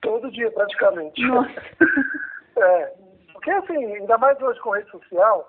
Todo 0.00 0.28
dia, 0.32 0.50
praticamente. 0.50 1.24
Nossa. 1.24 1.62
é, 2.58 2.94
porque 3.32 3.50
assim, 3.52 3.94
ainda 3.94 4.18
mais 4.18 4.42
hoje 4.42 4.58
com 4.58 4.70
rede 4.70 4.90
social, 4.90 5.48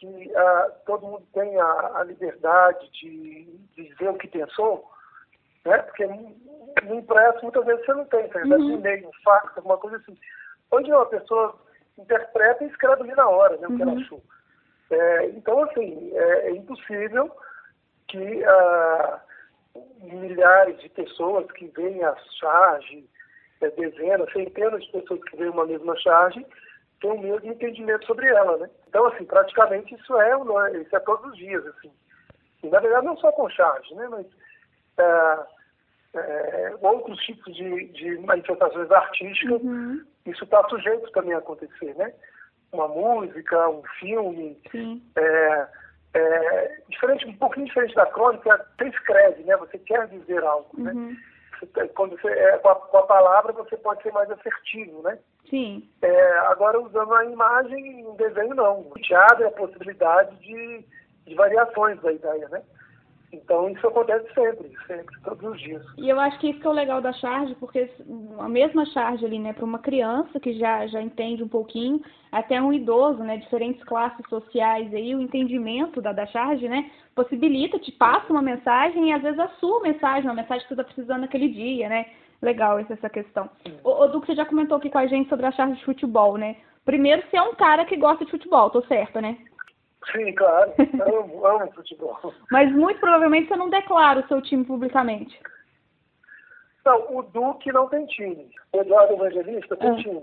que 0.00 0.06
uh, 0.06 0.72
todo 0.86 1.06
mundo 1.06 1.26
tem 1.34 1.60
a, 1.60 1.98
a 1.98 2.04
liberdade 2.04 2.90
de, 2.92 3.44
dizer 3.76 4.08
o 4.08 4.16
que 4.16 4.28
pensou, 4.28 4.90
né? 5.64 5.76
Porque 5.78 6.06
no 6.06 6.94
impresso 6.94 7.42
muitas 7.42 7.66
vezes 7.66 7.84
você 7.84 7.92
não 7.92 8.04
tem, 8.06 8.26
você 8.28 8.38
recebe 8.38 8.62
uhum. 8.62 8.72
um 8.72 8.78
e-mail, 8.78 9.08
um 9.08 9.22
fax, 9.22 9.56
alguma 9.56 9.76
coisa 9.76 9.98
assim. 9.98 10.16
Onde 10.72 10.90
uma 10.90 11.04
pessoa 11.04 11.54
interpreta 11.98 12.64
e 12.64 12.68
escreve 12.68 13.02
ali 13.02 13.14
na 13.14 13.28
hora, 13.28 13.58
né, 13.58 13.68
o 13.68 13.76
que 13.76 13.82
ela 13.82 13.92
uhum. 13.92 14.00
achou. 14.00 14.22
É, 14.90 15.26
então, 15.26 15.62
assim, 15.64 16.10
é, 16.14 16.48
é 16.48 16.50
impossível 16.52 17.30
que 18.08 18.42
uh, 18.42 19.20
milhares 20.00 20.80
de 20.80 20.88
pessoas 20.88 21.46
que 21.52 21.66
veem 21.66 22.02
a 22.02 22.16
charge, 22.40 23.06
é, 23.60 23.70
dezenas, 23.70 24.32
centenas 24.32 24.82
de 24.82 24.92
pessoas 24.92 25.22
que 25.24 25.36
veem 25.36 25.50
uma 25.50 25.66
mesma 25.66 25.94
charge, 25.98 26.44
tem 27.00 27.10
o 27.10 27.20
mesmo 27.20 27.50
entendimento 27.50 28.06
sobre 28.06 28.26
ela, 28.28 28.56
né? 28.58 28.70
Então, 28.88 29.06
assim, 29.06 29.24
praticamente 29.24 29.94
isso 29.94 30.20
é, 30.20 30.32
isso 30.80 30.96
é 30.96 31.00
todos 31.00 31.32
os 31.32 31.36
dias, 31.36 31.66
assim. 31.66 31.90
E, 32.62 32.68
na 32.68 32.78
verdade, 32.80 33.06
não 33.06 33.16
só 33.16 33.32
com 33.32 33.48
charge, 33.48 33.94
né? 33.94 34.06
Mas 34.08 34.26
é, 34.98 35.46
é, 36.14 36.74
outros 36.80 37.18
tipos 37.20 37.54
de, 37.54 37.86
de 37.88 38.18
manifestações 38.18 38.90
artísticas, 38.90 39.62
uhum. 39.62 40.04
isso 40.26 40.44
está 40.44 40.62
sujeito 40.68 41.10
também 41.12 41.34
a 41.34 41.38
acontecer, 41.38 41.94
né? 41.94 42.12
Uma 42.72 42.86
música, 42.86 43.68
um 43.68 43.82
filme, 43.98 44.60
é, 45.16 45.68
é, 46.14 46.80
diferente, 46.88 47.26
um 47.26 47.36
pouquinho 47.36 47.66
diferente 47.66 47.94
da 47.94 48.06
crônica, 48.06 48.66
você 48.76 48.88
escreve, 48.88 49.42
né? 49.44 49.56
Você 49.56 49.78
quer 49.78 50.06
dizer 50.08 50.44
algo, 50.44 50.68
né? 50.80 50.92
uhum. 50.92 51.10
né? 51.10 51.16
Quando 51.94 52.18
você 52.20 52.28
é, 52.28 52.58
com, 52.58 52.68
a, 52.68 52.74
com, 52.74 52.98
a, 52.98 53.02
palavra 53.06 53.52
você 53.52 53.76
pode 53.76 54.02
ser 54.02 54.12
mais 54.12 54.30
assertivo, 54.30 55.02
né? 55.02 55.18
Sim. 55.48 55.88
É, 56.02 56.38
agora 56.40 56.80
usando 56.80 57.12
a 57.14 57.24
imagem, 57.24 58.06
um 58.06 58.14
desenho 58.14 58.54
não. 58.54 58.80
O 58.80 58.94
teatro 59.00 59.44
é 59.44 59.48
a 59.48 59.52
possibilidade 59.52 60.36
de, 60.36 60.84
de 61.26 61.34
variações 61.34 62.00
da 62.00 62.12
ideia, 62.12 62.48
né? 62.48 62.62
Então 63.32 63.68
isso 63.70 63.86
acontece 63.86 64.26
sempre, 64.34 64.72
sempre, 64.86 65.20
todos 65.22 65.52
os 65.52 65.60
dias. 65.60 65.84
E 65.96 66.08
eu 66.08 66.18
acho 66.18 66.38
que 66.40 66.50
isso 66.50 66.60
que 66.60 66.66
é 66.66 66.70
o 66.70 66.72
legal 66.72 67.00
da 67.00 67.12
charge, 67.12 67.54
porque 67.56 67.88
a 68.38 68.48
mesma 68.48 68.84
charge 68.86 69.24
ali, 69.24 69.38
né, 69.38 69.52
para 69.52 69.64
uma 69.64 69.78
criança 69.78 70.40
que 70.40 70.52
já, 70.54 70.86
já 70.88 71.00
entende 71.00 71.42
um 71.42 71.48
pouquinho, 71.48 72.02
até 72.32 72.60
um 72.60 72.72
idoso, 72.72 73.22
né, 73.22 73.36
diferentes 73.36 73.82
classes 73.84 74.26
sociais 74.28 74.92
aí, 74.92 75.14
o 75.14 75.20
entendimento 75.20 76.02
da, 76.02 76.12
da 76.12 76.26
charge, 76.26 76.68
né, 76.68 76.90
possibilita, 77.14 77.78
te 77.78 77.92
passa 77.92 78.32
uma 78.32 78.42
mensagem 78.42 79.10
e 79.10 79.12
às 79.12 79.22
vezes 79.22 79.38
a 79.38 79.48
sua 79.60 79.80
mensagem, 79.80 80.28
uma 80.28 80.34
mensagem 80.34 80.62
que 80.62 80.68
você 80.68 80.80
está 80.80 80.84
precisando 80.84 81.20
naquele 81.20 81.48
dia, 81.48 81.88
né? 81.88 82.06
Legal 82.42 82.78
essa, 82.78 82.94
essa 82.94 83.10
questão. 83.10 83.50
O, 83.84 83.90
o 83.90 84.08
Duque, 84.08 84.28
você 84.28 84.34
já 84.34 84.46
comentou 84.46 84.78
aqui 84.78 84.88
com 84.88 84.98
a 84.98 85.06
gente 85.06 85.28
sobre 85.28 85.44
a 85.44 85.52
charge 85.52 85.76
de 85.76 85.84
futebol, 85.84 86.38
né? 86.38 86.56
Primeiro, 86.84 87.22
você 87.22 87.36
é 87.36 87.42
um 87.42 87.54
cara 87.54 87.84
que 87.84 87.96
gosta 87.96 88.24
de 88.24 88.30
futebol, 88.30 88.70
tô 88.70 88.82
certo, 88.86 89.20
né? 89.20 89.36
Sim, 90.12 90.32
claro. 90.34 90.72
amo, 91.06 91.46
amo 91.46 91.72
futebol. 91.72 92.18
Mas 92.50 92.70
muito 92.72 92.98
provavelmente 93.00 93.48
você 93.48 93.56
não 93.56 93.68
declara 93.70 94.20
o 94.20 94.28
seu 94.28 94.40
time 94.42 94.64
publicamente. 94.64 95.38
Não, 96.84 97.16
o 97.18 97.22
Duque 97.22 97.70
não 97.72 97.88
tem 97.88 98.06
time. 98.06 98.50
O 98.72 98.80
Eduardo 98.80 99.14
Evangelista 99.14 99.76
tem 99.76 99.90
Ah. 99.90 99.96
time. 99.96 100.22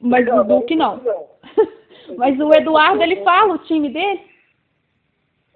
Mas 0.00 0.26
o 0.28 0.44
Duque 0.44 0.76
não. 0.76 1.00
Mas 2.16 2.38
o 2.40 2.52
Eduardo, 2.54 3.02
ele 3.02 3.22
fala 3.24 3.54
o 3.54 3.58
time 3.58 3.90
dele? 3.90 4.30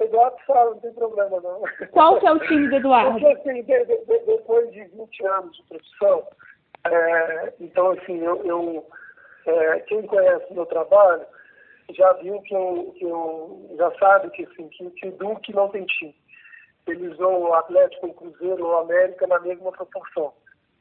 Eduardo 0.01 0.37
fala, 0.47 0.71
não 0.71 0.81
tem 0.81 0.93
problema 0.93 1.41
não. 1.41 1.63
Qual 1.93 2.19
que 2.19 2.27
é 2.27 2.33
o 2.33 2.39
time 2.41 2.69
do 2.69 2.77
Eduardo? 2.77 3.13
Porque 3.13 3.27
assim, 3.27 3.63
de- 3.63 3.85
de- 3.85 4.05
de- 4.05 4.27
depois 4.27 4.71
de 4.73 4.85
20 4.85 5.25
anos 5.27 5.57
de 5.57 5.63
profissão, 5.63 6.27
é, 6.87 7.55
então 7.61 7.93
assim, 7.93 8.19
eu, 8.19 8.45
eu, 8.45 8.87
é, 9.47 9.79
quem 9.81 10.03
conhece 10.03 10.45
o 10.51 10.55
meu 10.55 10.67
trabalho 10.67 11.25
já 11.93 12.13
viu 12.15 12.41
que 12.43 12.55
eu, 12.55 12.95
que 12.97 13.05
eu 13.05 13.75
já 13.77 13.91
sabe 13.99 14.31
que, 14.31 14.45
assim, 14.45 14.69
que, 14.69 14.91
que 14.91 15.09
o 15.09 15.13
Duque 15.13 15.53
não 15.53 15.69
tem 15.69 15.85
time. 15.87 16.15
Eles 16.87 17.13
usam 17.13 17.43
o 17.43 17.55
Atlético, 17.55 18.07
o 18.07 18.15
Cruzeiro, 18.15 18.67
o 18.67 18.77
América 18.79 19.27
na 19.27 19.41
mesma 19.41 19.73
proporção. 19.73 20.33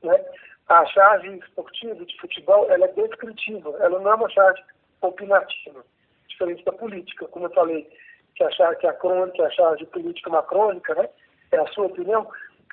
Né? 0.02 0.24
A 0.68 0.86
charge 0.86 1.38
esportiva 1.40 2.06
de 2.06 2.20
futebol 2.20 2.70
ela 2.70 2.86
é 2.86 2.92
descritiva, 2.92 3.70
ela 3.80 4.00
não 4.00 4.12
é 4.12 4.16
uma 4.16 4.30
charge 4.30 4.62
opinativa, 5.02 5.86
diferente 6.28 6.64
da 6.64 6.72
política, 6.72 7.28
como 7.28 7.46
eu 7.46 7.54
falei, 7.54 7.90
que 8.36 8.44
a 8.44 8.52
charge, 8.52 8.80
que 8.80 8.88
a 8.88 8.94
crônica, 8.94 9.44
a 9.44 9.52
charge 9.52 9.86
política 9.88 10.30
macrônica, 10.30 10.96
né? 10.96 11.10
é 11.52 11.58
a 11.58 11.68
sua 11.68 11.86
opinião. 11.86 12.28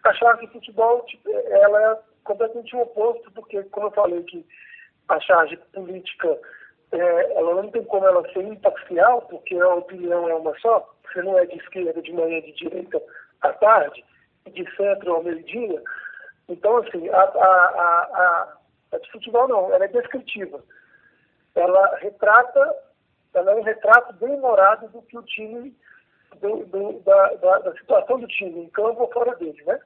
A 0.04 0.14
charge 0.14 0.46
de 0.46 0.52
futebol 0.52 1.04
tipo, 1.04 1.30
ela 1.30 1.92
é 1.92 1.98
completamente 2.24 2.74
o 2.74 2.80
oposto, 2.80 3.30
porque, 3.32 3.62
como 3.64 3.88
eu 3.88 3.92
falei, 3.92 4.22
que 4.24 4.46
a 5.08 5.20
charge 5.20 5.56
política 5.72 6.38
é, 6.92 7.32
ela 7.34 7.62
não 7.62 7.70
tem 7.70 7.84
como 7.84 8.06
ela 8.06 8.28
ser 8.32 8.42
imparcial, 8.42 9.22
porque 9.22 9.56
a 9.56 9.74
opinião 9.74 10.28
é 10.28 10.34
uma 10.34 10.58
só, 10.58 10.88
você 11.04 11.22
não 11.22 11.38
é 11.38 11.46
de 11.46 11.56
esquerda, 11.56 12.02
de 12.02 12.12
manhã, 12.12 12.40
de 12.40 12.52
direita 12.52 13.00
à 13.42 13.52
tarde, 13.52 14.04
de 14.52 14.76
centro 14.76 15.14
ao 15.14 15.22
meio-dia. 15.22 15.82
Então, 16.48 16.78
assim, 16.78 17.08
a, 17.10 17.22
a, 17.22 18.56
a, 18.92 18.98
de 18.98 19.10
futebol 19.12 19.46
não, 19.46 19.72
ela 19.72 19.84
é 19.84 19.88
descritiva. 19.88 20.62
Ela 21.54 21.96
retrata, 21.96 22.74
ela 23.34 23.52
é 23.52 23.54
um 23.54 23.62
retrato 23.62 24.12
bem 24.14 24.34
humorado 24.34 24.88
do 24.88 25.02
que 25.02 25.16
o 25.16 25.22
time, 25.22 25.76
da, 27.04 27.58
da 27.58 27.72
situação 27.74 28.18
do 28.18 28.26
time, 28.26 28.64
em 28.64 28.70
campo 28.70 29.02
ou 29.02 29.12
fora 29.12 29.34
dele, 29.36 29.62
né? 29.64 29.78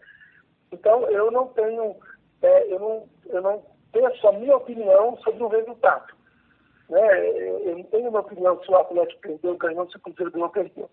Então, 0.72 1.08
eu 1.10 1.30
não 1.30 1.48
tenho, 1.48 1.96
é, 2.42 2.72
eu, 2.72 2.78
não, 2.78 3.08
eu 3.26 3.42
não 3.42 3.62
penso 3.92 4.26
a 4.26 4.32
minha 4.32 4.56
opinião 4.56 5.16
sobre 5.18 5.42
o 5.42 5.48
resultado. 5.48 6.13
Né? 6.88 7.28
Eu 7.66 7.78
não 7.78 7.84
tenho 7.84 8.10
uma 8.10 8.20
opinião 8.20 8.62
se 8.62 8.70
o 8.70 8.76
Atlético 8.76 9.20
perdeu, 9.20 9.56
ganhou, 9.56 9.90
se 9.90 9.96
o 9.96 10.00
Cruzeiro 10.00 10.32
ganhou, 10.32 10.50
perdeu. 10.50 10.90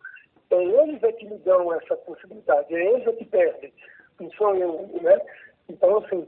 É 0.51 0.63
eles 0.63 1.01
é 1.03 1.11
que 1.13 1.25
me 1.25 1.37
dão 1.39 1.73
essa 1.73 1.95
possibilidade, 1.97 2.75
é 2.75 2.93
eles 2.93 3.07
é 3.07 3.11
que 3.13 3.25
perdem, 3.25 3.73
não 4.19 4.29
sou 4.31 4.53
eu, 4.55 4.89
né? 5.01 5.21
Então, 5.69 5.99
assim, 5.99 6.27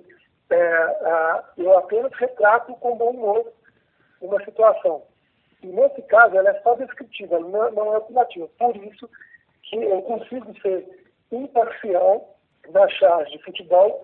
é, 0.49 1.43
eu 1.57 1.77
apenas 1.77 2.11
retrato 2.13 2.73
com 2.75 2.95
bom 2.95 3.09
humor 3.09 3.51
uma 4.21 4.43
situação. 4.45 5.03
E 5.61 5.67
nesse 5.67 6.01
caso, 6.03 6.37
ela 6.37 6.49
é 6.49 6.61
só 6.61 6.75
descritiva, 6.75 7.39
não, 7.39 7.71
não 7.71 7.93
é 7.93 7.97
opinativa. 7.97 8.49
Por 8.57 8.75
isso 8.77 9.09
que 9.63 9.75
eu 9.75 10.01
consigo 10.03 10.57
ser 10.61 10.87
imparcial 11.31 12.37
na 12.69 12.87
charge 12.89 13.31
de 13.31 13.43
futebol, 13.43 14.03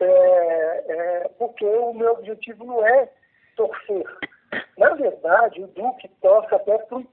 é, 0.00 0.04
é, 0.06 1.30
porque 1.38 1.64
o 1.64 1.92
meu 1.92 2.12
objetivo 2.12 2.64
não 2.64 2.86
é 2.86 3.08
torcer. 3.56 4.04
Na 4.78 4.90
verdade, 4.90 5.62
o 5.62 5.66
Duque 5.68 6.08
torce 6.22 6.54
até 6.54 6.78
pro, 6.78 7.06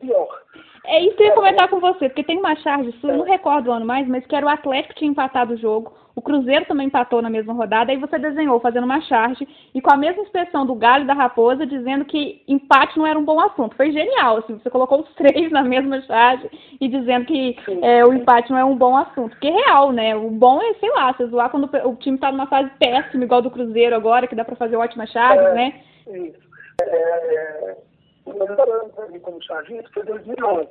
pior. 0.00 0.42
É 0.86 1.00
isso 1.00 1.16
que 1.16 1.22
eu 1.22 1.28
ia 1.28 1.34
comentar 1.34 1.68
com 1.68 1.78
você, 1.78 2.08
porque 2.08 2.24
tem 2.24 2.38
uma 2.38 2.56
charge 2.56 2.92
sua, 3.00 3.10
eu 3.12 3.18
não 3.18 3.24
recordo 3.24 3.68
o 3.68 3.72
ano 3.72 3.86
mais, 3.86 4.06
mas 4.08 4.26
que 4.26 4.34
era 4.34 4.44
o 4.44 4.48
Atlético 4.48 4.94
que 4.94 5.00
tinha 5.00 5.10
empatado 5.10 5.54
o 5.54 5.56
jogo, 5.56 5.92
o 6.14 6.20
Cruzeiro 6.20 6.66
também 6.66 6.88
empatou 6.88 7.22
na 7.22 7.30
mesma 7.30 7.54
rodada, 7.54 7.90
aí 7.90 7.96
você 7.96 8.18
desenhou 8.18 8.60
fazendo 8.60 8.84
uma 8.84 9.00
charge 9.00 9.48
e 9.74 9.80
com 9.80 9.92
a 9.92 9.96
mesma 9.96 10.22
expressão 10.22 10.66
do 10.66 10.74
Galho 10.74 11.04
e 11.04 11.06
da 11.06 11.14
Raposa, 11.14 11.64
dizendo 11.66 12.04
que 12.04 12.42
empate 12.46 12.98
não 12.98 13.06
era 13.06 13.18
um 13.18 13.24
bom 13.24 13.40
assunto. 13.40 13.76
Foi 13.76 13.90
genial, 13.92 14.38
assim, 14.38 14.58
você 14.58 14.68
colocou 14.68 15.00
os 15.00 15.08
três 15.16 15.50
na 15.50 15.62
mesma 15.62 16.02
charge 16.02 16.50
e 16.80 16.88
dizendo 16.88 17.24
que 17.24 17.56
é, 17.80 18.04
o 18.04 18.12
empate 18.12 18.50
não 18.50 18.58
é 18.58 18.64
um 18.64 18.76
bom 18.76 18.96
assunto. 18.96 19.30
Porque 19.30 19.48
é 19.48 19.52
real, 19.52 19.90
né? 19.90 20.14
O 20.14 20.30
bom 20.30 20.60
é, 20.60 20.74
sei 20.74 20.90
lá, 20.90 21.12
você 21.12 21.26
zoar 21.26 21.48
quando 21.48 21.70
o 21.86 21.96
time 21.96 22.18
tá 22.18 22.30
numa 22.30 22.46
fase 22.46 22.70
péssima, 22.78 23.24
igual 23.24 23.40
do 23.40 23.50
Cruzeiro 23.50 23.96
agora, 23.96 24.26
que 24.26 24.34
dá 24.34 24.44
pra 24.44 24.56
fazer 24.56 24.76
ótimas 24.76 25.10
charges, 25.10 25.46
É. 25.46 25.54
né? 25.54 25.74
Isso. 26.06 26.48
É, 26.82 27.76
o 28.24 28.32
meu 28.32 28.48
melhor 28.48 28.68
ano 28.68 28.90
para 28.90 29.08
mim 29.08 29.20
como 29.20 29.42
chargista 29.42 29.90
foi 29.92 30.04
2011, 30.04 30.68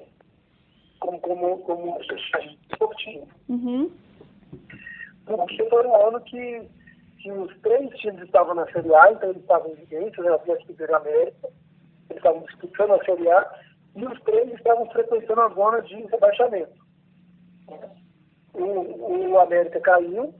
como, 0.99 1.19
como, 1.19 1.57
como 1.59 2.03
chargista 2.03 2.57
esportivo. 2.71 3.27
Uhum. 3.49 3.91
Porque 5.25 5.69
foi 5.69 5.85
um 5.85 6.07
ano 6.07 6.21
que, 6.21 6.67
que 7.19 7.31
os 7.31 7.55
três 7.61 7.89
times 7.99 8.23
estavam 8.23 8.55
na 8.55 8.69
Série 8.71 8.93
A, 8.93 9.11
então 9.11 9.29
eles 9.29 9.41
estavam 9.41 9.69
em 9.69 9.73
evidência, 9.73 10.23
né, 10.23 10.33
Atlético 10.33 10.73
e 10.77 10.83
o 10.83 10.95
América, 10.95 11.49
eles 12.09 12.17
estavam 12.17 12.41
disputando 12.41 12.93
a 12.93 13.05
Série 13.05 13.29
A, 13.29 13.59
e 13.95 14.05
os 14.05 14.21
três 14.21 14.53
estavam 14.53 14.89
frequentando 14.91 15.41
a 15.41 15.49
zona 15.49 15.81
de 15.81 15.95
rebaixamento. 15.95 16.81
O, 18.53 19.29
o 19.29 19.39
América 19.39 19.79
caiu, 19.79 20.33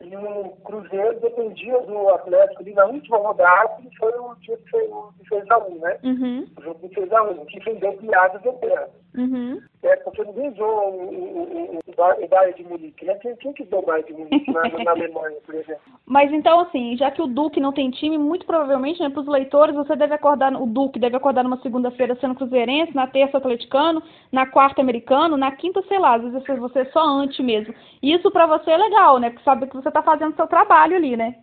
e 0.00 0.16
o 0.16 0.50
Cruzeiro 0.64 1.20
dependia 1.20 1.78
do 1.80 2.08
Atlético 2.08 2.62
ali 2.62 2.74
na 2.74 2.86
última 2.86 3.18
rodada, 3.18 3.82
que 3.82 3.96
foi 3.98 4.12
o 4.12 4.34
dia 4.36 4.56
que 4.56 4.70
fez, 4.70 4.90
que 5.18 5.28
fez 5.28 5.50
a 5.50 5.58
1, 5.58 5.78
né? 5.78 5.98
Uhum. 6.02 6.46
O 6.56 6.62
jogo 6.62 6.88
que 6.88 6.94
fez 6.94 7.12
a 7.12 7.22
1, 7.22 7.44
que 7.46 7.60
rendeu 7.60 7.92
piadas 7.94 8.44
eternas. 8.44 8.90
Uhum. 9.16 9.60
É, 9.82 9.96
porque 9.96 10.22
ninguém 10.24 10.50
zoou 10.56 10.92
o, 10.92 11.04
o, 11.08 11.42
o, 11.42 11.78
o, 11.86 11.94
Ba- 11.96 12.16
o 12.20 12.28
Bayern 12.28 12.54
de 12.54 12.68
Munique, 12.68 13.04
né? 13.06 13.14
Quem, 13.14 13.34
quem 13.36 13.52
que 13.54 13.64
zoou 13.64 13.82
o 13.82 13.86
Bayern 13.86 14.06
de 14.06 14.12
Munique 14.12 14.52
na, 14.52 14.62
na 14.84 14.90
Alemanha, 14.90 15.36
por 15.46 15.54
exemplo? 15.54 15.80
Mas 16.04 16.30
então, 16.32 16.60
assim, 16.60 16.96
já 16.98 17.10
que 17.10 17.22
o 17.22 17.26
Duque 17.26 17.60
não 17.60 17.72
tem 17.72 17.90
time, 17.90 18.18
muito 18.18 18.44
provavelmente, 18.44 19.00
né, 19.00 19.08
para 19.08 19.20
os 19.20 19.26
leitores, 19.26 19.74
você 19.74 19.96
deve 19.96 20.12
acordar, 20.12 20.52
o 20.52 20.66
Duque 20.66 20.98
deve 20.98 21.16
acordar 21.16 21.42
numa 21.44 21.60
segunda-feira 21.62 22.14
sendo 22.16 22.34
cruzeirense, 22.34 22.94
na 22.94 23.06
terça 23.06 23.38
atleticano, 23.38 24.02
na 24.30 24.44
quarta 24.46 24.82
americano, 24.82 25.36
na 25.38 25.50
quinta, 25.52 25.80
sei 25.88 25.98
lá, 25.98 26.16
às 26.16 26.22
vezes 26.24 26.44
você 26.58 26.80
é 26.80 26.84
só 26.86 27.00
anti 27.00 27.42
mesmo. 27.42 27.74
Isso 28.02 28.30
para 28.30 28.46
você 28.46 28.72
é 28.72 28.76
legal, 28.76 29.18
né? 29.18 29.30
Porque 29.30 29.44
sabe 29.44 29.66
que 29.66 29.76
você 29.76 29.90
tá 29.90 30.02
fazendo 30.02 30.36
seu 30.36 30.46
trabalho 30.46 30.96
ali, 30.96 31.16
né? 31.16 31.36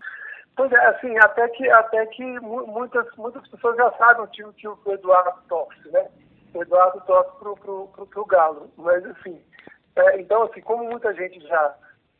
Pois 0.55 0.71
é, 0.71 0.85
assim, 0.87 1.17
até 1.19 1.47
que, 1.49 1.67
até 1.71 2.05
que 2.07 2.23
mu- 2.39 2.67
muitas, 2.67 3.07
muitas 3.15 3.47
pessoas 3.47 3.77
já 3.77 3.91
sabem 3.93 4.23
o 4.23 4.27
time 4.27 4.51
que 4.53 4.67
o 4.67 4.77
Eduardo 4.87 5.39
torce, 5.49 5.89
né? 5.91 6.05
O 6.53 6.61
Eduardo 6.61 7.01
torce 7.05 7.37
pro, 7.39 7.55
pro, 7.55 7.87
pro, 7.87 8.07
pro 8.07 8.25
Galo. 8.25 8.69
Mas, 8.77 9.05
assim, 9.05 9.41
é, 9.95 10.19
então, 10.19 10.43
assim, 10.43 10.61
como 10.61 10.83
muita 10.85 11.13
gente 11.13 11.39
já, 11.47 11.75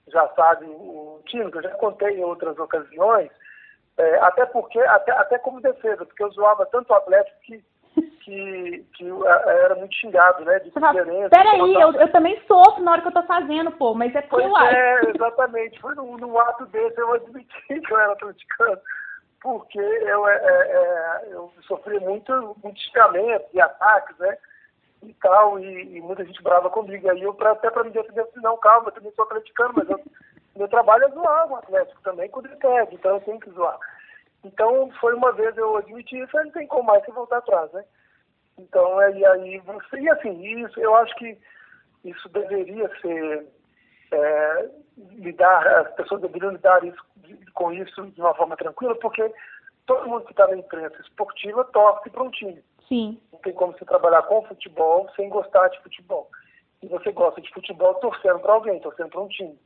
já 0.07 0.27
sabe 0.29 0.65
o 0.65 1.21
time, 1.25 1.51
que 1.51 1.57
eu 1.57 1.63
já 1.63 1.71
contei 1.75 2.19
em 2.19 2.23
outras 2.23 2.57
ocasiões, 2.57 3.29
é, 3.97 4.19
até 4.19 4.45
porque, 4.45 4.79
até, 4.79 5.11
até 5.11 5.39
como 5.39 5.61
defesa, 5.61 6.05
porque 6.05 6.23
eu 6.23 6.31
zoava 6.31 6.65
tanto 6.67 6.91
o 6.91 6.95
Atlético 6.95 7.37
que, 7.41 7.63
que, 8.23 8.85
que 8.93 9.05
é, 9.05 9.63
era 9.63 9.75
muito 9.75 9.95
xingado, 9.95 10.43
né? 10.45 10.59
De 10.59 10.71
fala, 10.71 10.91
diferença. 10.91 11.29
peraí, 11.29 11.73
eu, 11.73 11.93
eu 11.93 12.11
também 12.11 12.39
sofro 12.47 12.83
na 12.83 12.91
hora 12.91 13.01
que 13.01 13.07
eu 13.07 13.13
tô 13.13 13.23
fazendo, 13.23 13.71
pô, 13.71 13.93
mas 13.93 14.13
é 14.15 14.21
porque 14.21 14.35
Pois 14.35 14.45
eu 14.45 14.55
acho. 14.55 14.75
é, 14.75 15.01
exatamente. 15.15 15.79
Foi 15.79 15.95
num, 15.95 16.17
num 16.17 16.39
ato 16.39 16.65
desse 16.67 16.99
eu 16.99 17.13
admiti 17.13 17.67
que 17.67 17.93
eu 17.93 17.99
era 17.99 18.13
atleticano, 18.13 18.79
porque 19.41 19.79
eu, 19.79 20.27
é, 20.27 20.35
é, 20.35 20.71
é, 20.71 21.33
eu 21.33 21.51
sofri 21.67 21.99
muito, 21.99 22.55
muito 22.63 22.79
xingamento 22.79 23.45
e 23.53 23.61
ataques, 23.61 24.17
né? 24.17 24.37
E 25.03 25.13
tal, 25.15 25.59
e, 25.59 25.97
e 25.97 26.01
muita 26.01 26.25
gente 26.25 26.41
brava 26.41 26.69
comigo. 26.69 27.09
Aí 27.09 27.21
eu, 27.21 27.33
pra, 27.33 27.51
até 27.51 27.69
para 27.69 27.83
me 27.83 27.91
defender, 27.91 28.23
disse, 28.25 28.41
não, 28.41 28.57
calma, 28.57 28.89
eu 28.89 28.93
também 28.93 29.11
sou 29.13 29.25
atleticano, 29.25 29.73
mas 29.75 29.89
eu, 29.89 29.99
meu 30.55 30.67
trabalho 30.67 31.05
é 31.05 31.09
zoar 31.09 31.51
o 31.51 31.55
Atlético 31.55 32.01
também 32.01 32.29
quando 32.29 32.47
ele 32.47 32.55
perde, 32.55 32.95
então 32.95 33.11
eu 33.11 33.21
tenho 33.21 33.39
que 33.39 33.51
zoar. 33.51 33.77
Então, 34.43 34.91
foi 34.99 35.13
uma 35.13 35.31
vez 35.31 35.55
eu 35.57 35.77
admiti 35.77 36.17
isso, 36.17 36.37
aí 36.37 36.45
não 36.45 36.51
tem 36.51 36.67
como 36.67 36.83
mais 36.83 37.03
você 37.03 37.11
voltar 37.11 37.37
atrás, 37.37 37.71
né? 37.73 37.83
Então, 38.57 39.01
é, 39.01 39.11
e 39.11 39.25
aí 39.25 39.59
você. 39.59 39.99
E 39.99 40.09
assim, 40.09 40.63
isso, 40.63 40.79
eu 40.79 40.95
acho 40.95 41.15
que 41.15 41.37
isso 42.03 42.29
deveria 42.29 42.89
ser. 43.01 43.45
É, 44.11 44.69
lidar, 45.15 45.67
as 45.67 45.93
pessoas 45.95 46.21
deveriam 46.21 46.51
lidar 46.51 46.83
isso, 46.83 47.03
com 47.53 47.73
isso 47.73 48.07
de 48.07 48.21
uma 48.21 48.33
forma 48.35 48.55
tranquila, 48.55 48.95
porque 48.95 49.33
todo 49.85 50.07
mundo 50.07 50.25
que 50.25 50.31
está 50.31 50.47
na 50.47 50.57
imprensa 50.57 50.99
esportiva 51.01 51.63
torce 51.65 52.09
para 52.09 52.23
um 52.23 52.31
time. 52.31 52.63
Sim. 52.87 53.19
Não 53.31 53.39
tem 53.39 53.53
como 53.53 53.73
você 53.73 53.85
trabalhar 53.85 54.23
com 54.23 54.43
futebol 54.43 55.09
sem 55.15 55.29
gostar 55.29 55.67
de 55.69 55.81
futebol. 55.81 56.29
E 56.81 56.87
você 56.87 57.11
gosta 57.11 57.41
de 57.41 57.51
futebol 57.53 57.95
torcendo 57.95 58.39
para 58.39 58.53
alguém, 58.53 58.79
torcendo 58.79 59.09
para 59.09 59.21
um 59.21 59.27
time. 59.27 59.57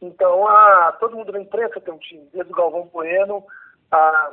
Então, 0.00 0.46
a, 0.48 0.92
todo 0.98 1.16
mundo 1.16 1.32
na 1.32 1.40
imprensa 1.40 1.80
tem 1.80 1.94
um 1.94 1.98
time, 1.98 2.28
desde 2.32 2.52
o 2.52 2.56
Galvão 2.56 2.90
Bueno 2.92 3.44
a, 3.90 4.32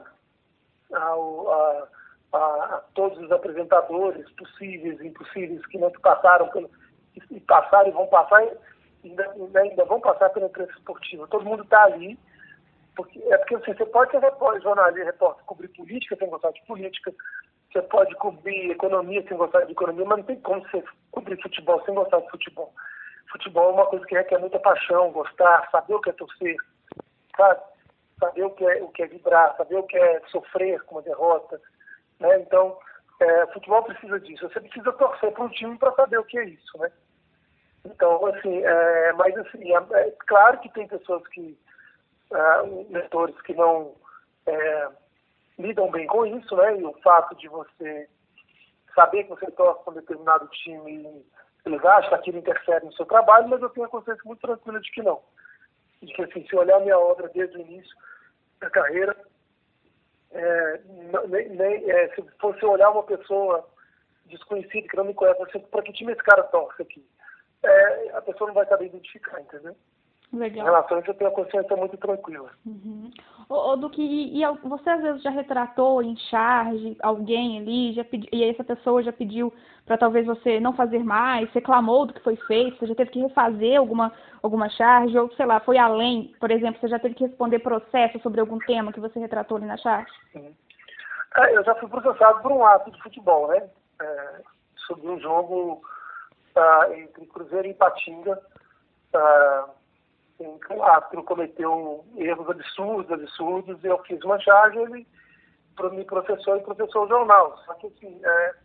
a, 0.93 1.13
a, 1.13 1.87
a 2.33 2.83
todos 2.95 3.19
os 3.19 3.31
apresentadores 3.31 4.29
possíveis 4.31 4.99
e 4.99 5.07
impossíveis 5.07 5.63
que 5.67 5.77
não 5.77 5.91
passaram 5.91 6.49
pelo, 6.49 6.69
e 7.29 7.39
passaram 7.41 7.89
e 7.89 7.91
vão 7.91 8.07
passar 8.07 8.43
e 8.43 8.57
ainda, 9.03 9.59
ainda, 9.61 9.85
vão 9.85 9.99
passar 9.99 10.29
pela 10.29 10.47
imprensa 10.47 10.71
esportiva. 10.73 11.27
Todo 11.27 11.45
mundo 11.45 11.63
está 11.63 11.83
ali. 11.83 12.17
Porque, 12.95 13.19
é 13.31 13.37
porque 13.37 13.55
assim, 13.55 13.73
você 13.73 13.85
pode 13.85 14.11
ser 14.11 14.19
repórter, 14.19 14.61
jornalista, 14.61 15.05
repórter, 15.05 15.45
cobrir 15.45 15.69
política, 15.69 16.15
sem 16.17 16.29
gostar 16.29 16.51
de 16.51 16.61
política. 16.65 17.13
você 17.71 17.81
pode 17.83 18.13
cobrir 18.15 18.71
economia 18.71 19.25
sem 19.27 19.37
gostar 19.37 19.63
de 19.65 19.71
economia, 19.71 20.05
mas 20.05 20.17
não 20.17 20.25
tem 20.25 20.39
como 20.41 20.61
você 20.61 20.83
cobrir 21.11 21.41
futebol 21.41 21.81
sem 21.85 21.93
gostar 21.93 22.19
de 22.19 22.29
futebol. 22.29 22.73
Futebol 23.31 23.69
é 23.69 23.73
uma 23.73 23.85
coisa 23.85 24.05
que 24.05 24.15
requer 24.15 24.39
muita 24.39 24.59
paixão, 24.59 25.11
gostar, 25.11 25.69
saber 25.71 25.93
o 25.93 26.01
que 26.01 26.09
é 26.09 26.13
torcer, 26.13 26.57
sabe? 27.37 27.61
Saber 28.19 28.43
o 28.43 28.49
que 28.49 28.65
é, 28.65 28.83
o 28.83 28.89
que 28.89 29.03
é 29.03 29.07
vibrar, 29.07 29.55
saber 29.55 29.77
o 29.77 29.83
que 29.83 29.97
é 29.97 30.19
sofrer 30.27 30.83
com 30.83 30.95
uma 30.95 31.01
derrota. 31.01 31.61
Né? 32.19 32.39
Então, 32.41 32.77
é, 33.21 33.47
futebol 33.47 33.83
precisa 33.83 34.19
disso. 34.19 34.49
Você 34.49 34.59
precisa 34.59 34.91
torcer 34.93 35.31
para 35.31 35.43
um 35.43 35.49
time 35.49 35.77
para 35.77 35.93
saber 35.93 36.17
o 36.17 36.25
que 36.25 36.37
é 36.37 36.45
isso, 36.45 36.77
né? 36.79 36.91
Então, 37.85 38.25
assim, 38.27 38.63
é, 38.63 39.13
mas 39.13 39.35
assim, 39.37 39.73
é, 39.73 39.77
é 39.99 40.11
claro 40.27 40.59
que 40.59 40.69
tem 40.69 40.87
pessoas 40.87 41.25
que, 41.27 41.57
uh, 42.31 42.91
leitores 42.91 43.39
que 43.41 43.53
não 43.53 43.95
é, 44.45 44.89
lidam 45.57 45.89
bem 45.91 46.07
com 46.07 46.25
isso, 46.25 46.55
né? 46.55 46.79
E 46.79 46.85
o 46.85 46.93
fato 47.01 47.35
de 47.35 47.47
você 47.47 48.09
saber 48.95 49.23
que 49.23 49.29
você 49.29 49.49
torce 49.51 49.83
para 49.83 49.91
um 49.91 49.95
determinado 49.95 50.47
time, 50.49 51.25
eles 51.65 51.85
acham 51.85 52.09
que 52.09 52.15
aquilo 52.15 52.37
interfere 52.39 52.85
no 52.85 52.93
seu 52.93 53.05
trabalho, 53.05 53.47
mas 53.47 53.61
eu 53.61 53.69
tenho 53.69 53.85
a 53.85 53.89
consciência 53.89 54.23
muito 54.25 54.41
tranquila 54.41 54.79
de 54.79 54.91
que 54.91 55.01
não. 55.01 55.21
De 56.01 56.13
que, 56.13 56.23
assim, 56.23 56.45
se 56.47 56.55
olhar 56.55 56.77
a 56.77 56.81
minha 56.81 56.97
obra 56.97 57.29
desde 57.29 57.57
o 57.57 57.61
início 57.61 57.95
da 58.59 58.69
carreira, 58.69 59.15
é, 60.31 60.81
nem, 61.27 61.49
nem, 61.49 61.91
é, 61.91 62.09
se 62.13 62.23
você 62.41 62.65
olhar 62.65 62.89
uma 62.91 63.03
pessoa 63.03 63.67
desconhecida 64.25 64.87
que 64.87 64.97
não 64.97 65.05
me 65.05 65.13
conhece, 65.13 65.39
você, 65.39 65.59
para 65.59 65.81
que 65.81 65.93
time 65.93 66.13
esse 66.13 66.23
cara 66.23 66.43
torce 66.43 66.81
aqui? 66.81 67.05
É, 67.63 68.11
a 68.15 68.21
pessoa 68.21 68.47
não 68.47 68.55
vai 68.55 68.65
saber 68.65 68.85
identificar, 68.85 69.39
entendeu? 69.41 69.75
Legal. 70.31 70.61
Em 70.61 70.69
relação 70.69 70.97
a 70.97 70.99
isso, 71.01 71.09
eu 71.09 71.15
tenho 71.15 71.29
a 71.31 71.33
consciência 71.33 71.75
muito 71.75 71.97
tranquila. 71.97 72.51
Uhum. 72.63 73.09
O, 73.49 73.71
o 73.71 73.75
Duque, 73.75 74.01
e, 74.01 74.43
e, 74.43 74.47
você 74.63 74.89
às 74.89 75.01
vezes 75.01 75.23
já 75.23 75.31
retratou 75.31 76.03
em 76.03 76.15
charge 76.29 76.95
alguém 77.01 77.59
ali, 77.59 77.93
já 77.93 78.03
pedi, 78.03 78.29
e 78.31 78.43
essa 78.43 78.63
pessoa 78.63 79.01
já 79.01 79.11
pediu 79.11 79.51
para 79.87 79.97
talvez 79.97 80.27
você 80.27 80.59
não 80.59 80.73
fazer 80.73 81.03
mais, 81.03 81.51
reclamou 81.51 82.05
do 82.05 82.13
que 82.13 82.23
foi 82.23 82.35
feito, 82.35 82.77
você 82.77 82.85
já 82.85 82.95
teve 82.95 83.09
que 83.09 83.19
refazer 83.19 83.79
alguma, 83.79 84.13
alguma 84.43 84.69
charge, 84.69 85.17
ou 85.17 85.31
sei 85.31 85.47
lá, 85.47 85.59
foi 85.61 85.79
além, 85.79 86.31
por 86.39 86.51
exemplo, 86.51 86.79
você 86.79 86.89
já 86.89 86.99
teve 86.99 87.15
que 87.15 87.25
responder 87.25 87.57
processo 87.57 88.19
sobre 88.19 88.39
algum 88.39 88.59
tema 88.59 88.93
que 88.93 88.99
você 88.99 89.19
retratou 89.19 89.57
ali 89.57 89.65
na 89.65 89.77
charge? 89.77 90.11
Uhum. 90.35 90.53
É, 91.37 91.57
eu 91.57 91.63
já 91.63 91.73
fui 91.75 91.89
processado 91.89 92.39
por 92.41 92.51
um 92.51 92.63
ato 92.63 92.91
de 92.91 93.01
futebol, 93.01 93.47
né? 93.47 93.67
É, 93.99 94.41
sobre 94.85 95.07
um 95.07 95.19
jogo 95.19 95.81
uh, 96.59 96.93
entre 96.93 97.25
Cruzeiro 97.27 97.67
e 97.67 97.71
Ipatinga. 97.71 98.41
Uh, 99.13 99.79
em 100.39 100.57
que 100.59 100.73
o 100.73 100.83
árbitro 100.83 101.23
cometeu 101.23 102.05
erros 102.15 102.49
absurdos, 102.49 103.11
absurdos, 103.11 103.83
eu 103.83 103.97
fiz 104.03 104.23
uma 104.23 104.39
charge, 104.39 104.79
ele 104.79 105.07
me 105.91 106.05
processou 106.05 106.57
e 106.57 106.63
processou 106.63 107.05
o 107.05 107.07
jornal. 107.07 107.57
Só 107.65 107.73
que, 107.75 107.87
assim, 107.87 108.19
é, 108.23 108.55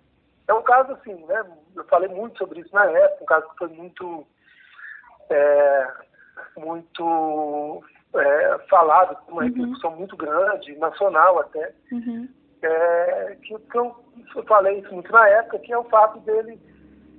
é 0.49 0.55
um 0.55 0.63
caso 0.63 0.93
assim, 0.93 1.15
né? 1.27 1.45
Eu 1.75 1.85
falei 1.85 2.09
muito 2.09 2.39
sobre 2.39 2.61
isso 2.61 2.75
na 2.75 2.85
época, 2.85 3.23
um 3.23 3.27
caso 3.27 3.49
que 3.51 3.59
foi 3.59 3.69
muito, 3.69 4.27
é, 5.31 5.93
muito 6.57 7.85
é, 8.15 8.59
falado, 8.69 9.17
com 9.25 9.33
uma 9.33 9.43
uhum. 9.43 9.49
repercussão 9.49 9.91
muito 9.93 10.17
grande, 10.17 10.77
nacional 10.77 11.41
até. 11.41 11.73
Uhum. 11.93 12.29
É, 12.63 13.37
que, 13.43 13.59
que 13.59 13.79
eu, 13.79 13.95
eu 14.35 14.43
falei 14.45 14.79
isso 14.79 14.93
muito 14.93 15.13
na 15.13 15.29
época, 15.29 15.59
que 15.59 15.73
é 15.73 15.79
o 15.79 15.85
fato 15.85 16.19
dele 16.21 16.59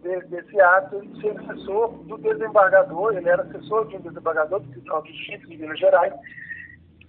de, 0.05 0.19
desse 0.27 0.61
ato 0.61 1.01
de 1.01 1.21
ser 1.21 1.39
assessor 1.39 1.91
do 2.03 2.17
desembargador, 2.19 3.17
ele 3.17 3.27
era 3.27 3.41
assessor 3.41 3.87
de 3.87 3.97
um 3.97 4.01
desembargador 4.01 4.59
do 4.59 4.71
Tribunal 4.71 5.01
de 5.01 5.11
Justiça 5.11 5.47
de 5.47 5.57
Minas 5.57 5.79
Gerais, 5.79 6.13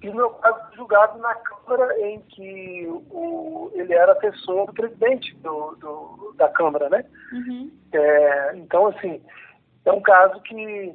e 0.02 0.08
no 0.08 0.16
meu 0.16 0.30
caso 0.30 0.74
julgado 0.74 1.18
na 1.18 1.34
Câmara 1.34 2.00
em 2.00 2.20
que 2.22 2.86
o, 3.10 3.70
ele 3.74 3.92
era 3.92 4.12
assessor 4.12 4.66
do 4.66 4.72
presidente 4.72 5.34
do, 5.36 5.74
do 5.76 6.34
da 6.36 6.48
Câmara, 6.48 6.88
né? 6.88 7.04
Uhum. 7.32 7.70
É, 7.92 8.56
então, 8.56 8.86
assim, 8.86 9.22
é 9.84 9.92
um 9.92 10.00
caso 10.00 10.40
que, 10.42 10.94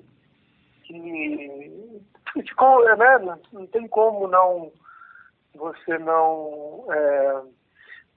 que 0.84 2.02
ficou, 2.34 2.84
né? 2.96 3.18
Não, 3.20 3.40
não 3.54 3.68
tem 3.68 3.88
como 3.88 4.28
não 4.28 4.72
você 5.54 5.98
não 5.98 6.86
é, 6.92 7.42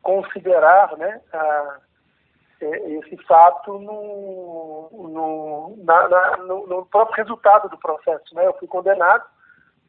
considerar, 0.02 0.96
né? 0.96 1.20
A, 1.32 1.36
é, 1.36 1.93
esse 2.60 3.16
fato 3.24 3.78
no, 3.78 4.88
no, 4.92 5.84
na, 5.84 6.08
na, 6.08 6.36
no, 6.38 6.66
no, 6.66 6.86
próprio 6.86 7.16
resultado 7.16 7.68
do 7.68 7.78
processo. 7.78 8.34
Né? 8.34 8.46
Eu 8.46 8.54
fui 8.54 8.68
condenado, 8.68 9.24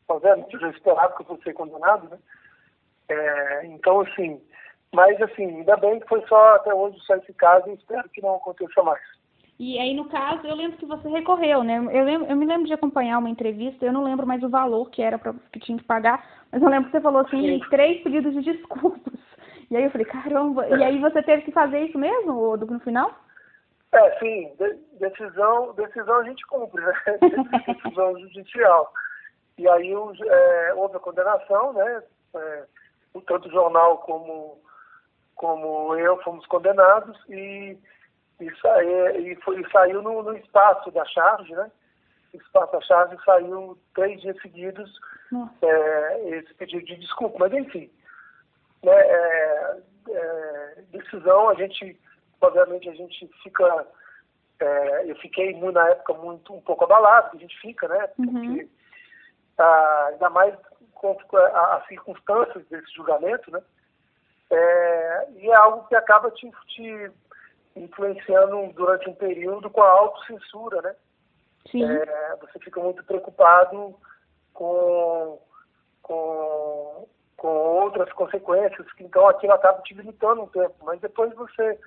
obviamente 0.08 0.54
eu 0.54 0.60
já 0.60 0.70
esperava 0.70 1.16
que 1.16 1.22
eu 1.22 1.26
fosse 1.26 1.54
condenado, 1.54 2.10
né? 2.10 2.18
É, 3.08 3.66
então, 3.68 4.02
assim, 4.02 4.42
mas 4.94 5.22
assim, 5.22 5.46
ainda 5.46 5.78
bem 5.78 6.00
que 6.00 6.08
foi 6.08 6.26
só 6.28 6.56
até 6.56 6.74
hoje 6.74 6.98
só 7.02 7.16
esse 7.16 7.34
caso 7.34 7.70
e 7.70 7.74
espero 7.74 8.10
que 8.10 8.22
não 8.22 8.36
aconteça 8.36 8.82
mais. 8.82 9.04
E 9.58 9.80
aí, 9.80 9.94
no 9.94 10.06
caso, 10.10 10.46
eu 10.46 10.56
lembro 10.56 10.78
que 10.78 10.86
você 10.86 11.08
recorreu, 11.08 11.64
né? 11.64 11.78
Eu, 11.78 12.04
lembro, 12.04 12.28
eu 12.28 12.36
me 12.36 12.46
lembro 12.46 12.68
de 12.68 12.74
acompanhar 12.74 13.20
uma 13.20 13.30
entrevista, 13.30 13.86
eu 13.86 13.94
não 13.94 14.04
lembro 14.04 14.28
mais 14.28 14.44
o 14.44 14.50
valor 14.50 14.90
que 14.90 15.02
era 15.02 15.18
pra, 15.18 15.34
que 15.52 15.60
tinha 15.60 15.78
que 15.78 15.84
pagar, 15.84 16.26
mas 16.52 16.62
eu 16.62 16.68
lembro 16.70 16.86
que 16.90 16.92
você 16.92 17.02
falou 17.02 17.22
assim, 17.22 17.60
Sim. 17.60 17.70
três 17.70 18.04
pedidos 18.04 18.34
de 18.34 18.42
desculpas. 18.42 19.14
E 19.70 19.76
aí 19.76 19.84
eu 19.84 19.92
falei, 19.92 20.06
caramba, 20.06 20.68
e 20.68 20.84
aí 20.84 21.00
você 21.00 21.22
teve 21.24 21.44
que 21.44 21.52
fazer 21.52 21.80
isso 21.80 21.98
mesmo, 21.98 22.56
no 22.58 22.80
final? 22.82 23.14
É, 23.92 24.20
sim, 24.20 24.54
de, 24.60 24.74
decisão, 25.00 25.74
decisão 25.74 26.18
a 26.18 26.24
gente 26.24 26.46
cumpre, 26.48 26.84
né? 26.84 26.94
decisão 27.74 28.20
judicial. 28.20 28.92
E 29.58 29.68
aí 29.70 29.92
é, 29.94 30.74
houve 30.76 30.98
a 30.98 31.00
condenação, 31.00 31.74
né? 31.74 32.04
É, 32.36 32.66
tanto 33.26 33.48
o 33.48 33.52
jornal 33.52 34.00
como, 34.00 34.60
como 35.36 35.96
eu 35.96 36.22
fomos 36.24 36.46
condenados 36.48 37.18
e, 37.30 37.78
e, 38.42 38.46
e, 38.48 39.36
foi, 39.44 39.62
e 39.62 39.72
saiu 39.72 40.02
no, 40.02 40.22
no, 40.22 40.36
espaço 40.36 40.92
da 40.92 41.06
charge, 41.06 41.54
né? 41.54 41.72
O 42.34 42.38
espaço 42.38 42.74
da 42.74 42.82
charge 42.82 43.18
saiu 43.24 43.78
três 43.96 44.20
dias 44.20 44.36
seguidos 44.42 44.92
é, 45.62 46.30
esse 46.32 46.54
pedido 46.56 46.86
de 46.86 46.98
desculpa. 46.98 47.38
Mas 47.40 47.54
enfim, 47.54 47.90
né, 48.86 48.96
é, 48.96 49.78
é, 50.10 50.76
decisão, 50.92 51.50
a 51.50 51.56
gente, 51.56 52.00
obviamente, 52.40 52.88
a 52.88 52.94
gente 52.94 53.28
fica, 53.42 53.88
é, 54.60 55.10
eu 55.10 55.16
fiquei 55.16 55.60
na 55.60 55.90
época 55.90 56.14
muito, 56.14 56.54
um 56.54 56.62
pouco 56.62 56.84
abalado, 56.84 57.36
a 57.36 57.40
gente 57.40 57.60
fica, 57.60 57.88
né, 57.88 58.10
uhum. 58.20 58.26
porque 58.26 58.70
ah, 59.58 60.10
ainda 60.12 60.30
mais 60.30 60.56
com 60.94 61.18
as 61.36 61.88
circunstâncias 61.88 62.66
desse 62.68 62.94
julgamento, 62.94 63.50
né, 63.52 63.62
é, 64.52 65.28
e 65.38 65.50
é 65.50 65.56
algo 65.56 65.88
que 65.88 65.96
acaba 65.96 66.30
te, 66.32 66.50
te 66.68 67.12
influenciando 67.76 68.72
durante 68.74 69.10
um 69.10 69.16
período 69.16 69.70
com 69.70 69.82
a 69.82 69.90
autocensura, 69.90 70.82
né, 70.82 70.96
é, 71.74 72.36
você 72.36 72.60
fica 72.60 72.80
muito 72.80 73.04
preocupado 73.04 74.00
com, 74.54 75.42
com 76.04 77.08
com 77.38 77.48
outras 77.48 78.12
consequências, 78.14 78.92
que 78.94 79.04
então 79.04 79.28
aquilo 79.28 79.54
acaba 79.54 79.82
te 79.82 79.94
limitando 79.94 80.44
um 80.44 80.48
tempo, 80.48 80.76
mas 80.84 81.00
depois 81.02 81.34
você 81.36 81.78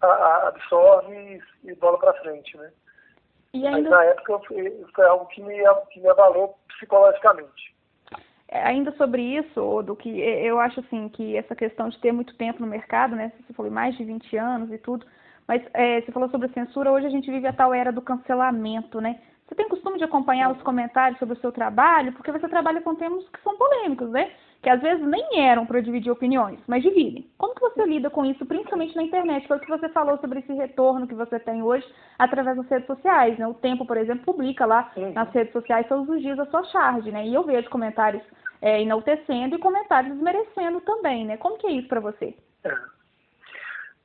a, 0.00 0.06
a 0.06 0.48
absorve 0.48 1.42
e, 1.64 1.74
bola 1.74 1.98
para 1.98 2.14
frente, 2.20 2.56
né? 2.56 2.70
E 3.52 3.66
ainda... 3.66 3.90
Mas 3.90 3.90
na 3.90 4.04
época 4.04 4.38
foi, 4.46 4.86
foi 4.94 5.06
algo 5.06 5.26
que 5.26 5.42
me, 5.42 5.56
que 5.90 6.00
me 6.00 6.08
abalou 6.08 6.58
psicologicamente. 6.68 7.76
É, 8.48 8.62
ainda 8.62 8.92
sobre 8.92 9.20
isso, 9.22 9.82
do 9.82 9.94
que 9.94 10.08
eu 10.08 10.58
acho 10.58 10.80
assim 10.80 11.08
que 11.10 11.36
essa 11.36 11.54
questão 11.54 11.90
de 11.90 11.98
ter 12.00 12.12
muito 12.12 12.34
tempo 12.36 12.60
no 12.60 12.66
mercado, 12.66 13.14
né? 13.14 13.30
Você 13.46 13.52
falou 13.52 13.70
mais 13.70 13.96
de 13.96 14.04
20 14.04 14.36
anos 14.38 14.72
e 14.72 14.78
tudo, 14.78 15.06
mas 15.46 15.62
é, 15.74 16.00
você 16.00 16.10
falou 16.12 16.30
sobre 16.30 16.48
censura, 16.48 16.90
hoje 16.90 17.06
a 17.06 17.10
gente 17.10 17.30
vive 17.30 17.46
a 17.46 17.52
tal 17.52 17.74
era 17.74 17.92
do 17.92 18.00
cancelamento, 18.00 19.00
né? 19.02 19.20
Você 19.48 19.54
tem 19.54 19.68
costume 19.68 19.96
de 19.96 20.04
acompanhar 20.04 20.52
os 20.52 20.60
comentários 20.62 21.18
sobre 21.18 21.34
o 21.34 21.40
seu 21.40 21.50
trabalho, 21.50 22.12
porque 22.12 22.30
você 22.30 22.46
trabalha 22.48 22.82
com 22.82 22.94
temas 22.94 23.26
que 23.30 23.42
são 23.42 23.56
polêmicos, 23.56 24.10
né? 24.10 24.30
Que 24.62 24.68
às 24.68 24.80
vezes 24.80 25.06
nem 25.06 25.40
eram 25.40 25.64
para 25.64 25.80
dividir 25.80 26.10
opiniões, 26.10 26.60
mas 26.66 26.82
dividem. 26.82 27.26
Como 27.38 27.54
que 27.54 27.60
você 27.62 27.86
lida 27.86 28.10
com 28.10 28.26
isso, 28.26 28.44
principalmente 28.44 28.94
na 28.94 29.04
internet? 29.04 29.48
Foi 29.48 29.56
o 29.56 29.60
que 29.60 29.68
você 29.68 29.88
falou 29.88 30.18
sobre 30.18 30.40
esse 30.40 30.52
retorno 30.52 31.06
que 31.06 31.14
você 31.14 31.40
tem 31.40 31.62
hoje 31.62 31.86
através 32.18 32.58
das 32.58 32.68
redes 32.68 32.86
sociais, 32.86 33.38
né? 33.38 33.46
O 33.46 33.54
Tempo, 33.54 33.86
por 33.86 33.96
exemplo, 33.96 34.24
publica 34.24 34.66
lá 34.66 34.92
uhum. 34.94 35.12
nas 35.14 35.30
redes 35.32 35.52
sociais 35.52 35.88
todos 35.88 36.06
os 36.08 36.20
dias 36.20 36.38
a 36.38 36.46
sua 36.46 36.64
charge, 36.64 37.10
né? 37.10 37.26
E 37.26 37.32
eu 37.32 37.42
vejo 37.42 37.70
comentários 37.70 38.22
é, 38.60 38.82
enaltecendo 38.82 39.56
e 39.56 39.60
comentários 39.60 40.12
desmerecendo 40.12 40.82
também, 40.82 41.24
né? 41.24 41.38
Como 41.38 41.56
que 41.56 41.66
é 41.66 41.72
isso 41.72 41.88
para 41.88 42.00
você? 42.00 42.34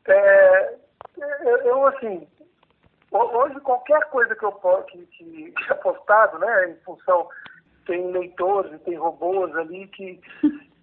É, 0.08 0.76
é 1.20 1.70
eu, 1.70 1.86
assim, 1.88 2.28
Hoje, 3.14 3.59
qualquer 3.59 4.03
coisa 4.09 4.36
que 4.36 4.43
eu 4.43 4.51
que, 4.88 5.05
que, 5.05 5.53
é 5.70 5.74
postado, 5.76 6.39
né, 6.39 6.72
em 6.72 6.76
função, 6.78 7.30
tem 7.86 8.11
leitores, 8.11 8.82
tem 8.82 8.95
robôs 8.95 9.55
ali 9.55 9.88
que, 9.89 10.20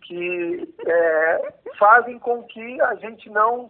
que 0.02 0.74
é, 0.86 1.54
fazem 1.76 2.20
com 2.20 2.44
que 2.44 2.80
a 2.82 2.94
gente 2.94 3.28
não 3.30 3.68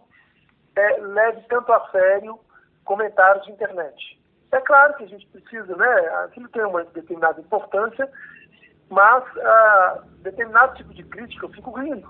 é, 0.75 0.97
leve 0.99 1.41
tanto 1.49 1.73
a 1.73 1.89
sério 1.89 2.39
comentários 2.85 3.43
de 3.45 3.51
internet. 3.51 4.21
É 4.51 4.61
claro 4.61 4.93
que 4.95 5.05
a 5.05 5.07
gente 5.07 5.25
precisa, 5.27 5.75
né, 5.75 5.91
aquilo 6.25 6.47
tem 6.49 6.63
uma 6.63 6.83
determinada 6.83 7.41
importância, 7.41 8.07
mas 8.89 9.23
ah, 9.37 10.03
determinado 10.19 10.75
tipo 10.75 10.93
de 10.93 11.03
crítica 11.03 11.45
eu 11.47 11.51
fico 11.51 11.71
rindo. 11.71 12.07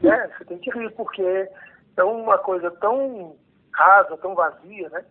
Né? 0.00 0.30
Você 0.36 0.44
tem 0.46 0.58
que 0.58 0.70
rir, 0.70 0.90
porque 0.96 1.48
é 1.96 2.04
uma 2.04 2.38
coisa 2.38 2.70
tão 2.72 3.36
rasa, 3.72 4.16
tão 4.16 4.34
vazia, 4.34 4.88
né? 4.88 5.04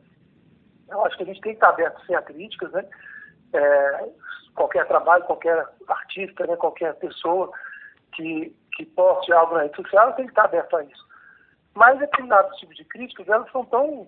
Eu 0.90 1.06
acho 1.06 1.18
que 1.18 1.24
a 1.24 1.26
gente 1.26 1.42
tem 1.42 1.52
que 1.52 1.58
estar 1.58 1.70
aberto 1.70 2.04
sem 2.06 2.16
a 2.16 2.22
críticas, 2.22 2.72
né? 2.72 2.86
É, 3.54 4.10
qualquer 4.56 4.88
trabalho, 4.88 5.24
qualquer 5.26 5.68
artista, 5.88 6.46
né? 6.46 6.56
qualquer 6.56 6.96
pessoa 6.96 7.52
que, 8.14 8.56
que 8.76 8.86
poste 8.86 9.32
algo 9.32 9.56
na 9.56 9.64
rede 9.64 9.76
social 9.76 10.14
tem 10.14 10.26
que 10.26 10.32
estar 10.32 10.46
aberto 10.46 10.76
a 10.76 10.84
isso. 10.84 11.08
Mas 11.74 12.00
determinados 12.00 12.58
tipos 12.58 12.76
de 12.76 12.86
críticas, 12.86 13.28
elas 13.28 13.52
são 13.52 13.64
tão, 13.66 14.08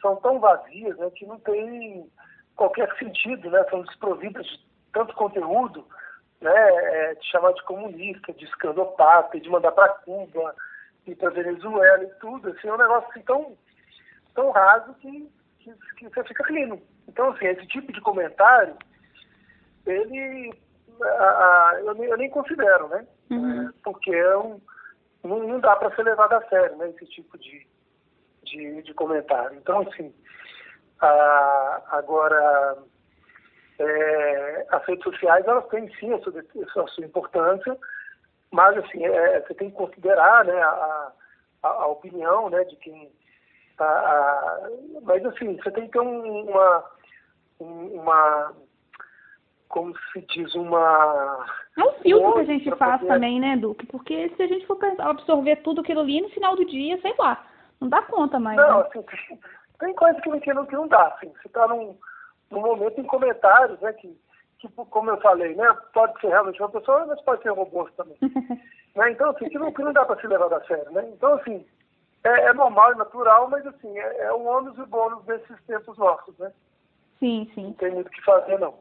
são 0.00 0.16
tão 0.16 0.38
vazias 0.38 0.96
né? 0.98 1.10
que 1.14 1.26
não 1.26 1.38
tem 1.40 2.10
qualquer 2.56 2.94
sentido, 2.98 3.50
né? 3.50 3.64
São 3.70 3.82
desprovidas 3.82 4.46
de 4.46 4.60
tanto 4.92 5.14
conteúdo, 5.14 5.86
né? 6.40 6.54
É, 6.54 7.14
de 7.14 7.26
chamar 7.26 7.52
de 7.52 7.62
comunista, 7.64 8.32
de 8.32 8.44
escandopata, 8.44 9.40
de 9.40 9.48
mandar 9.48 9.72
para 9.72 9.88
Cuba, 9.88 10.54
e 11.06 11.14
para 11.14 11.30
Venezuela 11.30 12.02
e 12.02 12.14
tudo, 12.20 12.48
assim, 12.48 12.68
é 12.68 12.72
um 12.72 12.78
negócio 12.78 13.08
assim, 13.10 13.22
tão, 13.22 13.56
tão 14.34 14.50
raso 14.50 14.94
que, 14.94 15.30
que, 15.72 15.94
que 15.96 16.08
você 16.08 16.24
fica 16.24 16.44
rindo. 16.44 16.80
Então, 17.08 17.30
assim, 17.30 17.46
esse 17.46 17.66
tipo 17.66 17.92
de 17.92 18.00
comentário, 18.00 18.76
ele 19.86 20.52
a, 21.02 21.06
a, 21.06 21.80
eu, 21.80 21.94
nem, 21.94 22.08
eu, 22.08 22.16
nem, 22.16 22.30
considero, 22.30 22.88
né? 22.88 23.06
Uhum. 23.30 23.68
É, 23.68 23.72
porque 23.82 24.14
é 24.14 24.38
um, 24.38 24.60
não, 25.22 25.40
não 25.40 25.60
dá 25.60 25.74
para 25.76 25.94
ser 25.94 26.02
levado 26.02 26.34
a 26.34 26.48
sério, 26.48 26.76
né? 26.76 26.90
Esse 26.90 27.06
tipo 27.06 27.38
de, 27.38 27.66
de, 28.44 28.82
de 28.82 28.94
comentário. 28.94 29.56
Então, 29.56 29.80
assim, 29.80 30.14
a, 31.00 31.82
agora, 31.90 32.78
é, 33.78 34.66
as 34.70 34.84
redes 34.84 35.04
sociais, 35.04 35.46
elas 35.46 35.66
têm 35.68 35.92
sim 35.96 36.12
a 36.12 36.18
sua, 36.20 36.44
a 36.84 36.88
sua 36.88 37.04
importância, 37.04 37.76
mas, 38.50 38.76
assim, 38.78 39.04
é, 39.04 39.40
você 39.40 39.54
tem 39.54 39.70
que 39.70 39.76
considerar 39.76 40.44
né, 40.44 40.60
a, 40.62 41.12
a, 41.62 41.68
a 41.68 41.86
opinião 41.88 42.48
né, 42.50 42.62
de 42.64 42.76
quem... 42.76 43.10
A, 43.78 44.68
mas, 45.02 45.24
assim, 45.26 45.56
você 45.56 45.70
tem 45.70 45.86
que 45.86 45.92
ter 45.92 46.00
um, 46.00 46.48
uma, 46.48 46.84
uma... 47.60 48.52
Como 49.68 49.94
se 50.12 50.20
diz, 50.28 50.54
uma... 50.54 51.46
É 51.76 51.82
um 51.82 51.92
filtro 51.94 52.34
que 52.34 52.40
a 52.40 52.44
gente 52.44 52.76
faz 52.76 53.00
também, 53.02 53.40
né, 53.40 53.56
Duque? 53.56 53.86
Porque 53.86 54.28
se 54.36 54.42
a 54.42 54.46
gente 54.46 54.66
for 54.66 54.78
absorver 55.00 55.56
tudo 55.56 55.80
aquilo 55.80 56.00
ali, 56.00 56.20
no 56.20 56.28
final 56.30 56.54
do 56.54 56.64
dia, 56.64 57.00
sei 57.00 57.14
lá, 57.18 57.44
não 57.80 57.88
dá 57.88 58.02
conta 58.02 58.38
mais. 58.38 58.56
Não, 58.56 58.78
né? 58.78 58.86
assim, 58.86 59.04
tem, 59.80 59.94
coisa 59.94 60.20
que, 60.20 60.40
que, 60.40 60.54
não, 60.54 60.66
que 60.66 60.74
não 60.74 60.86
dá, 60.86 61.08
assim. 61.08 61.32
Você 61.40 61.48
está 61.48 61.66
num, 61.66 61.96
num 62.50 62.60
momento 62.60 63.00
em 63.00 63.04
comentários, 63.04 63.80
né, 63.80 63.92
que 63.94 64.16
tipo, 64.66 64.86
como 64.86 65.10
eu 65.10 65.20
falei, 65.20 65.54
né? 65.54 65.76
Pode 65.92 66.18
ser 66.20 66.28
realmente 66.28 66.60
uma 66.60 66.70
pessoa, 66.70 67.06
mas 67.06 67.20
pode 67.22 67.42
ser 67.42 67.50
robô 67.50 67.88
também. 67.96 68.16
né? 68.96 69.10
Então, 69.10 69.30
assim, 69.30 69.48
que 69.48 69.58
não, 69.58 69.72
que 69.72 69.82
não 69.82 69.92
dá 69.92 70.04
para 70.04 70.20
se 70.20 70.26
levar 70.26 70.52
a 70.52 70.64
sério, 70.64 70.90
né? 70.92 71.04
Então, 71.12 71.34
assim, 71.34 71.64
é, 72.24 72.46
é 72.46 72.52
normal 72.52 72.92
e 72.92 72.96
natural, 72.96 73.48
mas, 73.50 73.66
assim, 73.66 73.98
é, 73.98 74.24
é 74.24 74.32
o 74.32 74.44
ônus 74.44 74.76
e 74.78 74.80
o 74.80 74.86
bônus 74.86 75.22
desses 75.24 75.62
tempos 75.66 75.96
nossos, 75.98 76.36
né? 76.38 76.50
Sim, 77.18 77.50
sim. 77.54 77.64
Não 77.64 77.72
tem 77.74 77.92
muito 77.92 78.08
o 78.08 78.10
que 78.10 78.24
fazer, 78.24 78.58
não. 78.58 78.74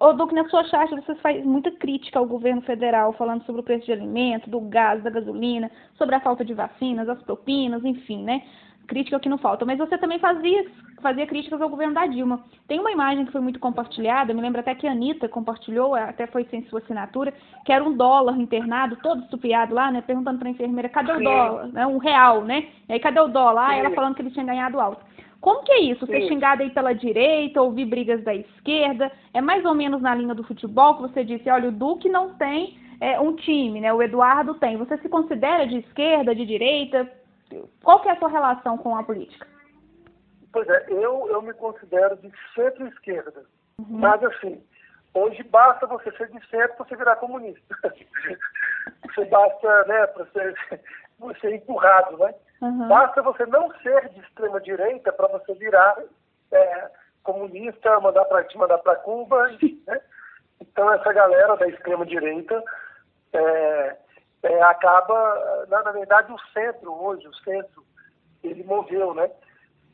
Ô, 0.00 0.12
Duque, 0.12 0.34
na 0.34 0.48
sua 0.48 0.64
charge 0.64 0.94
você 0.94 1.14
faz 1.16 1.42
muita 1.44 1.70
crítica 1.70 2.18
ao 2.18 2.26
governo 2.26 2.60
federal, 2.62 3.12
falando 3.14 3.44
sobre 3.44 3.60
o 3.60 3.64
preço 3.64 3.86
de 3.86 3.92
alimento, 3.92 4.50
do 4.50 4.60
gás, 4.60 5.02
da 5.02 5.08
gasolina, 5.08 5.70
sobre 5.94 6.14
a 6.14 6.20
falta 6.20 6.44
de 6.44 6.52
vacinas, 6.52 7.08
as 7.08 7.22
propinas, 7.22 7.84
enfim, 7.84 8.22
né? 8.22 8.42
Crítica 8.86 9.20
que 9.20 9.28
não 9.28 9.38
falta. 9.38 9.64
Mas 9.64 9.78
você 9.78 9.96
também 9.98 10.18
fazia, 10.18 10.66
fazia 11.00 11.26
críticas 11.26 11.60
ao 11.60 11.68
governo 11.68 11.94
da 11.94 12.06
Dilma. 12.06 12.44
Tem 12.68 12.80
uma 12.80 12.92
imagem 12.92 13.24
que 13.24 13.32
foi 13.32 13.40
muito 13.40 13.58
compartilhada, 13.58 14.34
me 14.34 14.40
lembro 14.40 14.60
até 14.60 14.74
que 14.74 14.86
a 14.86 14.92
Anitta 14.92 15.28
compartilhou, 15.28 15.94
até 15.94 16.26
foi 16.26 16.44
sem 16.44 16.62
sua 16.64 16.80
assinatura, 16.80 17.32
que 17.64 17.72
era 17.72 17.82
um 17.84 17.96
dólar 17.96 18.38
internado, 18.38 18.96
todo 18.96 19.22
estupiado 19.22 19.74
lá, 19.74 19.90
né? 19.90 20.02
Perguntando 20.02 20.38
para 20.38 20.48
a 20.48 20.52
enfermeira, 20.52 20.88
cadê 20.88 21.12
o 21.12 21.20
dólar? 21.20 21.68
Né, 21.68 21.86
um 21.86 21.98
real, 21.98 22.42
né? 22.42 22.66
E 22.88 22.92
aí, 22.92 23.00
cadê 23.00 23.20
o 23.20 23.28
dólar? 23.28 23.70
Ah, 23.70 23.76
ela 23.76 23.90
falando 23.90 24.14
que 24.14 24.22
ele 24.22 24.30
tinha 24.30 24.44
ganhado 24.44 24.80
alto. 24.80 25.04
Como 25.40 25.64
que 25.64 25.72
é 25.72 25.80
isso? 25.80 26.06
Ser 26.06 26.28
xingado 26.28 26.62
aí 26.62 26.70
pela 26.70 26.92
direita, 26.92 27.60
ouvir 27.60 27.84
brigas 27.84 28.22
da 28.22 28.32
esquerda? 28.32 29.10
É 29.34 29.40
mais 29.40 29.64
ou 29.64 29.74
menos 29.74 30.00
na 30.00 30.14
linha 30.14 30.36
do 30.36 30.44
futebol 30.44 30.94
que 30.94 31.02
você 31.02 31.24
disse, 31.24 31.50
olha, 31.50 31.68
o 31.68 31.72
Duque 31.72 32.08
não 32.08 32.34
tem 32.34 32.78
é, 33.00 33.18
um 33.18 33.34
time, 33.34 33.80
né? 33.80 33.92
O 33.92 34.00
Eduardo 34.00 34.54
tem. 34.54 34.76
Você 34.76 34.96
se 34.98 35.08
considera 35.08 35.66
de 35.66 35.78
esquerda, 35.78 36.32
de 36.32 36.46
direita? 36.46 37.10
Qual 37.82 38.00
que 38.00 38.08
é 38.08 38.12
a 38.12 38.18
sua 38.18 38.28
relação 38.28 38.78
com 38.78 38.96
a 38.96 39.02
política? 39.02 39.46
Pois 40.52 40.68
é, 40.68 40.86
eu, 40.88 41.28
eu 41.28 41.40
me 41.42 41.52
considero 41.54 42.16
de 42.16 42.30
centro-esquerda. 42.54 43.44
Uhum. 43.78 43.98
Mas, 43.98 44.22
assim, 44.22 44.62
hoje 45.14 45.42
basta 45.44 45.86
você 45.86 46.12
ser 46.12 46.28
de 46.28 46.46
centro 46.48 46.76
para 46.76 46.86
você 46.86 46.96
virar 46.96 47.16
comunista. 47.16 47.76
você 49.04 49.24
basta, 49.26 49.84
né, 49.84 50.06
para 50.08 50.26
ser, 50.26 50.54
você 51.18 51.56
empurrado, 51.56 52.18
né? 52.18 52.34
Uhum. 52.60 52.88
Basta 52.88 53.22
você 53.22 53.46
não 53.46 53.72
ser 53.80 54.08
de 54.10 54.20
extrema-direita 54.20 55.12
para 55.12 55.28
você 55.28 55.54
virar 55.54 55.96
é, 56.52 56.90
comunista, 57.22 58.00
mandar 58.00 58.24
para 58.26 58.46
mandar 58.54 58.78
para 58.78 58.96
Cuba, 58.96 59.48
né? 59.86 60.00
Então, 60.60 60.92
essa 60.92 61.12
galera 61.12 61.56
da 61.56 61.66
extrema-direita 61.66 62.62
é, 63.32 63.96
é, 64.42 64.62
acaba, 64.62 65.66
na, 65.68 65.82
na, 65.82 65.92
verdade, 65.92 66.32
o 66.32 66.38
centro 66.52 66.92
hoje, 66.92 67.26
o 67.28 67.34
centro, 67.36 67.84
ele 68.42 68.64
moveu, 68.64 69.14
né? 69.14 69.30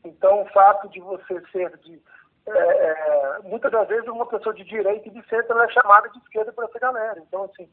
Então, 0.03 0.41
o 0.41 0.49
fato 0.49 0.89
de 0.89 0.99
você 0.99 1.41
ser 1.51 1.77
de. 1.77 2.01
É, 2.47 2.51
é, 2.51 3.39
muitas 3.43 3.71
das 3.71 3.87
vezes, 3.87 4.07
uma 4.07 4.25
pessoa 4.25 4.55
de 4.55 4.63
direita 4.63 5.07
e 5.07 5.11
de 5.11 5.27
centro 5.27 5.59
é 5.59 5.69
chamada 5.69 6.09
de 6.09 6.17
esquerda 6.19 6.51
por 6.51 6.63
essa 6.63 6.79
galera. 6.79 7.19
Então, 7.19 7.43
assim. 7.43 7.69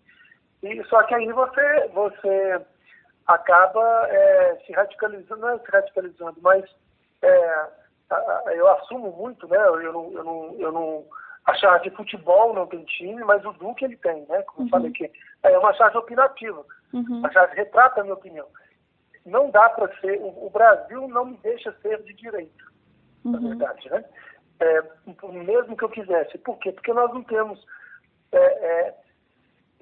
E, 0.62 0.84
só 0.84 1.02
que 1.04 1.14
aí 1.14 1.32
você, 1.32 1.88
você 1.88 2.60
acaba 3.26 4.06
é, 4.08 4.56
se 4.66 4.72
radicalizando, 4.72 5.40
não 5.40 5.50
é 5.50 5.58
se 5.58 5.70
radicalizando, 5.70 6.38
mas 6.42 6.64
é, 7.22 7.66
eu 8.54 8.68
assumo 8.68 9.12
muito, 9.12 9.48
né? 9.48 9.56
Eu 9.56 9.92
não, 9.92 10.12
eu 10.12 10.24
não, 10.24 10.54
eu 10.58 10.72
não 10.72 11.04
a 11.46 11.54
charge 11.54 11.88
de 11.88 11.96
futebol 11.96 12.52
não 12.52 12.66
tem 12.66 12.84
time, 12.84 13.22
mas 13.22 13.44
o 13.44 13.52
Duque 13.52 13.84
ele 13.84 13.96
tem, 13.96 14.26
né? 14.28 14.42
Como 14.42 14.60
uhum. 14.60 14.66
eu 14.66 14.70
falei 14.70 14.90
aqui. 14.90 15.10
É 15.50 15.58
uma 15.58 15.72
charge 15.74 15.96
opinativa. 15.96 16.64
Uhum. 16.92 17.22
A 17.24 17.30
charge 17.30 17.54
retrata 17.56 18.00
a 18.00 18.02
minha 18.02 18.14
opinião. 18.14 18.46
Não 19.24 19.50
dá 19.50 19.68
para 19.70 19.88
ser. 20.00 20.18
O, 20.18 20.46
o, 20.46 20.50
Brasil 20.50 21.08
não 21.08 21.24
me 21.24 21.36
deixa 21.38 21.72
ser 21.82 22.02
de 22.02 22.14
direita, 22.14 22.64
uhum. 23.24 23.32
na 23.32 23.38
verdade, 23.40 23.90
né? 23.90 24.04
É, 24.60 24.82
mesmo 25.32 25.76
que 25.76 25.84
eu 25.84 25.88
quisesse. 25.88 26.38
Por 26.38 26.58
quê? 26.58 26.72
Porque 26.72 26.92
nós 26.92 27.12
não 27.12 27.22
temos 27.24 27.62
é, 28.32 28.94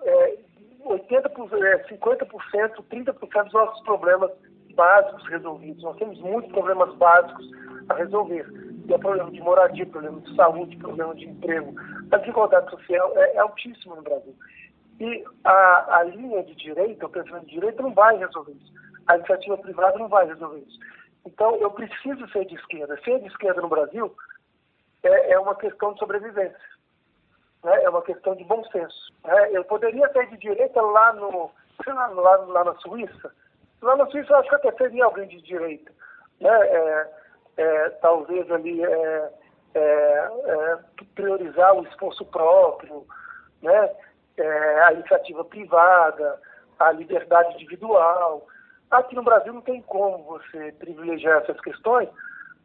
é, 0.04 0.38
80%, 0.84 1.30
50%, 1.88 2.84
30% 2.90 3.44
dos 3.44 3.52
nossos 3.52 3.84
problemas 3.84 4.30
básicos 4.74 5.24
resolvidos. 5.28 5.82
Nós 5.84 5.96
temos 5.96 6.18
muitos 6.20 6.50
problemas 6.50 6.92
básicos 6.96 7.48
a 7.88 7.94
resolver 7.94 8.44
é 8.92 8.98
problema 8.98 9.30
de 9.30 9.40
moradia, 9.40 9.86
problema 9.86 10.20
de 10.20 10.34
saúde, 10.36 10.76
problema 10.76 11.14
de 11.14 11.24
emprego. 11.24 11.74
A 12.10 12.18
desigualdade 12.18 12.70
social 12.70 13.12
é, 13.16 13.34
é 13.34 13.38
altíssima 13.38 13.96
no 13.96 14.02
Brasil. 14.02 14.34
E 15.00 15.24
a, 15.44 15.98
a 15.98 16.02
linha 16.04 16.42
de 16.44 16.54
direita, 16.54 17.06
o 17.06 17.10
pensamento 17.10 17.46
de 17.46 17.54
direita, 17.54 17.82
não 17.82 17.92
vai 17.92 18.16
resolver 18.16 18.52
isso. 18.52 18.72
A 19.06 19.16
iniciativa 19.16 19.58
privada 19.58 19.98
não 19.98 20.08
vai 20.08 20.26
resolver 20.26 20.60
isso. 20.60 20.78
Então, 21.26 21.56
eu 21.56 21.70
preciso 21.70 22.28
ser 22.28 22.44
de 22.44 22.54
esquerda. 22.54 22.98
Ser 23.02 23.20
de 23.20 23.26
esquerda 23.26 23.60
no 23.60 23.68
Brasil 23.68 24.14
é, 25.02 25.32
é 25.32 25.38
uma 25.38 25.54
questão 25.54 25.92
de 25.92 25.98
sobrevivência. 25.98 26.58
Né? 27.64 27.82
É 27.82 27.90
uma 27.90 28.02
questão 28.02 28.34
de 28.34 28.44
bom 28.44 28.62
senso. 28.66 29.12
Né? 29.24 29.50
Eu 29.52 29.64
poderia 29.64 30.10
ser 30.12 30.28
de 30.28 30.36
direita 30.36 30.80
lá, 30.80 31.12
no, 31.14 31.50
lá, 31.86 32.06
lá, 32.06 32.36
lá 32.36 32.64
na 32.64 32.74
Suíça. 32.76 33.32
Lá 33.82 33.96
na 33.96 34.06
Suíça, 34.06 34.32
eu 34.32 34.36
acho 34.38 34.48
que 34.48 34.54
até 34.56 34.72
seria 34.72 35.04
alguém 35.06 35.26
de 35.28 35.40
direita. 35.42 35.92
Né? 36.40 36.50
É, 36.50 37.10
é, 37.56 37.90
talvez 38.00 38.50
ali 38.50 38.84
é, 38.84 39.30
é, 39.74 39.80
é, 39.80 40.78
priorizar 41.14 41.74
o 41.74 41.84
esforço 41.84 42.24
próprio, 42.26 43.06
né? 43.62 43.90
É, 44.36 44.82
a 44.82 44.92
iniciativa 44.92 45.44
privada, 45.44 46.40
a 46.78 46.90
liberdade 46.92 47.54
individual. 47.54 48.46
Aqui 48.90 49.14
no 49.14 49.22
Brasil 49.22 49.52
não 49.52 49.60
tem 49.60 49.80
como 49.82 50.24
você 50.24 50.72
privilegiar 50.72 51.42
essas 51.42 51.60
questões, 51.60 52.08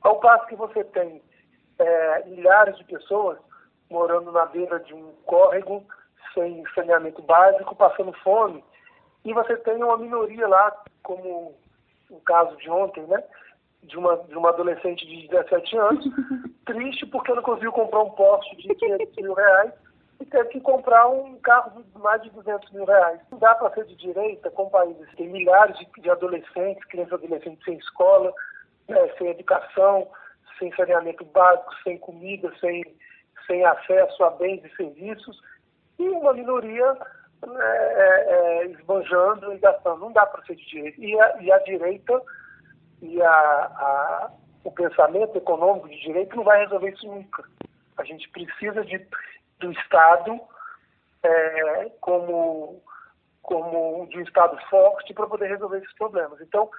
ao 0.01 0.19
passo 0.19 0.47
que 0.47 0.55
você 0.55 0.83
tem 0.83 1.21
milhares 2.25 2.77
de 2.77 2.83
pessoas 2.83 3.37
morando 3.89 4.31
na 4.31 4.45
beira 4.45 4.79
de 4.79 4.93
um 4.93 5.13
córrego, 5.25 5.85
sem 6.33 6.63
saneamento 6.75 7.21
básico, 7.21 7.75
passando 7.75 8.13
fome, 8.23 8.63
e 9.25 9.33
você 9.33 9.55
tem 9.57 9.83
uma 9.83 9.97
minoria 9.97 10.47
lá, 10.47 10.75
como 11.03 11.55
o 12.09 12.21
caso 12.21 12.55
de 12.57 12.69
ontem, 12.69 13.03
né? 13.03 13.23
de 13.83 13.97
uma, 13.97 14.17
de 14.17 14.35
uma 14.35 14.49
adolescente 14.49 15.05
de 15.07 15.27
17 15.27 15.77
anos, 15.77 16.05
triste 16.65 17.05
porque 17.05 17.33
não 17.33 17.41
conseguiu 17.41 17.71
comprar 17.71 18.01
um 18.01 18.09
Porsche 18.11 18.55
de 18.57 18.75
500 18.75 19.15
mil 19.15 19.33
reais 19.33 19.71
e 20.19 20.25
teve 20.25 20.49
que 20.49 20.61
comprar 20.61 21.07
um 21.07 21.37
carro 21.39 21.81
de 21.81 21.97
mais 21.99 22.21
de 22.21 22.29
200 22.31 22.71
mil 22.71 22.85
reais. 22.85 23.19
Não 23.31 23.39
dá 23.39 23.55
para 23.55 23.73
ser 23.73 23.85
de 23.85 23.95
direita 23.95 24.51
com 24.51 24.69
países 24.69 25.07
que 25.09 25.17
tem 25.17 25.29
milhares 25.29 25.77
de, 25.77 25.87
de 26.01 26.09
adolescentes, 26.09 26.83
crianças 26.85 27.21
e 27.21 27.25
adolescentes 27.25 27.63
sem 27.63 27.77
escola, 27.77 28.33
né, 28.87 29.09
sem 29.17 29.29
educação, 29.29 30.09
sem 30.57 30.75
saneamento 30.75 31.23
básico, 31.25 31.73
sem 31.83 31.97
comida, 31.97 32.51
sem, 32.59 32.83
sem 33.47 33.65
acesso 33.65 34.23
a 34.23 34.31
bens 34.31 34.63
e 34.65 34.75
serviços, 34.75 35.39
e 35.97 36.09
uma 36.09 36.33
minoria 36.33 36.93
né, 37.47 37.65
é, 37.65 38.25
é, 38.27 38.65
esbanjando 38.67 39.53
e 39.53 39.57
gastando. 39.59 40.01
Não 40.01 40.11
dá 40.11 40.25
para 40.25 40.43
ser 40.43 40.55
de 40.55 40.65
direita. 40.65 41.01
E 41.01 41.19
a, 41.19 41.41
e 41.41 41.51
a 41.51 41.57
direita 41.59 42.21
e 43.01 43.21
a, 43.21 43.29
a, 43.31 44.31
o 44.65 44.71
pensamento 44.71 45.37
econômico 45.37 45.87
de 45.87 45.99
direita 46.01 46.35
não 46.35 46.43
vai 46.43 46.59
resolver 46.59 46.89
isso 46.89 47.07
nunca. 47.07 47.43
A 47.97 48.03
gente 48.03 48.29
precisa 48.29 48.83
de, 48.83 49.05
do 49.59 49.71
Estado 49.71 50.39
é, 51.23 51.91
como, 52.01 52.81
como 53.41 54.07
de 54.07 54.19
um 54.19 54.21
Estado 54.21 54.57
forte 54.69 55.13
para 55.13 55.27
poder 55.27 55.47
resolver 55.47 55.77
esses 55.77 55.93
problemas. 55.93 56.39
Então, 56.41 56.69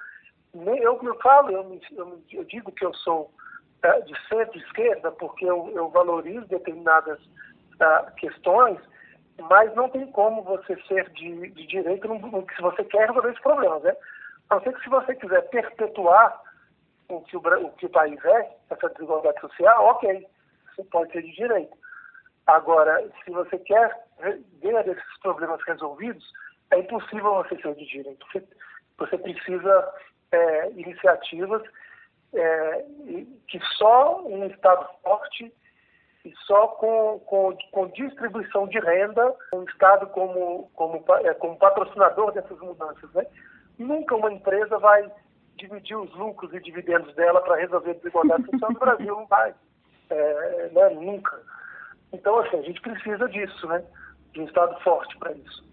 eu, 0.54 0.98
eu 1.02 1.14
falo, 1.20 1.50
eu, 1.50 1.80
eu, 2.32 2.44
digo 2.44 2.72
que 2.72 2.84
eu 2.84 2.92
sou 2.94 3.30
é, 3.82 4.00
de 4.00 4.28
centro-esquerda 4.28 5.12
porque 5.12 5.44
eu, 5.44 5.70
eu 5.74 5.88
valorizo 5.90 6.46
determinadas 6.46 7.20
uh, 7.20 8.14
questões, 8.16 8.78
mas 9.48 9.74
não 9.74 9.88
tem 9.88 10.10
como 10.12 10.42
você 10.42 10.76
ser 10.88 11.08
de, 11.10 11.50
de 11.50 11.66
direita 11.66 12.08
se 12.08 12.62
você 12.62 12.84
quer 12.84 13.06
resolver 13.08 13.30
esses 13.30 13.42
problemas, 13.42 13.82
né? 13.82 13.96
A 14.50 14.56
não 14.56 14.62
ser 14.62 14.74
que 14.74 14.82
se 14.82 14.90
você 14.90 15.14
quiser 15.14 15.48
perpetuar 15.48 16.42
o 17.08 17.20
que 17.22 17.36
o, 17.36 17.40
o 17.40 17.70
que 17.72 17.86
o 17.86 17.90
país 17.90 18.22
é, 18.24 18.56
essa 18.68 18.88
desigualdade 18.90 19.40
social, 19.40 19.84
ok, 19.86 20.26
você 20.74 20.84
pode 20.84 21.12
ser 21.12 21.22
de 21.22 21.32
direita. 21.32 21.76
Agora, 22.46 23.08
se 23.24 23.30
você 23.30 23.58
quer 23.58 23.94
ver 24.60 24.88
esses 24.88 25.18
problemas 25.22 25.60
resolvidos, 25.66 26.24
é 26.70 26.78
impossível 26.78 27.34
você 27.34 27.56
ser 27.60 27.74
de 27.74 27.86
direita. 27.86 28.24
Você, 28.32 28.42
você 28.98 29.18
precisa 29.18 29.94
é, 30.32 30.70
iniciativas 30.72 31.62
é, 32.34 32.84
que 33.48 33.60
só 33.76 34.22
um 34.24 34.46
Estado 34.46 34.86
forte 35.02 35.52
e 36.24 36.34
só 36.46 36.68
com, 36.68 37.18
com, 37.20 37.56
com 37.72 37.88
distribuição 37.88 38.66
de 38.68 38.78
renda, 38.78 39.34
um 39.54 39.64
Estado 39.64 40.06
como, 40.08 40.70
como, 40.74 41.02
é, 41.24 41.34
como 41.34 41.56
patrocinador 41.56 42.32
dessas 42.32 42.58
mudanças. 42.60 43.10
Né? 43.12 43.26
Nunca 43.78 44.14
uma 44.14 44.32
empresa 44.32 44.78
vai 44.78 45.10
dividir 45.56 45.96
os 45.96 46.12
lucros 46.14 46.52
e 46.54 46.60
dividendos 46.60 47.14
dela 47.14 47.40
para 47.42 47.56
resolver 47.56 47.90
a 47.90 47.94
desigualdade 47.94 48.44
social 48.50 48.72
no 48.72 48.78
Brasil, 48.78 49.16
não 49.16 49.26
vai. 49.26 49.54
É, 50.10 50.70
né? 50.72 50.88
Nunca. 50.90 51.40
Então, 52.12 52.38
assim, 52.38 52.58
a 52.58 52.62
gente 52.62 52.80
precisa 52.80 53.28
disso, 53.28 53.66
né? 53.66 53.82
De 54.32 54.40
um 54.40 54.44
Estado 54.44 54.78
forte 54.80 55.16
para 55.18 55.32
isso. 55.32 55.64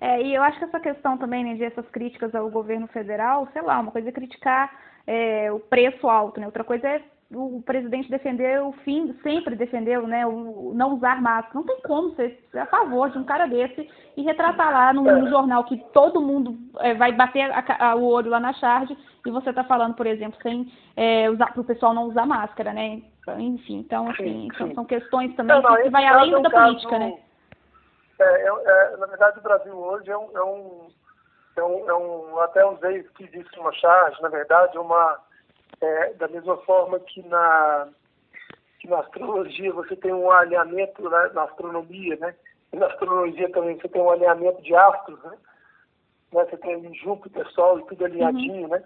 É, 0.00 0.20
e 0.22 0.34
eu 0.34 0.42
acho 0.42 0.58
que 0.58 0.64
essa 0.64 0.80
questão 0.80 1.16
também, 1.16 1.44
né, 1.44 1.54
de 1.54 1.64
essas 1.64 1.88
críticas 1.88 2.34
ao 2.34 2.50
governo 2.50 2.86
federal, 2.88 3.48
sei 3.52 3.62
lá, 3.62 3.80
uma 3.80 3.90
coisa 3.90 4.10
é 4.10 4.12
criticar 4.12 4.70
é, 5.06 5.50
o 5.50 5.58
preço 5.58 6.08
alto, 6.08 6.38
né? 6.38 6.46
Outra 6.46 6.64
coisa 6.64 6.86
é 6.86 7.02
o 7.34 7.60
presidente 7.62 8.08
defender 8.08 8.62
o 8.62 8.72
fim, 8.84 9.12
sempre 9.22 9.56
defendeu, 9.56 10.06
né, 10.06 10.24
o 10.26 10.72
não 10.74 10.94
usar 10.94 11.20
máscara. 11.20 11.54
Não 11.54 11.64
tem 11.64 11.80
como 11.82 12.14
ser 12.14 12.38
a 12.54 12.66
favor 12.66 13.10
de 13.10 13.18
um 13.18 13.24
cara 13.24 13.46
desse 13.46 13.88
e 14.16 14.22
retratar 14.22 14.70
lá 14.70 14.92
no, 14.92 15.02
no 15.02 15.28
jornal 15.28 15.64
que 15.64 15.78
todo 15.92 16.20
mundo 16.20 16.56
é, 16.78 16.94
vai 16.94 17.12
bater 17.12 17.50
a, 17.50 17.90
a, 17.90 17.94
o 17.96 18.04
olho 18.04 18.30
lá 18.30 18.38
na 18.38 18.52
charge 18.52 18.96
e 19.24 19.30
você 19.30 19.50
está 19.50 19.64
falando, 19.64 19.94
por 19.94 20.06
exemplo, 20.06 20.38
sem 20.40 20.70
é, 20.94 21.28
usar 21.28 21.52
para 21.52 21.60
o 21.60 21.64
pessoal 21.64 21.92
não 21.92 22.04
usar 22.04 22.26
máscara, 22.26 22.72
né? 22.72 23.02
Enfim, 23.38 23.78
então 23.78 24.08
assim, 24.10 24.24
sim, 24.24 24.48
sim. 24.56 24.74
São, 24.74 24.84
questões 24.84 25.34
também 25.34 25.60
não, 25.60 25.62
não, 25.62 25.82
que 25.82 25.90
vai 25.90 26.06
além 26.06 26.32
é 26.32 26.38
um 26.38 26.42
da 26.42 26.50
caso, 26.50 26.66
política, 26.66 26.98
né? 26.98 27.18
É, 28.18 28.46
é, 28.46 28.96
na 28.96 29.06
verdade, 29.06 29.38
o 29.38 29.42
Brasil 29.42 29.76
hoje 29.76 30.10
é 30.10 30.16
um, 30.16 30.36
é 30.36 30.44
um, 30.44 30.88
é 31.56 31.62
um, 31.62 31.90
é 31.90 31.94
um 31.94 32.40
até 32.40 32.64
usei 32.64 33.02
que 33.02 33.24
existe 33.24 33.58
uma 33.58 33.72
charge, 33.72 34.22
na 34.22 34.28
verdade, 34.28 34.78
uma 34.78 35.18
é, 35.80 36.12
da 36.14 36.28
mesma 36.28 36.56
forma 36.58 36.98
que 37.00 37.22
na, 37.28 37.88
que 38.78 38.88
na 38.88 39.00
astrologia 39.00 39.72
você 39.72 39.96
tem 39.96 40.12
um 40.12 40.30
alinhamento 40.30 41.08
né, 41.08 41.30
na 41.34 41.42
astronomia, 41.42 42.16
né? 42.16 42.34
E 42.72 42.76
na 42.76 42.86
astrologia 42.86 43.50
também 43.52 43.78
você 43.78 43.88
tem 43.88 44.00
um 44.00 44.10
alinhamento 44.10 44.62
de 44.62 44.74
astros, 44.74 45.22
né? 45.22 45.36
né? 46.32 46.44
Você 46.44 46.56
tem 46.56 46.94
Júpiter, 46.94 47.46
Sol 47.52 47.80
e 47.80 47.86
tudo 47.86 48.04
alinhadinho, 48.04 48.62
uhum. 48.62 48.68
né? 48.68 48.82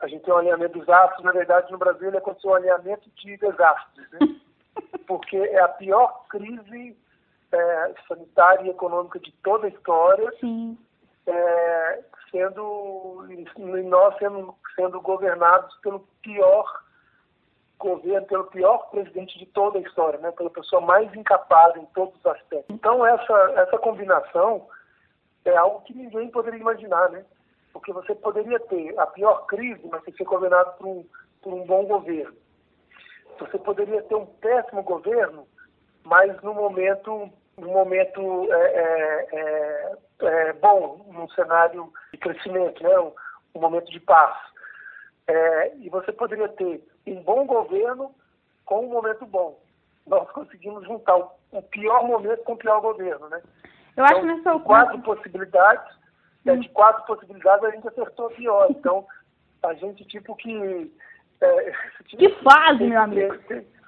A 0.00 0.06
gente 0.06 0.24
tem 0.24 0.32
um 0.32 0.38
alinhamento 0.38 0.78
dos 0.78 0.88
astros, 0.88 1.24
na 1.24 1.32
verdade 1.32 1.70
no 1.70 1.78
Brasil 1.78 2.08
ele 2.08 2.18
aconteceu 2.18 2.50
um 2.50 2.54
alinhamento 2.54 3.08
de 3.16 3.36
desastres, 3.36 4.10
né? 4.12 4.40
Porque 5.06 5.36
é 5.36 5.60
a 5.60 5.68
pior 5.68 6.26
crise 6.28 6.96
é, 7.52 7.94
sanitária 8.08 8.64
e 8.64 8.70
econômica 8.70 9.18
de 9.18 9.32
toda 9.42 9.66
a 9.66 9.70
história. 9.70 10.32
É, 11.26 12.04
sendo 12.30 13.26
e 13.28 13.82
nós 13.82 14.16
sendo, 14.18 14.54
sendo 14.74 15.00
governados 15.00 15.74
pelo 15.78 16.00
pior 16.22 16.64
governo, 17.78 18.26
pelo 18.26 18.44
pior 18.44 18.90
presidente 18.90 19.38
de 19.38 19.46
toda 19.46 19.78
a 19.78 19.82
história, 19.82 20.18
né? 20.20 20.30
pela 20.32 20.50
pessoa 20.50 20.80
mais 20.80 21.12
incapaz 21.14 21.76
em 21.76 21.86
todos 21.86 22.14
os 22.16 22.26
aspectos. 22.26 22.74
Então 22.74 23.04
essa 23.04 23.34
essa 23.56 23.78
combinação 23.78 24.66
é 25.44 25.56
algo 25.56 25.80
que 25.82 25.94
ninguém 25.94 26.30
poderia 26.30 26.60
imaginar, 26.60 27.08
né? 27.10 27.24
Porque 27.72 27.92
você 27.92 28.14
poderia 28.14 28.58
ter 28.60 28.98
a 28.98 29.06
pior 29.06 29.46
crise, 29.46 29.80
mas 29.88 30.02
ser 30.04 30.24
governado 30.24 30.72
por 30.78 30.86
um, 30.86 31.04
por 31.42 31.54
um 31.54 31.64
bom 31.66 31.84
governo. 31.86 32.36
Você 33.38 33.58
poderia 33.58 34.02
ter 34.02 34.14
um 34.14 34.26
péssimo 34.26 34.82
governo, 34.82 35.46
mas 36.04 36.40
no 36.42 36.54
momento 36.54 37.30
no 37.56 37.68
momento 37.68 38.48
é, 38.52 38.56
é, 38.56 39.28
é 39.32 39.92
é, 40.22 40.52
bom 40.54 41.04
num 41.12 41.28
cenário 41.30 41.92
de 42.12 42.18
crescimento, 42.18 42.82
né? 42.82 42.98
um, 42.98 43.12
um 43.54 43.60
momento 43.60 43.90
de 43.90 44.00
paz. 44.00 44.36
É, 45.26 45.76
e 45.76 45.88
você 45.88 46.12
poderia 46.12 46.48
ter 46.48 46.84
um 47.06 47.22
bom 47.22 47.46
governo 47.46 48.14
com 48.64 48.86
um 48.86 48.88
momento 48.88 49.24
bom. 49.26 49.58
Nós 50.06 50.28
conseguimos 50.30 50.84
juntar 50.84 51.16
o, 51.16 51.30
o 51.52 51.62
pior 51.62 52.04
momento 52.04 52.42
com 52.42 52.54
o 52.54 52.58
pior 52.58 52.80
governo, 52.80 53.28
né? 53.28 53.42
Eu 53.96 54.04
acho 54.04 54.18
então, 54.18 54.36
nessa 54.36 54.58
quatro 54.60 55.00
possibilidades, 55.02 55.94
de 56.44 56.68
quatro 56.70 57.04
possibilidades 57.04 57.64
a 57.64 57.70
gente 57.70 57.88
acertou 57.88 58.26
a 58.26 58.30
pior. 58.30 58.68
Então, 58.70 59.06
a 59.62 59.74
gente 59.74 60.04
tipo 60.06 60.34
que... 60.36 60.92
É, 61.40 61.72
que 62.06 62.28
fase, 62.42 62.84
meu 62.84 63.00
amigo! 63.00 63.36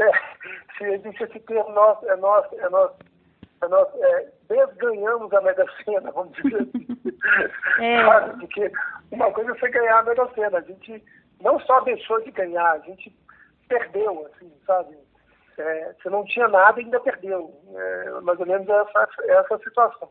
É, 0.00 0.10
se 0.78 0.84
a 0.84 0.96
gente 0.96 1.22
esse 1.22 1.38
termo 1.40 1.70
nosso, 1.72 2.08
é 2.08 2.16
nosso, 2.16 2.58
é 2.58 2.70
nosso 2.70 2.96
nós 3.68 3.88
é, 3.94 4.28
desganhamos 4.48 5.32
a 5.32 5.40
Mega 5.40 5.66
Sena, 5.84 6.10
vamos 6.12 6.32
dizer 6.36 6.62
assim. 6.62 6.86
É. 7.80 8.02
Porque 8.38 8.72
uma 9.10 9.30
coisa 9.32 9.50
é 9.50 9.54
você 9.54 9.68
ganhar 9.68 9.98
a 9.98 10.02
Mega 10.02 10.28
Sena, 10.34 10.58
a 10.58 10.62
gente 10.62 11.04
não 11.40 11.58
só 11.60 11.80
deixou 11.80 12.22
de 12.22 12.30
ganhar, 12.30 12.72
a 12.72 12.78
gente 12.78 13.14
perdeu, 13.68 14.26
assim, 14.26 14.50
sabe? 14.66 14.96
É, 15.60 15.94
você 16.00 16.10
não 16.10 16.24
tinha 16.24 16.48
nada 16.48 16.80
e 16.80 16.84
ainda 16.84 17.00
perdeu. 17.00 17.52
É, 17.74 18.20
mais 18.22 18.38
ou 18.40 18.46
menos 18.46 18.68
essa, 18.68 19.08
essa 19.28 19.58
situação. 19.58 20.08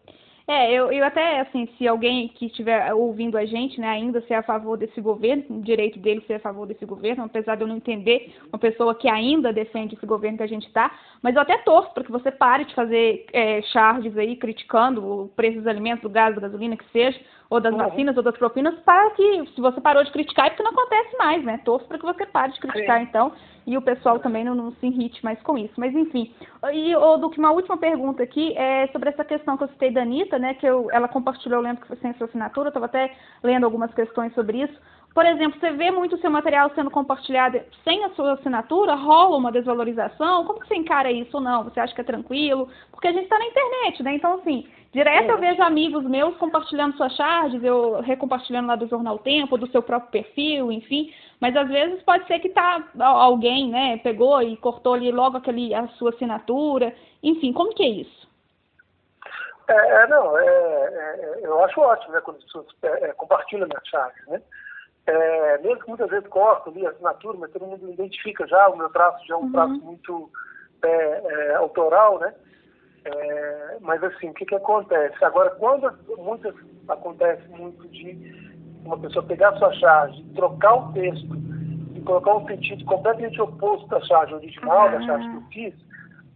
É, 0.50 0.74
eu, 0.74 0.92
eu 0.92 1.06
até, 1.06 1.42
assim, 1.42 1.70
se 1.78 1.88
alguém 1.88 2.28
que 2.30 2.48
estiver 2.48 2.92
ouvindo 2.92 3.38
a 3.38 3.46
gente, 3.46 3.80
né, 3.80 3.88
ainda 3.88 4.20
ser 4.22 4.34
a 4.34 4.42
favor 4.42 4.78
desse 4.78 5.00
governo, 5.00 5.44
o 5.48 5.62
direito 5.62 6.00
dele 6.00 6.24
ser 6.26 6.34
a 6.34 6.40
favor 6.40 6.66
desse 6.66 6.88
governo, 6.88 7.24
apesar 7.24 7.54
de 7.54 7.62
eu 7.62 7.68
não 7.68 7.78
entender 7.78 8.36
uma 8.52 8.58
pessoa 8.58 8.96
que 8.96 9.08
ainda 9.08 9.54
defende 9.54 9.94
esse 9.94 10.08
governo 10.08 10.38
que 10.38 10.44
a 10.44 10.48
gente 10.48 10.66
está, 10.66 10.92
mas 11.22 11.36
eu 11.36 11.42
até 11.44 11.56
torço 11.60 11.94
para 11.94 12.04
que 12.04 12.12
você 12.12 12.32
pare 12.32 12.66
de 12.66 12.74
fazer 12.74 13.28
é, 13.32 13.62
charges 13.62 14.18
aí, 14.18 14.36
criticando 14.36 15.06
o 15.06 15.28
preço 15.28 15.60
dos 15.60 15.68
alimentos, 15.68 16.02
do 16.02 16.10
gás, 16.10 16.34
da 16.34 16.42
gasolina, 16.42 16.76
que 16.76 16.92
seja, 16.92 17.20
ou 17.50 17.60
das 17.60 17.74
uhum. 17.74 17.80
vacinas, 17.80 18.16
ou 18.16 18.22
das 18.22 18.38
propinas, 18.38 18.76
para 18.82 19.10
que, 19.12 19.46
se 19.56 19.60
você 19.60 19.82
parou 19.82 20.04
de 20.04 20.12
criticar, 20.12 20.48
é 20.48 20.50
porque 20.52 20.64
não 20.64 20.72
acontece 20.72 21.18
mais, 21.18 21.44
né? 21.44 21.60
Torço 21.66 21.88
para 21.88 21.98
que 21.98 22.06
você 22.06 22.26
pare 22.26 22.54
de 22.54 22.60
criticar, 22.60 23.00
Sim. 23.00 23.08
então, 23.10 23.32
e 23.66 23.76
o 23.76 23.82
pessoal 23.82 24.20
também 24.20 24.44
não, 24.44 24.54
não, 24.54 24.72
se 24.74 24.86
irrite 24.86 25.24
mais 25.24 25.42
com 25.42 25.58
isso. 25.58 25.74
Mas, 25.78 25.94
enfim. 25.96 26.34
E, 26.72 26.96
ô, 26.96 27.18
Duque, 27.18 27.40
uma 27.40 27.52
última 27.52 27.78
pergunta 27.78 28.22
aqui 28.22 28.56
é 28.56 28.88
sobre 28.88 29.10
essa 29.10 29.26
questão 29.26 29.58
que 29.58 29.64
eu 29.64 29.68
citei 29.70 29.92
da 29.92 30.02
Anitta, 30.02 30.38
né? 30.38 30.54
Que 30.54 30.66
eu, 30.66 30.90
ela 30.92 31.08
compartilhou, 31.08 31.60
eu 31.60 31.64
lembro 31.64 31.82
que 31.82 31.88
foi 31.88 31.98
sem 31.98 32.14
sua 32.14 32.28
assinatura, 32.28 32.68
eu 32.68 32.70
estava 32.70 32.86
até 32.86 33.16
lendo 33.44 33.66
algumas 33.66 33.94
questões 33.94 34.34
sobre 34.34 34.62
isso. 34.62 34.74
Por 35.14 35.26
exemplo, 35.26 35.60
você 35.60 35.72
vê 35.72 35.90
muito 35.90 36.16
o 36.16 36.20
seu 36.20 36.30
material 36.30 36.72
sendo 36.76 36.92
compartilhado 36.92 37.60
sem 37.84 38.06
a 38.06 38.10
sua 38.12 38.34
assinatura, 38.34 38.94
rola 38.94 39.38
uma 39.38 39.52
desvalorização? 39.52 40.46
Como 40.46 40.60
que 40.60 40.68
você 40.68 40.76
encara 40.76 41.12
isso 41.12 41.38
ou 41.38 41.42
não? 41.42 41.64
Você 41.64 41.80
acha 41.80 41.94
que 41.94 42.02
é 42.02 42.04
tranquilo? 42.04 42.70
Porque 42.92 43.08
a 43.08 43.12
gente 43.12 43.24
está 43.24 43.38
na 43.38 43.46
internet, 43.46 44.04
né? 44.04 44.14
Então, 44.14 44.36
assim, 44.36 44.68
direto 44.94 45.30
é. 45.30 45.34
eu 45.34 45.40
vejo 45.40 45.62
amigos 45.64 46.04
meus 46.06 46.38
compartilhando 46.38 46.96
suas 46.96 47.16
charges, 47.16 47.64
eu 47.64 48.02
recompartilhando 48.02 48.68
lá 48.68 48.76
do 48.76 48.88
Jornal 48.88 49.18
Tempo, 49.18 49.58
do 49.58 49.70
seu 49.72 49.82
próprio 49.82 50.12
perfil, 50.12 50.72
enfim. 50.72 51.12
Mas 51.42 51.56
às 51.56 51.68
vezes 51.68 52.04
pode 52.04 52.28
ser 52.28 52.40
que 52.40 52.50
tá 52.50 52.84
alguém, 53.00 53.70
né, 53.70 53.98
pegou 53.98 54.42
e 54.42 54.56
cortou 54.58 54.94
ali 54.94 55.12
logo 55.12 55.38
aquele, 55.38 55.74
a 55.74 55.88
sua 55.90 56.12
assinatura. 56.12 56.94
Enfim, 57.24 57.52
como 57.52 57.74
que 57.74 57.84
é 57.84 57.90
isso? 57.90 58.30
É, 59.68 60.04
é 60.04 60.08
não, 60.08 60.38
é, 60.38 60.46
é, 60.46 61.40
eu 61.44 61.64
acho 61.64 61.82
ótimo, 61.82 62.14
né, 62.14 62.22
quando 62.22 62.38
as 62.38 62.44
pessoas 62.44 62.68
é, 62.84 63.10
é 63.10 63.14
compartilham 63.14 63.68
minhas 63.68 63.88
charges, 63.88 64.28
né? 64.28 64.42
É, 65.10 65.58
mesmo 65.58 65.80
que 65.80 65.88
muitas 65.88 66.10
vezes 66.12 66.28
cortam 66.30 66.72
ali 66.72 66.86
a 66.86 66.92
assinatura, 66.92 67.38
mas 67.40 67.52
todo 67.52 67.66
mundo 67.66 67.92
identifica 67.92 68.46
já, 68.46 68.70
o 68.70 68.78
meu 68.78 68.90
traço 68.90 69.26
já 69.26 69.34
é 69.34 69.38
um 69.38 69.42
uhum. 69.42 69.52
traço 69.52 69.82
muito 69.82 70.32
é, 70.84 70.90
é, 70.90 71.56
autoral, 71.56 72.20
né? 72.20 72.32
É, 73.06 73.78
mas 73.82 74.04
assim, 74.04 74.30
o 74.30 74.34
que, 74.36 74.46
que 74.46 74.54
acontece? 74.54 75.26
Agora, 75.26 75.50
quando 75.52 75.92
muitas 76.20 76.54
acontece 76.88 77.48
muito 77.48 77.88
de 77.88 78.60
uma 78.86 79.00
pessoa 79.00 79.26
pegar 79.26 79.50
a 79.50 79.58
sua 79.58 79.74
charge, 79.74 80.24
trocar 80.36 80.76
o 80.76 80.94
texto 80.94 81.36
e 81.96 82.02
colocar 82.02 82.36
um 82.36 82.46
sentido 82.46 82.86
completamente 82.86 83.42
oposto 83.42 83.88
da 83.88 84.02
charge 84.02 84.36
original, 84.36 84.86
uhum. 84.86 84.92
da 84.92 85.02
charge 85.08 85.28
que 85.28 85.36
eu 85.36 85.44
fiz, 85.52 85.74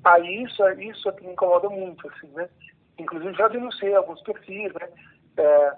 aí 0.03 0.43
isso, 0.43 0.67
isso 0.79 1.09
é 1.09 1.11
que 1.11 1.23
me 1.23 1.33
incomoda 1.33 1.69
muito, 1.69 2.09
assim, 2.09 2.27
né? 2.33 2.49
Inclusive 2.97 3.33
já 3.35 3.47
denunciei 3.49 3.93
alguns 3.93 4.21
perfis, 4.23 4.73
né? 4.73 4.89
é, 5.37 5.73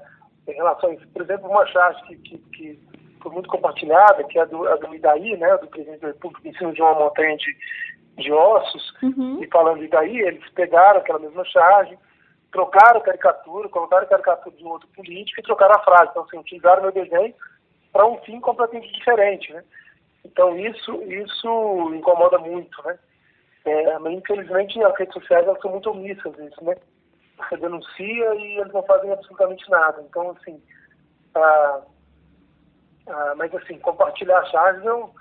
em 0.47 0.53
relação 0.53 0.89
a 0.89 0.93
isso. 0.93 1.07
Por 1.09 1.21
exemplo, 1.21 1.49
uma 1.49 1.65
charge 1.67 2.01
que, 2.03 2.17
que, 2.17 2.37
que 2.37 2.79
foi 3.21 3.31
muito 3.31 3.49
compartilhada, 3.49 4.23
que 4.23 4.37
é 4.37 4.43
a 4.43 4.45
do, 4.45 4.67
a 4.67 4.75
do 4.75 4.93
Idaí, 4.93 5.35
né, 5.37 5.57
do 5.57 5.67
presidente 5.67 6.01
da 6.01 6.07
República, 6.07 6.47
em 6.47 6.53
cima 6.55 6.71
de 6.73 6.81
uma 6.81 6.93
montanha 6.93 7.35
de, 7.37 7.57
de 8.17 8.31
ossos, 8.31 8.93
Uhum. 9.01 9.43
e 9.43 9.47
falando 9.47 9.79
de 9.79 9.85
Idaí, 9.85 10.21
eles 10.21 10.47
pegaram 10.51 10.99
aquela 10.99 11.19
mesma 11.19 11.43
charge, 11.45 11.97
trocaram 12.51 12.99
a 12.99 13.03
caricatura, 13.03 13.69
colocaram 13.69 14.03
a 14.03 14.09
caricatura 14.09 14.55
de 14.55 14.63
um 14.63 14.69
outro 14.69 14.87
político 14.95 15.39
e 15.39 15.43
trocaram 15.43 15.75
a 15.75 15.83
frase. 15.83 16.11
Então, 16.11 16.23
assim, 16.23 16.37
utilizaram 16.37 16.83
meu 16.83 16.91
desenho 16.91 17.33
para 17.91 18.05
um 18.05 18.17
fim 18.19 18.39
completamente 18.39 18.91
diferente, 18.93 19.51
né? 19.53 19.63
Então, 20.23 20.57
isso, 20.57 21.01
isso 21.03 21.93
incomoda 21.93 22.37
muito, 22.37 22.81
né? 22.83 22.97
É, 23.65 23.99
mas, 23.99 24.13
infelizmente, 24.13 24.81
as 24.83 24.97
redes 24.97 25.13
sociais 25.13 25.45
elas 25.47 25.59
são 25.61 25.71
muito 25.71 25.89
omissas 25.89 26.37
nisso, 26.37 26.63
né? 26.63 26.75
Você 27.38 27.57
denuncia 27.57 28.36
e 28.36 28.57
eles 28.59 28.73
não 28.73 28.83
fazem 28.83 29.11
absolutamente 29.11 29.69
nada. 29.69 30.01
Então, 30.01 30.31
assim, 30.31 30.61
ah, 31.36 31.81
ah, 33.07 33.33
mas, 33.36 33.53
assim, 33.55 33.79
compartilhar 33.79 34.43
charges 34.45 34.83
não, 34.83 35.13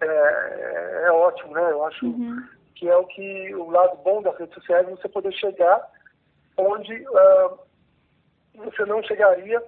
é, 0.00 1.04
é 1.06 1.12
ótimo, 1.12 1.52
né? 1.54 1.70
Eu 1.70 1.84
acho 1.86 2.06
Uhum. 2.06 2.46
que 2.74 2.88
é 2.88 2.96
o 2.96 3.04
que 3.06 3.54
o 3.54 3.70
lado 3.70 3.96
bom 3.98 4.22
das 4.22 4.36
redes 4.38 4.54
sociais 4.54 4.86
é 4.88 4.90
você 4.90 5.08
poder 5.08 5.32
chegar 5.32 5.86
onde 6.56 7.04
ah, 7.14 7.54
você 8.54 8.84
não 8.84 9.02
chegaria 9.02 9.62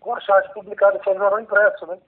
com 0.00 0.14
a 0.14 0.20
charge 0.20 0.52
publicada 0.52 1.00
só 1.04 1.12
no 1.14 1.20
jornal 1.20 1.40
impresso, 1.40 1.86
né? 1.86 1.98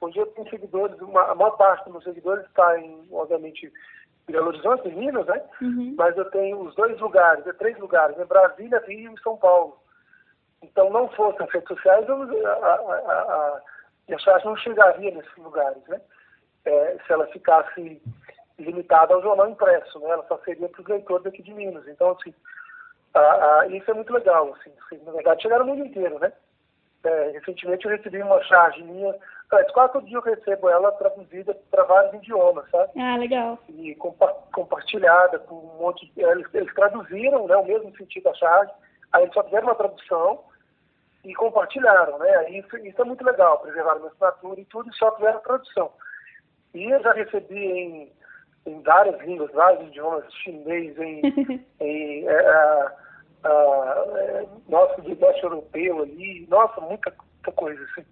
Hoje 0.00 0.18
eu 0.18 0.26
tenho 0.26 0.48
seguidores, 0.48 0.98
uma, 1.00 1.22
a 1.30 1.34
maior 1.34 1.56
parte 1.56 1.84
dos 1.84 1.92
meus 1.92 2.04
seguidores 2.04 2.44
está 2.46 2.78
em, 2.78 3.06
obviamente, 3.10 3.72
Belo 4.32 4.48
Horizonte, 4.48 4.88
em 4.88 4.94
Minas, 4.94 5.26
né? 5.26 5.42
Uhum. 5.60 5.94
Mas 5.96 6.16
eu 6.16 6.24
tenho 6.30 6.60
os 6.60 6.74
dois 6.74 6.98
lugares, 7.00 7.46
é 7.46 7.52
três 7.52 7.78
lugares, 7.78 8.16
né? 8.16 8.24
Brasília, 8.24 8.82
Rio 8.86 9.14
e 9.14 9.22
São 9.22 9.36
Paulo. 9.36 9.78
Então, 10.62 10.90
não 10.90 11.08
fossem 11.10 11.46
as 11.46 11.52
redes 11.52 11.68
sociais, 11.68 12.08
eu, 12.08 12.46
a, 12.46 12.50
a, 12.50 13.62
a, 14.08 14.44
não 14.44 14.56
chegaria 14.56 15.14
nesses 15.14 15.36
lugares, 15.36 15.82
né? 15.86 16.00
É, 16.64 16.98
se 17.06 17.12
ela 17.12 17.26
ficasse 17.28 18.02
limitada 18.58 19.14
ao 19.14 19.22
jornal 19.22 19.48
impresso, 19.48 19.98
né? 20.00 20.10
Ela 20.10 20.24
só 20.26 20.38
seria 20.38 20.68
para 20.68 20.80
os 20.80 20.88
leitores 20.88 21.26
aqui 21.26 21.42
de 21.42 21.54
Minas. 21.54 21.86
Então, 21.86 22.10
assim, 22.10 22.34
a, 23.14 23.60
a, 23.60 23.66
isso 23.68 23.90
é 23.90 23.94
muito 23.94 24.12
legal, 24.12 24.54
assim, 24.54 24.72
assim, 24.84 25.02
na 25.04 25.12
verdade, 25.12 25.42
chegar 25.42 25.58
no 25.60 25.66
mundo 25.66 25.84
inteiro, 25.86 26.18
né? 26.18 26.32
É, 27.04 27.30
recentemente 27.30 27.84
eu 27.84 27.92
recebi 27.92 28.20
uma 28.20 28.42
charge 28.42 28.82
minha, 28.82 29.14
mas 29.50 29.70
quase 29.72 29.92
todo 29.92 30.06
dia 30.06 30.18
eu 30.18 30.22
recebo 30.22 30.68
ela 30.68 30.92
traduzida 30.92 31.54
para 31.70 31.84
vários 31.84 32.14
idiomas, 32.14 32.68
sabe? 32.70 33.00
Ah, 33.00 33.16
legal. 33.16 33.58
E 33.68 33.94
compa 33.94 34.28
compartilhada 34.52 35.38
com 35.38 35.54
um 35.54 35.78
monte 35.78 36.06
de... 36.12 36.20
Eles, 36.20 36.46
eles 36.52 36.74
traduziram 36.74 37.46
né, 37.46 37.56
o 37.56 37.64
mesmo 37.64 37.96
sentido 37.96 38.24
da 38.24 38.34
charge, 38.34 38.72
aí 39.12 39.22
eles 39.22 39.32
só 39.32 39.42
fizeram 39.44 39.68
uma 39.68 39.74
tradução 39.74 40.44
e 41.24 41.34
compartilharam, 41.34 42.18
né? 42.18 42.36
Aí 42.36 42.58
Isso, 42.58 42.76
isso 42.78 43.00
é 43.00 43.04
muito 43.04 43.24
legal, 43.24 43.58
preservaram 43.60 44.00
minha 44.00 44.10
assinatura 44.10 44.60
e 44.60 44.64
tudo, 44.66 44.90
e 44.90 44.96
só 44.96 45.14
fizeram 45.16 45.40
tradução. 45.40 45.92
E 46.74 46.84
eu 46.84 47.02
já 47.02 47.12
recebi 47.12 47.58
em, 47.58 48.12
em 48.66 48.82
várias 48.82 49.18
línguas, 49.22 49.50
vários 49.52 49.88
idiomas, 49.88 50.32
chinês, 50.34 50.96
em, 50.98 51.22
em 51.80 52.28
é, 52.28 52.32
é, 52.32 52.86
é, 53.44 54.46
nossa, 54.68 55.00
de 55.00 55.14
leste 55.14 55.42
europeu 55.42 56.02
ali, 56.02 56.46
nossa, 56.48 56.80
muita, 56.82 57.14
muita 57.34 57.52
coisa, 57.52 57.82
assim. 57.84 58.04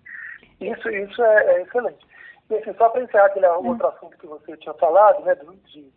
Isso, 0.60 0.88
isso 0.88 1.22
é, 1.22 1.54
é 1.54 1.62
excelente. 1.62 2.06
E 2.50 2.54
assim, 2.54 2.72
só 2.74 2.88
para 2.88 3.02
encerrar 3.02 3.26
aquele 3.26 3.46
outro 3.46 3.86
assunto 3.88 4.16
que 4.18 4.26
você 4.26 4.56
tinha 4.56 4.74
falado, 4.74 5.24
né, 5.24 5.34
do, 5.34 5.54
de 5.54 5.90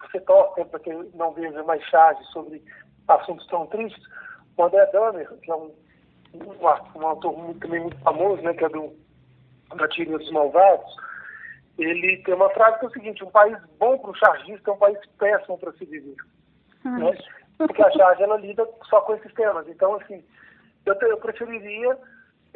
você 0.00 0.20
torce 0.20 0.64
para 0.64 0.80
que 0.80 0.92
não 1.14 1.32
veja 1.32 1.62
mais 1.64 1.82
charges 1.84 2.26
sobre 2.28 2.62
assuntos 3.08 3.46
tão 3.48 3.66
tristes, 3.66 4.02
o 4.56 4.64
André 4.64 4.86
Dahmer, 4.86 5.28
que 5.42 5.50
é 5.50 5.54
um, 5.54 5.74
um, 6.34 7.00
um 7.00 7.06
autor 7.06 7.36
muito, 7.36 7.60
também 7.60 7.80
muito 7.80 7.98
famoso, 7.98 8.42
né, 8.42 8.54
que 8.54 8.64
é 8.64 8.68
do, 8.68 8.94
da 9.74 9.88
Tira 9.88 10.18
dos 10.18 10.30
Malvados, 10.30 10.96
ele 11.78 12.22
tem 12.22 12.34
uma 12.34 12.50
frase 12.50 12.78
que 12.78 12.86
é 12.86 12.88
o 12.88 12.92
seguinte, 12.92 13.24
um 13.24 13.30
país 13.30 13.58
bom 13.78 13.98
para 13.98 14.10
o 14.10 14.14
chargista 14.14 14.70
é 14.70 14.74
um 14.74 14.78
país 14.78 14.98
péssimo 15.18 15.58
para 15.58 15.72
se 15.72 15.84
viver. 15.84 16.16
Né? 16.84 17.18
Porque 17.58 17.82
a 17.82 17.90
charge 17.90 18.22
ela 18.22 18.38
lida 18.38 18.66
só 18.88 19.00
com 19.02 19.14
esses 19.14 19.32
temas. 19.34 19.68
Então, 19.68 19.94
assim, 19.96 20.24
eu, 20.86 20.94
eu 20.94 21.18
preferiria 21.18 21.98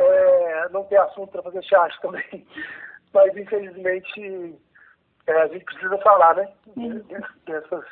é, 0.03 0.69
não 0.71 0.85
ter 0.85 0.97
assunto 0.97 1.31
para 1.31 1.43
fazer 1.43 1.63
charge 1.63 1.99
também. 2.01 2.47
Mas, 3.13 3.37
infelizmente, 3.37 4.59
é, 5.27 5.33
a 5.33 5.49
gente 5.49 5.65
precisa 5.65 5.99
falar, 5.99 6.37
né? 6.37 6.49
Dessas, 7.47 7.85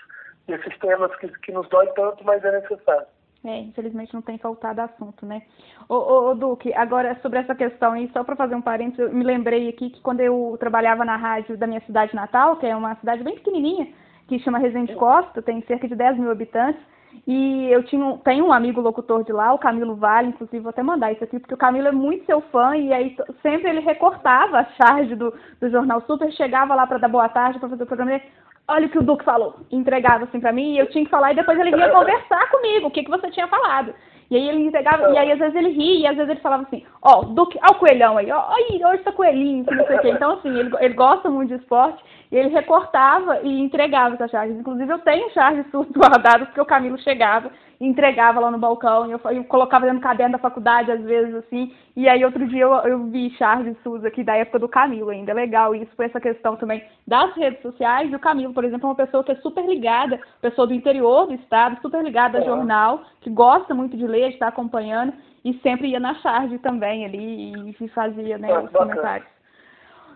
desses 0.46 0.78
temas 0.78 1.14
que, 1.16 1.28
que 1.40 1.52
nos 1.52 1.68
dói 1.68 1.86
tanto, 1.94 2.24
mas 2.24 2.44
é 2.44 2.52
necessário. 2.52 3.06
É, 3.44 3.58
infelizmente 3.58 4.12
não 4.12 4.22
tem 4.22 4.36
faltado 4.38 4.80
assunto, 4.80 5.24
né? 5.24 5.42
Ô, 5.88 5.94
ô, 5.94 6.30
ô, 6.30 6.34
Duque, 6.34 6.72
agora 6.74 7.18
sobre 7.22 7.38
essa 7.38 7.54
questão 7.54 7.92
aí, 7.92 8.10
só 8.12 8.24
para 8.24 8.34
fazer 8.34 8.54
um 8.54 8.62
parênteses, 8.62 8.98
eu 8.98 9.14
me 9.14 9.24
lembrei 9.24 9.68
aqui 9.68 9.90
que 9.90 10.00
quando 10.00 10.20
eu 10.20 10.56
trabalhava 10.58 11.04
na 11.04 11.16
rádio 11.16 11.56
da 11.56 11.66
minha 11.66 11.80
cidade 11.82 12.14
natal, 12.14 12.56
que 12.56 12.66
é 12.66 12.74
uma 12.74 12.96
cidade 12.96 13.22
bem 13.22 13.36
pequenininha, 13.36 13.92
que 14.26 14.40
chama 14.40 14.58
Resende 14.58 14.94
Costa, 14.96 15.40
tem 15.40 15.62
cerca 15.62 15.86
de 15.86 15.94
10 15.94 16.18
mil 16.18 16.30
habitantes, 16.30 16.82
e 17.26 17.70
eu 17.70 17.82
tinha 17.82 18.04
um, 18.04 18.16
tenho 18.18 18.46
um 18.46 18.52
amigo 18.52 18.80
locutor 18.80 19.24
de 19.24 19.32
lá, 19.32 19.52
o 19.52 19.58
Camilo 19.58 19.94
Vale, 19.94 20.28
inclusive 20.28 20.60
vou 20.60 20.70
até 20.70 20.82
mandar 20.82 21.12
isso 21.12 21.24
aqui, 21.24 21.38
porque 21.38 21.54
o 21.54 21.58
Camilo 21.58 21.88
é 21.88 21.92
muito 21.92 22.24
seu 22.24 22.40
fã, 22.40 22.76
e 22.76 22.92
aí 22.92 23.16
sempre 23.42 23.68
ele 23.68 23.80
recortava 23.80 24.60
a 24.60 24.64
charge 24.64 25.14
do, 25.14 25.32
do 25.60 25.68
Jornal 25.68 26.00
Super, 26.06 26.32
chegava 26.32 26.74
lá 26.74 26.86
para 26.86 26.98
dar 26.98 27.08
boa 27.08 27.28
tarde, 27.28 27.58
para 27.58 27.68
fazer 27.68 27.82
o 27.82 27.86
programa 27.86 28.12
dele, 28.12 28.24
olha 28.66 28.86
o 28.86 28.90
que 28.90 28.98
o 28.98 29.02
Duque 29.02 29.24
falou, 29.24 29.56
entregava 29.70 30.24
assim 30.24 30.40
pra 30.40 30.52
mim, 30.52 30.74
e 30.74 30.78
eu 30.78 30.88
tinha 30.90 31.04
que 31.04 31.10
falar, 31.10 31.32
e 31.32 31.36
depois 31.36 31.58
ele 31.58 31.70
vinha 31.70 31.90
conversar 31.92 32.50
comigo, 32.50 32.88
o 32.88 32.90
que, 32.90 33.04
que 33.04 33.10
você 33.10 33.30
tinha 33.30 33.48
falado. 33.48 33.94
E 34.30 34.36
aí 34.36 34.48
ele 34.48 34.66
entregava, 34.66 35.10
e 35.10 35.16
aí 35.16 35.32
às 35.32 35.38
vezes 35.38 35.54
ele 35.54 35.70
ria, 35.70 36.00
e 36.00 36.06
às 36.06 36.16
vezes 36.16 36.30
ele 36.30 36.40
falava 36.40 36.64
assim, 36.64 36.84
ó, 37.00 37.22
Duque, 37.22 37.58
ó 37.62 37.72
o 37.72 37.78
coelhão 37.78 38.18
aí, 38.18 38.30
ó, 38.30 38.50
olha 38.50 38.94
esse 38.94 39.10
coelhinho, 39.12 39.64
que 39.64 39.74
não 39.74 39.86
sei 39.86 39.96
o 39.96 40.00
quê. 40.00 40.10
Então, 40.10 40.32
assim, 40.32 40.50
ele, 40.50 40.70
ele 40.80 40.94
gosta 40.94 41.30
muito 41.30 41.48
de 41.48 41.54
esporte, 41.54 42.02
e 42.30 42.36
ele 42.36 42.50
recortava 42.50 43.40
e 43.42 43.60
entregava 43.60 44.14
essas 44.14 44.30
charges. 44.30 44.58
Inclusive, 44.58 44.92
eu 44.92 44.98
tenho 44.98 45.30
charges 45.30 45.64
guardadas, 45.72 46.48
porque 46.48 46.60
o 46.60 46.66
Camilo 46.66 46.98
chegava 46.98 47.50
entregava 47.80 48.40
lá 48.40 48.50
no 48.50 48.58
balcão, 48.58 49.06
e 49.06 49.12
eu, 49.12 49.20
eu 49.30 49.44
colocava 49.44 49.84
dentro 49.86 50.00
do 50.00 50.02
caderno 50.02 50.32
da 50.32 50.38
faculdade, 50.38 50.90
às 50.90 51.00
vezes, 51.02 51.34
assim, 51.36 51.72
e 51.94 52.08
aí 52.08 52.24
outro 52.24 52.46
dia 52.48 52.62
eu, 52.62 52.72
eu 52.74 53.04
vi 53.04 53.30
charges 53.38 53.76
suas 53.82 54.04
aqui 54.04 54.24
da 54.24 54.34
época 54.36 54.58
do 54.58 54.68
Camilo 54.68 55.10
ainda. 55.10 55.32
Legal 55.32 55.74
isso, 55.74 55.94
por 55.94 56.04
essa 56.04 56.20
questão 56.20 56.56
também 56.56 56.82
das 57.06 57.34
redes 57.36 57.62
sociais, 57.62 58.10
e 58.10 58.16
o 58.16 58.18
Camilo, 58.18 58.52
por 58.52 58.64
exemplo, 58.64 58.86
é 58.86 58.90
uma 58.90 58.96
pessoa 58.96 59.22
que 59.22 59.32
é 59.32 59.36
super 59.36 59.64
ligada, 59.64 60.20
pessoa 60.40 60.66
do 60.66 60.74
interior 60.74 61.26
do 61.28 61.34
estado, 61.34 61.80
super 61.80 62.02
ligada 62.02 62.38
a 62.38 62.40
É. 62.40 62.44
jornal, 62.44 63.02
que 63.20 63.30
gosta 63.30 63.74
muito 63.74 63.96
de 63.96 64.06
ler, 64.06 64.28
de 64.28 64.34
estar 64.34 64.48
acompanhando, 64.48 65.12
e 65.44 65.54
sempre 65.60 65.88
ia 65.88 66.00
na 66.00 66.14
charge 66.16 66.58
também 66.58 67.04
ali, 67.04 67.70
e 67.80 67.88
fazia, 67.90 68.38
né, 68.38 68.48
Ah, 68.50 68.60
os 68.60 68.70
bacana. 68.72 68.90
comentários. 68.90 69.37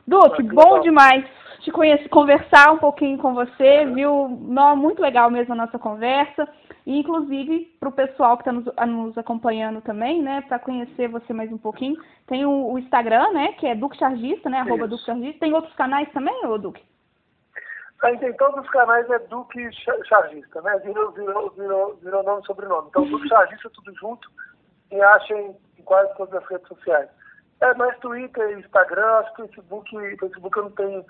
Duque, 0.07 0.33
Ah, 0.33 0.37
que 0.37 0.43
bom 0.43 0.81
demais 0.81 1.25
te 1.61 1.71
conhecer, 1.71 2.09
conversar 2.09 2.73
um 2.73 2.79
pouquinho 2.79 3.19
com 3.19 3.35
você, 3.35 3.87
viu? 3.87 4.29
Muito 4.29 5.01
legal 5.01 5.31
mesmo 5.31 5.55
a 5.55 5.57
nossa 5.57 5.79
conversa. 5.79 6.49
E, 6.85 6.99
inclusive, 6.99 7.73
para 7.79 7.89
o 7.89 7.93
pessoal 7.93 8.37
que 8.37 8.43
está 8.43 8.53
nos, 8.53 8.65
nos 8.89 9.17
acompanhando 9.17 9.81
também, 9.81 10.21
né? 10.21 10.41
Para 10.49 10.59
conhecer 10.59 11.07
você 11.07 11.33
mais 11.33 11.53
um 11.53 11.59
pouquinho, 11.59 11.97
tem 12.27 12.45
o, 12.45 12.73
o 12.73 12.79
Instagram, 12.81 13.31
né? 13.31 13.53
Que 13.53 13.69
é 13.69 13.75
Duque 13.77 13.97
Chargista, 13.97 14.51
né? 14.51 14.59
Arroba. 14.59 14.89
Duque 14.89 15.05
Chargista. 15.05 15.39
Tem 15.39 15.55
outros 15.55 15.75
canais 15.75 16.11
também, 16.13 16.45
ô 16.47 16.59
Duque? 16.59 16.83
Aí 18.03 18.19
tem 18.19 18.33
todos 18.37 18.65
os 18.65 18.71
canais 18.71 19.09
é 19.11 19.21
Duque 19.21 19.71
Cha- 19.73 20.05
Chargista, 20.05 20.61
né? 20.63 20.77
Virou, 20.85 21.13
virou, 21.13 21.51
virou, 21.51 21.97
virou 22.03 22.25
nome 22.25 22.43
e 22.43 22.47
sobrenome. 22.47 22.89
Então, 22.89 23.05
Duque 23.05 23.29
Chargista 23.29 23.71
tudo 23.71 23.95
junto 23.95 24.29
e 24.91 25.01
acha 25.01 25.33
em, 25.35 25.55
em 25.79 25.83
quase 25.85 26.13
todas 26.17 26.35
as 26.43 26.49
redes 26.51 26.67
sociais. 26.67 27.09
É, 27.63 27.75
mais 27.75 27.97
Twitter, 28.01 28.59
Instagram, 28.59 29.07
acho 29.19 29.35
que 29.35 29.47
Facebook, 29.47 30.17
Facebook 30.19 30.59
eu 30.59 30.65
não 30.65 30.71
tenho. 30.73 31.07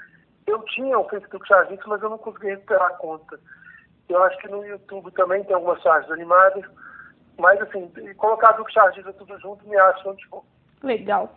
Eu 0.47 0.63
tinha 0.67 0.99
o 0.99 1.09
Facebook 1.09 1.49
Chargista, 1.49 1.85
mas 1.87 2.03
eu 2.03 2.11
não 2.11 2.19
consegui 2.19 2.49
recuperar 2.49 2.89
a 2.89 2.97
conta. 2.97 3.41
Eu 4.07 4.23
acho 4.23 4.37
que 4.37 4.49
no 4.49 4.63
YouTube 4.63 5.11
também 5.13 5.43
tem 5.45 5.55
algumas 5.55 5.81
charges 5.81 6.11
animadas, 6.11 6.63
mas 7.39 7.59
assim, 7.63 7.91
colocar 8.19 8.53
Duque 8.53 8.71
Chargista 8.71 9.15
tudo 9.15 9.39
junto 9.41 9.67
me 9.67 9.79
acha 9.79 10.11
onde 10.11 10.27
for. 10.27 10.45
Legal. 10.83 11.35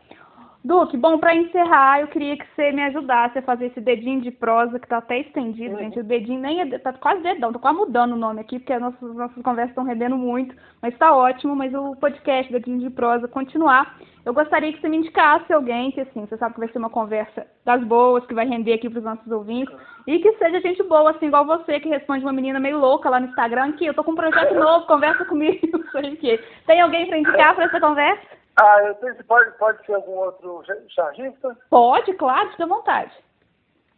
Duque, 0.65 0.97
bom, 0.97 1.19
para 1.19 1.35
encerrar, 1.35 2.01
eu 2.01 2.07
queria 2.07 2.35
que 2.35 2.45
você 2.55 2.71
me 2.71 2.81
ajudasse 2.81 3.37
a 3.37 3.41
fazer 3.43 3.67
esse 3.67 3.79
dedinho 3.79 4.19
de 4.19 4.31
prosa, 4.31 4.79
que 4.79 4.87
tá 4.87 4.97
até 4.97 5.19
estendido, 5.19 5.75
Uhum. 5.75 5.79
gente. 5.79 5.99
O 5.99 6.03
dedinho 6.03 6.41
nem 6.41 6.59
é, 6.59 6.79
tá 6.79 6.91
quase 6.93 7.21
dedão, 7.21 7.53
tô 7.53 7.59
quase 7.59 7.77
mudando 7.77 8.13
o 8.13 8.17
nome 8.17 8.41
aqui, 8.41 8.57
porque 8.57 8.73
as 8.73 8.81
nossas, 8.81 9.15
nossas 9.15 9.43
conversas 9.43 9.69
estão 9.69 9.83
rendendo 9.83 10.17
muito, 10.17 10.55
mas 10.81 10.97
tá 10.97 11.15
ótimo, 11.15 11.55
mas 11.55 11.71
o 11.75 11.95
podcast 11.97 12.51
Dedinho 12.51 12.79
de 12.79 12.89
Prosa 12.89 13.27
continuar. 13.27 13.95
Eu 14.25 14.33
gostaria 14.33 14.73
que 14.73 14.81
você 14.81 14.89
me 14.89 14.97
indicasse 14.97 15.53
alguém 15.53 15.91
que, 15.91 16.01
assim, 16.01 16.25
você 16.25 16.35
sabe 16.35 16.55
que 16.55 16.59
vai 16.59 16.69
ser 16.69 16.79
uma 16.79 16.89
conversa 16.89 17.45
das 17.63 17.83
boas, 17.83 18.25
que 18.25 18.33
vai 18.33 18.47
render 18.47 18.73
aqui 18.73 18.89
para 18.89 18.97
os 18.97 19.05
nossos 19.05 19.31
ouvintes, 19.31 19.71
e 20.07 20.17
que 20.17 20.33
seja 20.39 20.59
gente 20.61 20.81
boa, 20.81 21.11
assim, 21.11 21.27
igual 21.27 21.45
você, 21.45 21.79
que 21.79 21.89
responde 21.89 22.25
uma 22.25 22.33
menina 22.33 22.59
meio 22.59 22.79
louca 22.79 23.07
lá 23.07 23.19
no 23.19 23.27
Instagram, 23.27 23.73
que 23.73 23.85
eu 23.85 23.93
tô 23.93 24.03
com 24.03 24.13
um 24.13 24.15
projeto 24.15 24.55
novo, 24.57 24.87
conversa 24.87 25.25
comigo, 25.25 25.59
não 25.77 25.91
sei 25.91 26.13
o 26.13 26.17
quê. 26.17 26.43
Tem 26.65 26.81
alguém 26.81 27.05
para 27.05 27.19
indicar 27.19 27.53
para 27.53 27.65
essa 27.65 27.79
conversa? 27.79 28.44
Ah, 28.57 28.83
eu 28.83 28.95
sei 28.95 29.13
se 29.15 29.23
pode, 29.23 29.51
pode 29.57 29.85
ser 29.85 29.93
algum 29.95 30.13
outro 30.13 30.63
cha- 30.65 30.77
chargista? 30.89 31.55
Pode, 31.69 32.13
claro, 32.13 32.49
fica 32.51 32.63
à 32.63 32.67
vontade. 32.67 33.11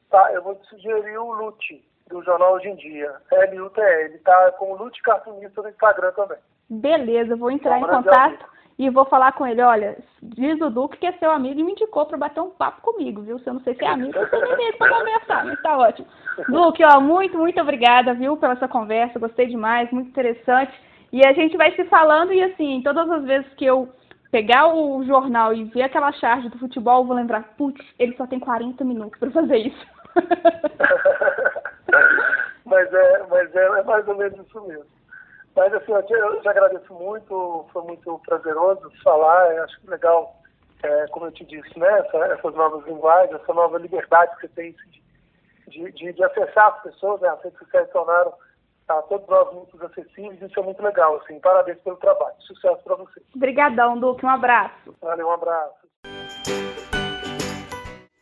Tá, 0.10 0.32
eu 0.34 0.42
vou 0.42 0.56
te 0.56 0.66
sugerir 0.68 1.18
o 1.18 1.32
Lute, 1.34 1.84
do 2.10 2.24
jornal 2.24 2.54
Hoje 2.54 2.70
em 2.70 2.76
Dia. 2.76 3.14
L-U-T-E. 3.32 4.06
Ele 4.06 4.18
tá 4.20 4.52
com 4.54 4.72
o 4.72 4.78
Lute 4.78 5.02
Cartunista 5.04 5.62
no 5.62 5.70
Instagram 5.70 6.12
também. 6.14 6.38
Beleza, 6.70 7.34
eu 7.34 7.38
vou 7.38 7.52
entrar 7.52 7.78
em 7.78 7.82
contato 7.86 8.16
amigo. 8.16 8.46
e 8.80 8.90
vou 8.90 9.06
falar 9.06 9.34
com 9.34 9.46
ele, 9.46 9.62
olha, 9.62 9.98
diz 10.22 10.60
o 10.62 10.70
Duque 10.70 10.98
que 10.98 11.08
é 11.08 11.12
seu 11.14 11.30
amigo 11.32 11.60
e 11.60 11.64
me 11.64 11.74
indicou 11.74 12.06
para 12.06 12.18
bater 12.18 12.42
um 12.42 12.50
papo 12.50 12.82
comigo, 12.82 13.22
viu? 13.22 13.38
Se 13.40 13.48
eu 13.50 13.54
não 13.56 13.62
sei 13.62 13.76
se 13.76 13.84
é 13.84 13.88
amigo, 13.90 14.18
eu 14.18 14.28
sou 14.30 14.42
amigo 14.54 14.78
para 14.78 14.98
conversar, 14.98 15.46
mas 15.46 15.62
tá 15.62 15.78
ótimo. 15.78 16.08
Duque, 16.50 16.84
ó, 16.84 17.00
muito, 17.00 17.38
muito 17.38 17.62
obrigada, 17.62 18.14
viu, 18.14 18.36
pela 18.38 18.54
essa 18.54 18.68
conversa, 18.68 19.20
gostei 19.20 19.48
demais, 19.48 19.92
muito 19.92 20.10
interessante. 20.10 20.74
E 21.12 21.26
a 21.26 21.32
gente 21.34 21.56
vai 21.58 21.72
se 21.76 21.84
falando 21.86 22.34
e 22.34 22.44
assim, 22.44 22.82
todas 22.84 23.10
as 23.10 23.24
vezes 23.24 23.54
que 23.56 23.66
eu 23.66 23.88
pegar 24.32 24.74
o 24.74 25.04
jornal 25.06 25.54
e 25.54 25.66
ver 25.66 25.84
aquela 25.84 26.12
charge 26.12 26.50
do 26.50 26.60
futebol, 26.60 27.06
vou 27.06 27.16
lembrar, 27.16 27.44
putz, 27.58 27.84
ele 27.98 28.16
só 28.16 28.28
tem 28.28 28.40
40 28.40 28.84
minutos 28.84 29.20
para 29.20 29.32
fazer 29.32 29.58
isso. 29.58 29.88
mas 32.66 32.94
é, 32.94 33.26
mas 33.30 33.56
é, 33.56 33.66
é 33.66 33.84
mais 33.84 34.08
ou 34.08 34.16
menos 34.16 34.40
isso 34.46 34.62
mesmo. 34.68 34.86
Mas 35.56 35.74
assim, 35.74 35.92
eu 35.92 36.04
te, 36.04 36.14
eu 36.14 36.42
te 36.42 36.48
agradeço 36.48 36.94
muito, 36.94 37.66
foi 37.74 37.82
muito 37.84 38.22
prazeroso 38.26 38.92
falar, 39.04 39.56
eu 39.56 39.64
acho 39.64 39.80
legal, 39.88 40.36
é, 40.84 41.08
como 41.08 41.26
eu 41.26 41.32
te 41.32 41.44
disse, 41.46 41.80
né, 41.80 42.00
essa, 42.00 42.18
essas 42.26 42.54
novas 42.54 42.86
linguagens, 42.86 43.42
essa 43.42 43.54
nova 43.54 43.80
liberdade 43.80 44.36
que 44.36 44.42
você 44.42 44.48
tem 44.50 44.76
de, 45.68 45.92
de, 45.92 46.14
de 46.14 46.24
acessar 46.24 46.68
as 46.68 46.84
pessoas, 46.84 47.20
né, 47.22 47.30
as 47.30 47.42
redes 47.42 47.58
sociais 47.58 47.90
tornaram 47.90 48.32
a 48.90 49.02
todos 49.04 49.28
nós 49.28 49.54
muito 49.54 49.86
acessíveis, 49.86 50.42
isso 50.42 50.60
é 50.60 50.64
muito 50.64 50.82
legal, 50.82 51.18
assim, 51.18 51.40
parabéns 51.40 51.78
pelo 51.80 51.98
trabalho, 51.98 52.36
sucesso 52.40 52.82
para 52.84 52.96
você. 52.96 53.22
Obrigadão, 53.36 54.00
Duque, 54.00 54.26
um 54.26 54.30
abraço. 54.30 54.96
Valeu, 55.02 55.28
um 55.28 55.32
abraço. 55.32 55.88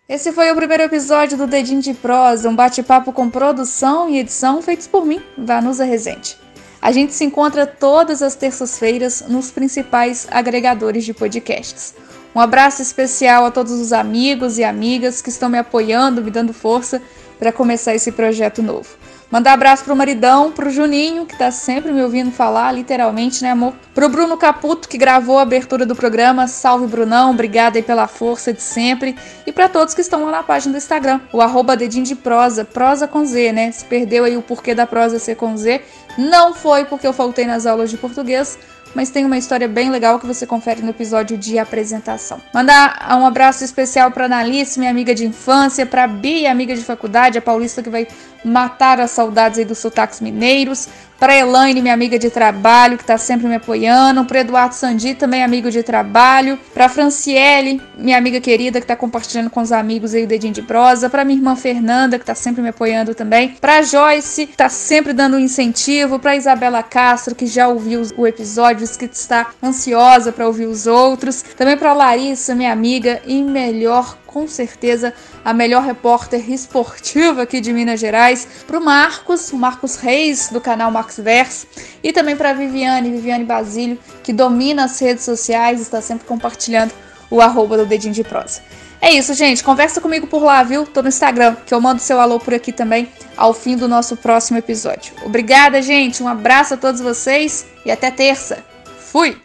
Esse 0.08 0.32
foi 0.32 0.52
o 0.52 0.56
primeiro 0.56 0.84
episódio 0.84 1.38
do 1.38 1.48
Dedinho 1.48 1.82
de 1.82 1.94
Prosa, 1.94 2.48
um 2.50 2.56
bate-papo 2.56 3.12
com 3.12 3.30
produção 3.30 4.10
e 4.10 4.20
edição 4.20 4.62
feitos 4.62 4.88
por 4.88 5.06
mim, 5.06 5.22
Vanusa 5.38 5.84
Rezende. 5.84 6.38
A 6.82 6.92
gente 6.92 7.14
se 7.14 7.26
encontra 7.26 7.66
todas 7.66 8.22
as 8.22 8.36
terças-feiras 8.36 9.28
nos 9.28 9.50
principais 9.50 10.28
agregadores 10.32 11.04
de 11.04 11.14
podcasts. 11.14 11.96
Um 12.36 12.40
abraço 12.42 12.82
especial 12.82 13.46
a 13.46 13.52
todos 13.52 13.72
os 13.72 13.94
amigos 13.94 14.58
e 14.58 14.64
amigas 14.66 15.22
que 15.22 15.30
estão 15.30 15.48
me 15.48 15.58
apoiando, 15.58 16.22
me 16.22 16.30
dando 16.30 16.52
força 16.52 17.02
para 17.40 17.50
começar 17.50 17.96
esse 17.96 18.12
projeto 18.12 18.62
novo. 18.62 18.90
Mandar 19.32 19.54
abraço 19.54 19.86
pro 19.86 19.96
maridão, 19.96 20.52
pro 20.52 20.70
Juninho, 20.70 21.26
que 21.26 21.38
tá 21.38 21.50
sempre 21.50 21.92
me 21.92 22.04
ouvindo 22.04 22.32
falar, 22.32 22.74
literalmente, 22.74 23.42
né, 23.42 23.52
amor? 23.52 23.74
Pro 23.94 24.10
Bruno 24.10 24.38
Caputo, 24.38 24.88
que 24.88 24.98
gravou 24.98 25.40
a 25.40 25.44
abertura 25.44 25.86
do 25.86 25.96
programa. 25.96 26.46
Salve, 26.48 26.88
Brunão. 26.88 27.32
Obrigada 27.32 27.78
aí 27.78 27.82
pela 27.82 28.06
força 28.06 28.54
de 28.54 28.62
sempre. 28.62 29.16
E 29.48 29.52
para 29.52 29.68
todos 29.68 29.94
que 29.94 30.02
estão 30.02 30.26
lá 30.26 30.32
na 30.32 30.44
página 30.44 30.74
do 30.74 30.78
Instagram, 30.78 31.22
o 31.34 31.42
arroba 31.42 31.76
dedinho 31.76 32.06
de 32.06 32.16
prosa, 32.16 32.64
prosa 32.64 33.08
com 33.08 33.26
Z, 33.26 33.52
né? 33.54 33.72
Se 33.72 33.84
perdeu 33.86 34.26
aí 34.26 34.38
o 34.38 34.42
porquê 34.42 34.76
da 34.76 34.86
prosa 34.86 35.20
ser 35.20 35.36
com 35.36 35.56
Z, 35.58 35.82
não 36.18 36.54
foi 36.54 36.86
porque 36.86 37.08
eu 37.08 37.14
faltei 37.14 37.46
nas 37.46 37.66
aulas 37.66 37.90
de 37.90 37.98
português, 37.98 38.58
mas 38.96 39.10
tem 39.10 39.26
uma 39.26 39.38
história 39.38 39.68
bem 39.68 39.92
legal 39.92 40.20
que 40.20 40.26
você 40.26 40.48
confere 40.48 40.82
no 40.82 40.90
episódio 40.90 41.38
de 41.38 41.60
apresentação. 41.60 42.42
Mandar 42.54 43.18
um 43.20 43.26
abraço 43.26 43.64
especial 43.64 44.10
para 44.10 44.26
Analice, 44.26 44.80
minha 44.80 44.90
amiga 44.90 45.14
de 45.14 45.26
infância, 45.26 45.86
para 45.86 46.08
Bia, 46.08 46.50
amiga 46.50 46.74
de 46.74 46.82
faculdade, 46.82 47.38
a 47.38 47.42
paulista 47.42 47.84
que 47.84 47.90
vai 47.90 48.08
matar 48.44 49.00
as 49.00 49.12
saudades 49.12 49.60
aí 49.60 49.66
dos 49.66 49.80
sotaques 49.80 50.22
mineiros, 50.22 50.88
para 51.20 51.36
Elaine, 51.36 51.82
minha 51.82 51.94
amiga 51.94 52.20
de 52.20 52.30
trabalho, 52.30 52.98
que 52.98 53.04
está 53.04 53.18
sempre 53.18 53.48
me 53.48 53.56
apoiando, 53.56 54.26
para 54.26 54.42
Eduardo 54.42 54.76
Sandi, 54.76 55.14
também 55.14 55.44
amigo 55.44 55.72
de 55.72 55.82
trabalho, 55.84 56.60
para 56.74 56.90
Franciele, 56.90 57.82
minha 57.98 58.18
amiga 58.18 58.42
querida, 58.42 58.80
que 58.80 58.84
está 58.84 58.96
compartilhando 58.96 59.50
com 59.50 59.62
os 59.62 59.72
amigos 59.72 60.14
aí 60.14 60.24
o 60.24 60.28
dedinho 60.28 60.54
de 60.54 60.62
prosa, 60.62 61.10
para 61.10 61.24
minha 61.24 61.38
irmã 61.38 61.56
Fernanda, 61.56 62.18
que 62.18 62.24
está 62.24 62.36
sempre 62.36 62.62
me 62.62 62.70
apoiando 62.70 63.16
também, 63.16 63.56
para 63.62 63.82
Joyce, 63.82 64.46
que 64.46 64.54
está 64.54 64.70
sempre 64.70 65.14
dando 65.14 65.38
um 65.38 65.40
incentivo, 65.40 66.20
para 66.20 66.36
Isabela 66.36 66.84
Castro, 66.84 67.36
que 67.36 67.48
já 67.48 67.68
ouviu 67.68 68.02
o 68.18 68.28
episódio, 68.28 68.88
que 68.98 69.06
está 69.06 69.48
ansiosa 69.64 70.32
para 70.32 70.48
ouvir 70.48 70.66
os 70.66 70.88
outros, 70.88 71.42
também 71.58 71.78
para 71.78 71.94
Larissa, 71.94 72.56
minha 72.56 72.72
amiga 72.72 73.22
e 73.26 73.42
melhor 73.42 74.18
com 74.36 74.50
certeza 74.50 75.14
a 75.46 75.54
melhor 75.54 75.82
repórter 75.82 76.52
esportiva 76.52 77.44
aqui 77.44 77.62
de 77.62 77.72
Minas 77.72 78.02
Gerais, 78.02 78.46
para 78.68 78.78
o 78.78 78.84
Marcos, 78.84 79.54
o 79.54 79.56
Marcos 79.56 79.96
Reis, 79.96 80.50
do 80.50 80.60
canal 80.60 80.92
Marcos 80.92 81.16
Verso, 81.16 81.66
e 82.04 82.12
também 82.12 82.36
para 82.36 82.50
a 82.50 82.54
Viviane, 82.54 83.12
Viviane 83.12 83.46
Basílio, 83.46 83.98
que 84.22 84.34
domina 84.34 84.84
as 84.84 85.00
redes 85.00 85.24
sociais, 85.24 85.80
está 85.80 86.02
sempre 86.02 86.28
compartilhando 86.28 86.92
o 87.32 87.40
arroba 87.40 87.78
do 87.78 87.86
Dedinho 87.86 88.14
de 88.14 88.26
Prosa. 88.26 88.62
É 89.02 89.10
isso, 89.14 89.34
gente. 89.34 89.64
Conversa 89.64 90.02
comigo 90.02 90.28
por 90.28 90.44
lá, 90.44 90.62
viu? 90.64 90.86
Tô 90.86 91.02
no 91.02 91.08
Instagram, 91.08 91.56
que 91.66 91.74
eu 91.74 91.80
mando 91.80 92.02
seu 92.02 92.20
alô 92.20 92.38
por 92.38 92.54
aqui 92.54 92.74
também 92.74 93.08
ao 93.38 93.54
fim 93.54 93.78
do 93.78 93.88
nosso 93.88 94.18
próximo 94.18 94.58
episódio. 94.58 95.14
Obrigada, 95.24 95.82
gente. 95.82 96.22
Um 96.22 96.28
abraço 96.28 96.74
a 96.74 96.78
todos 96.78 97.00
vocês 97.00 97.66
e 97.86 97.92
até 97.92 98.12
terça. 98.12 98.62
Fui! 99.00 99.45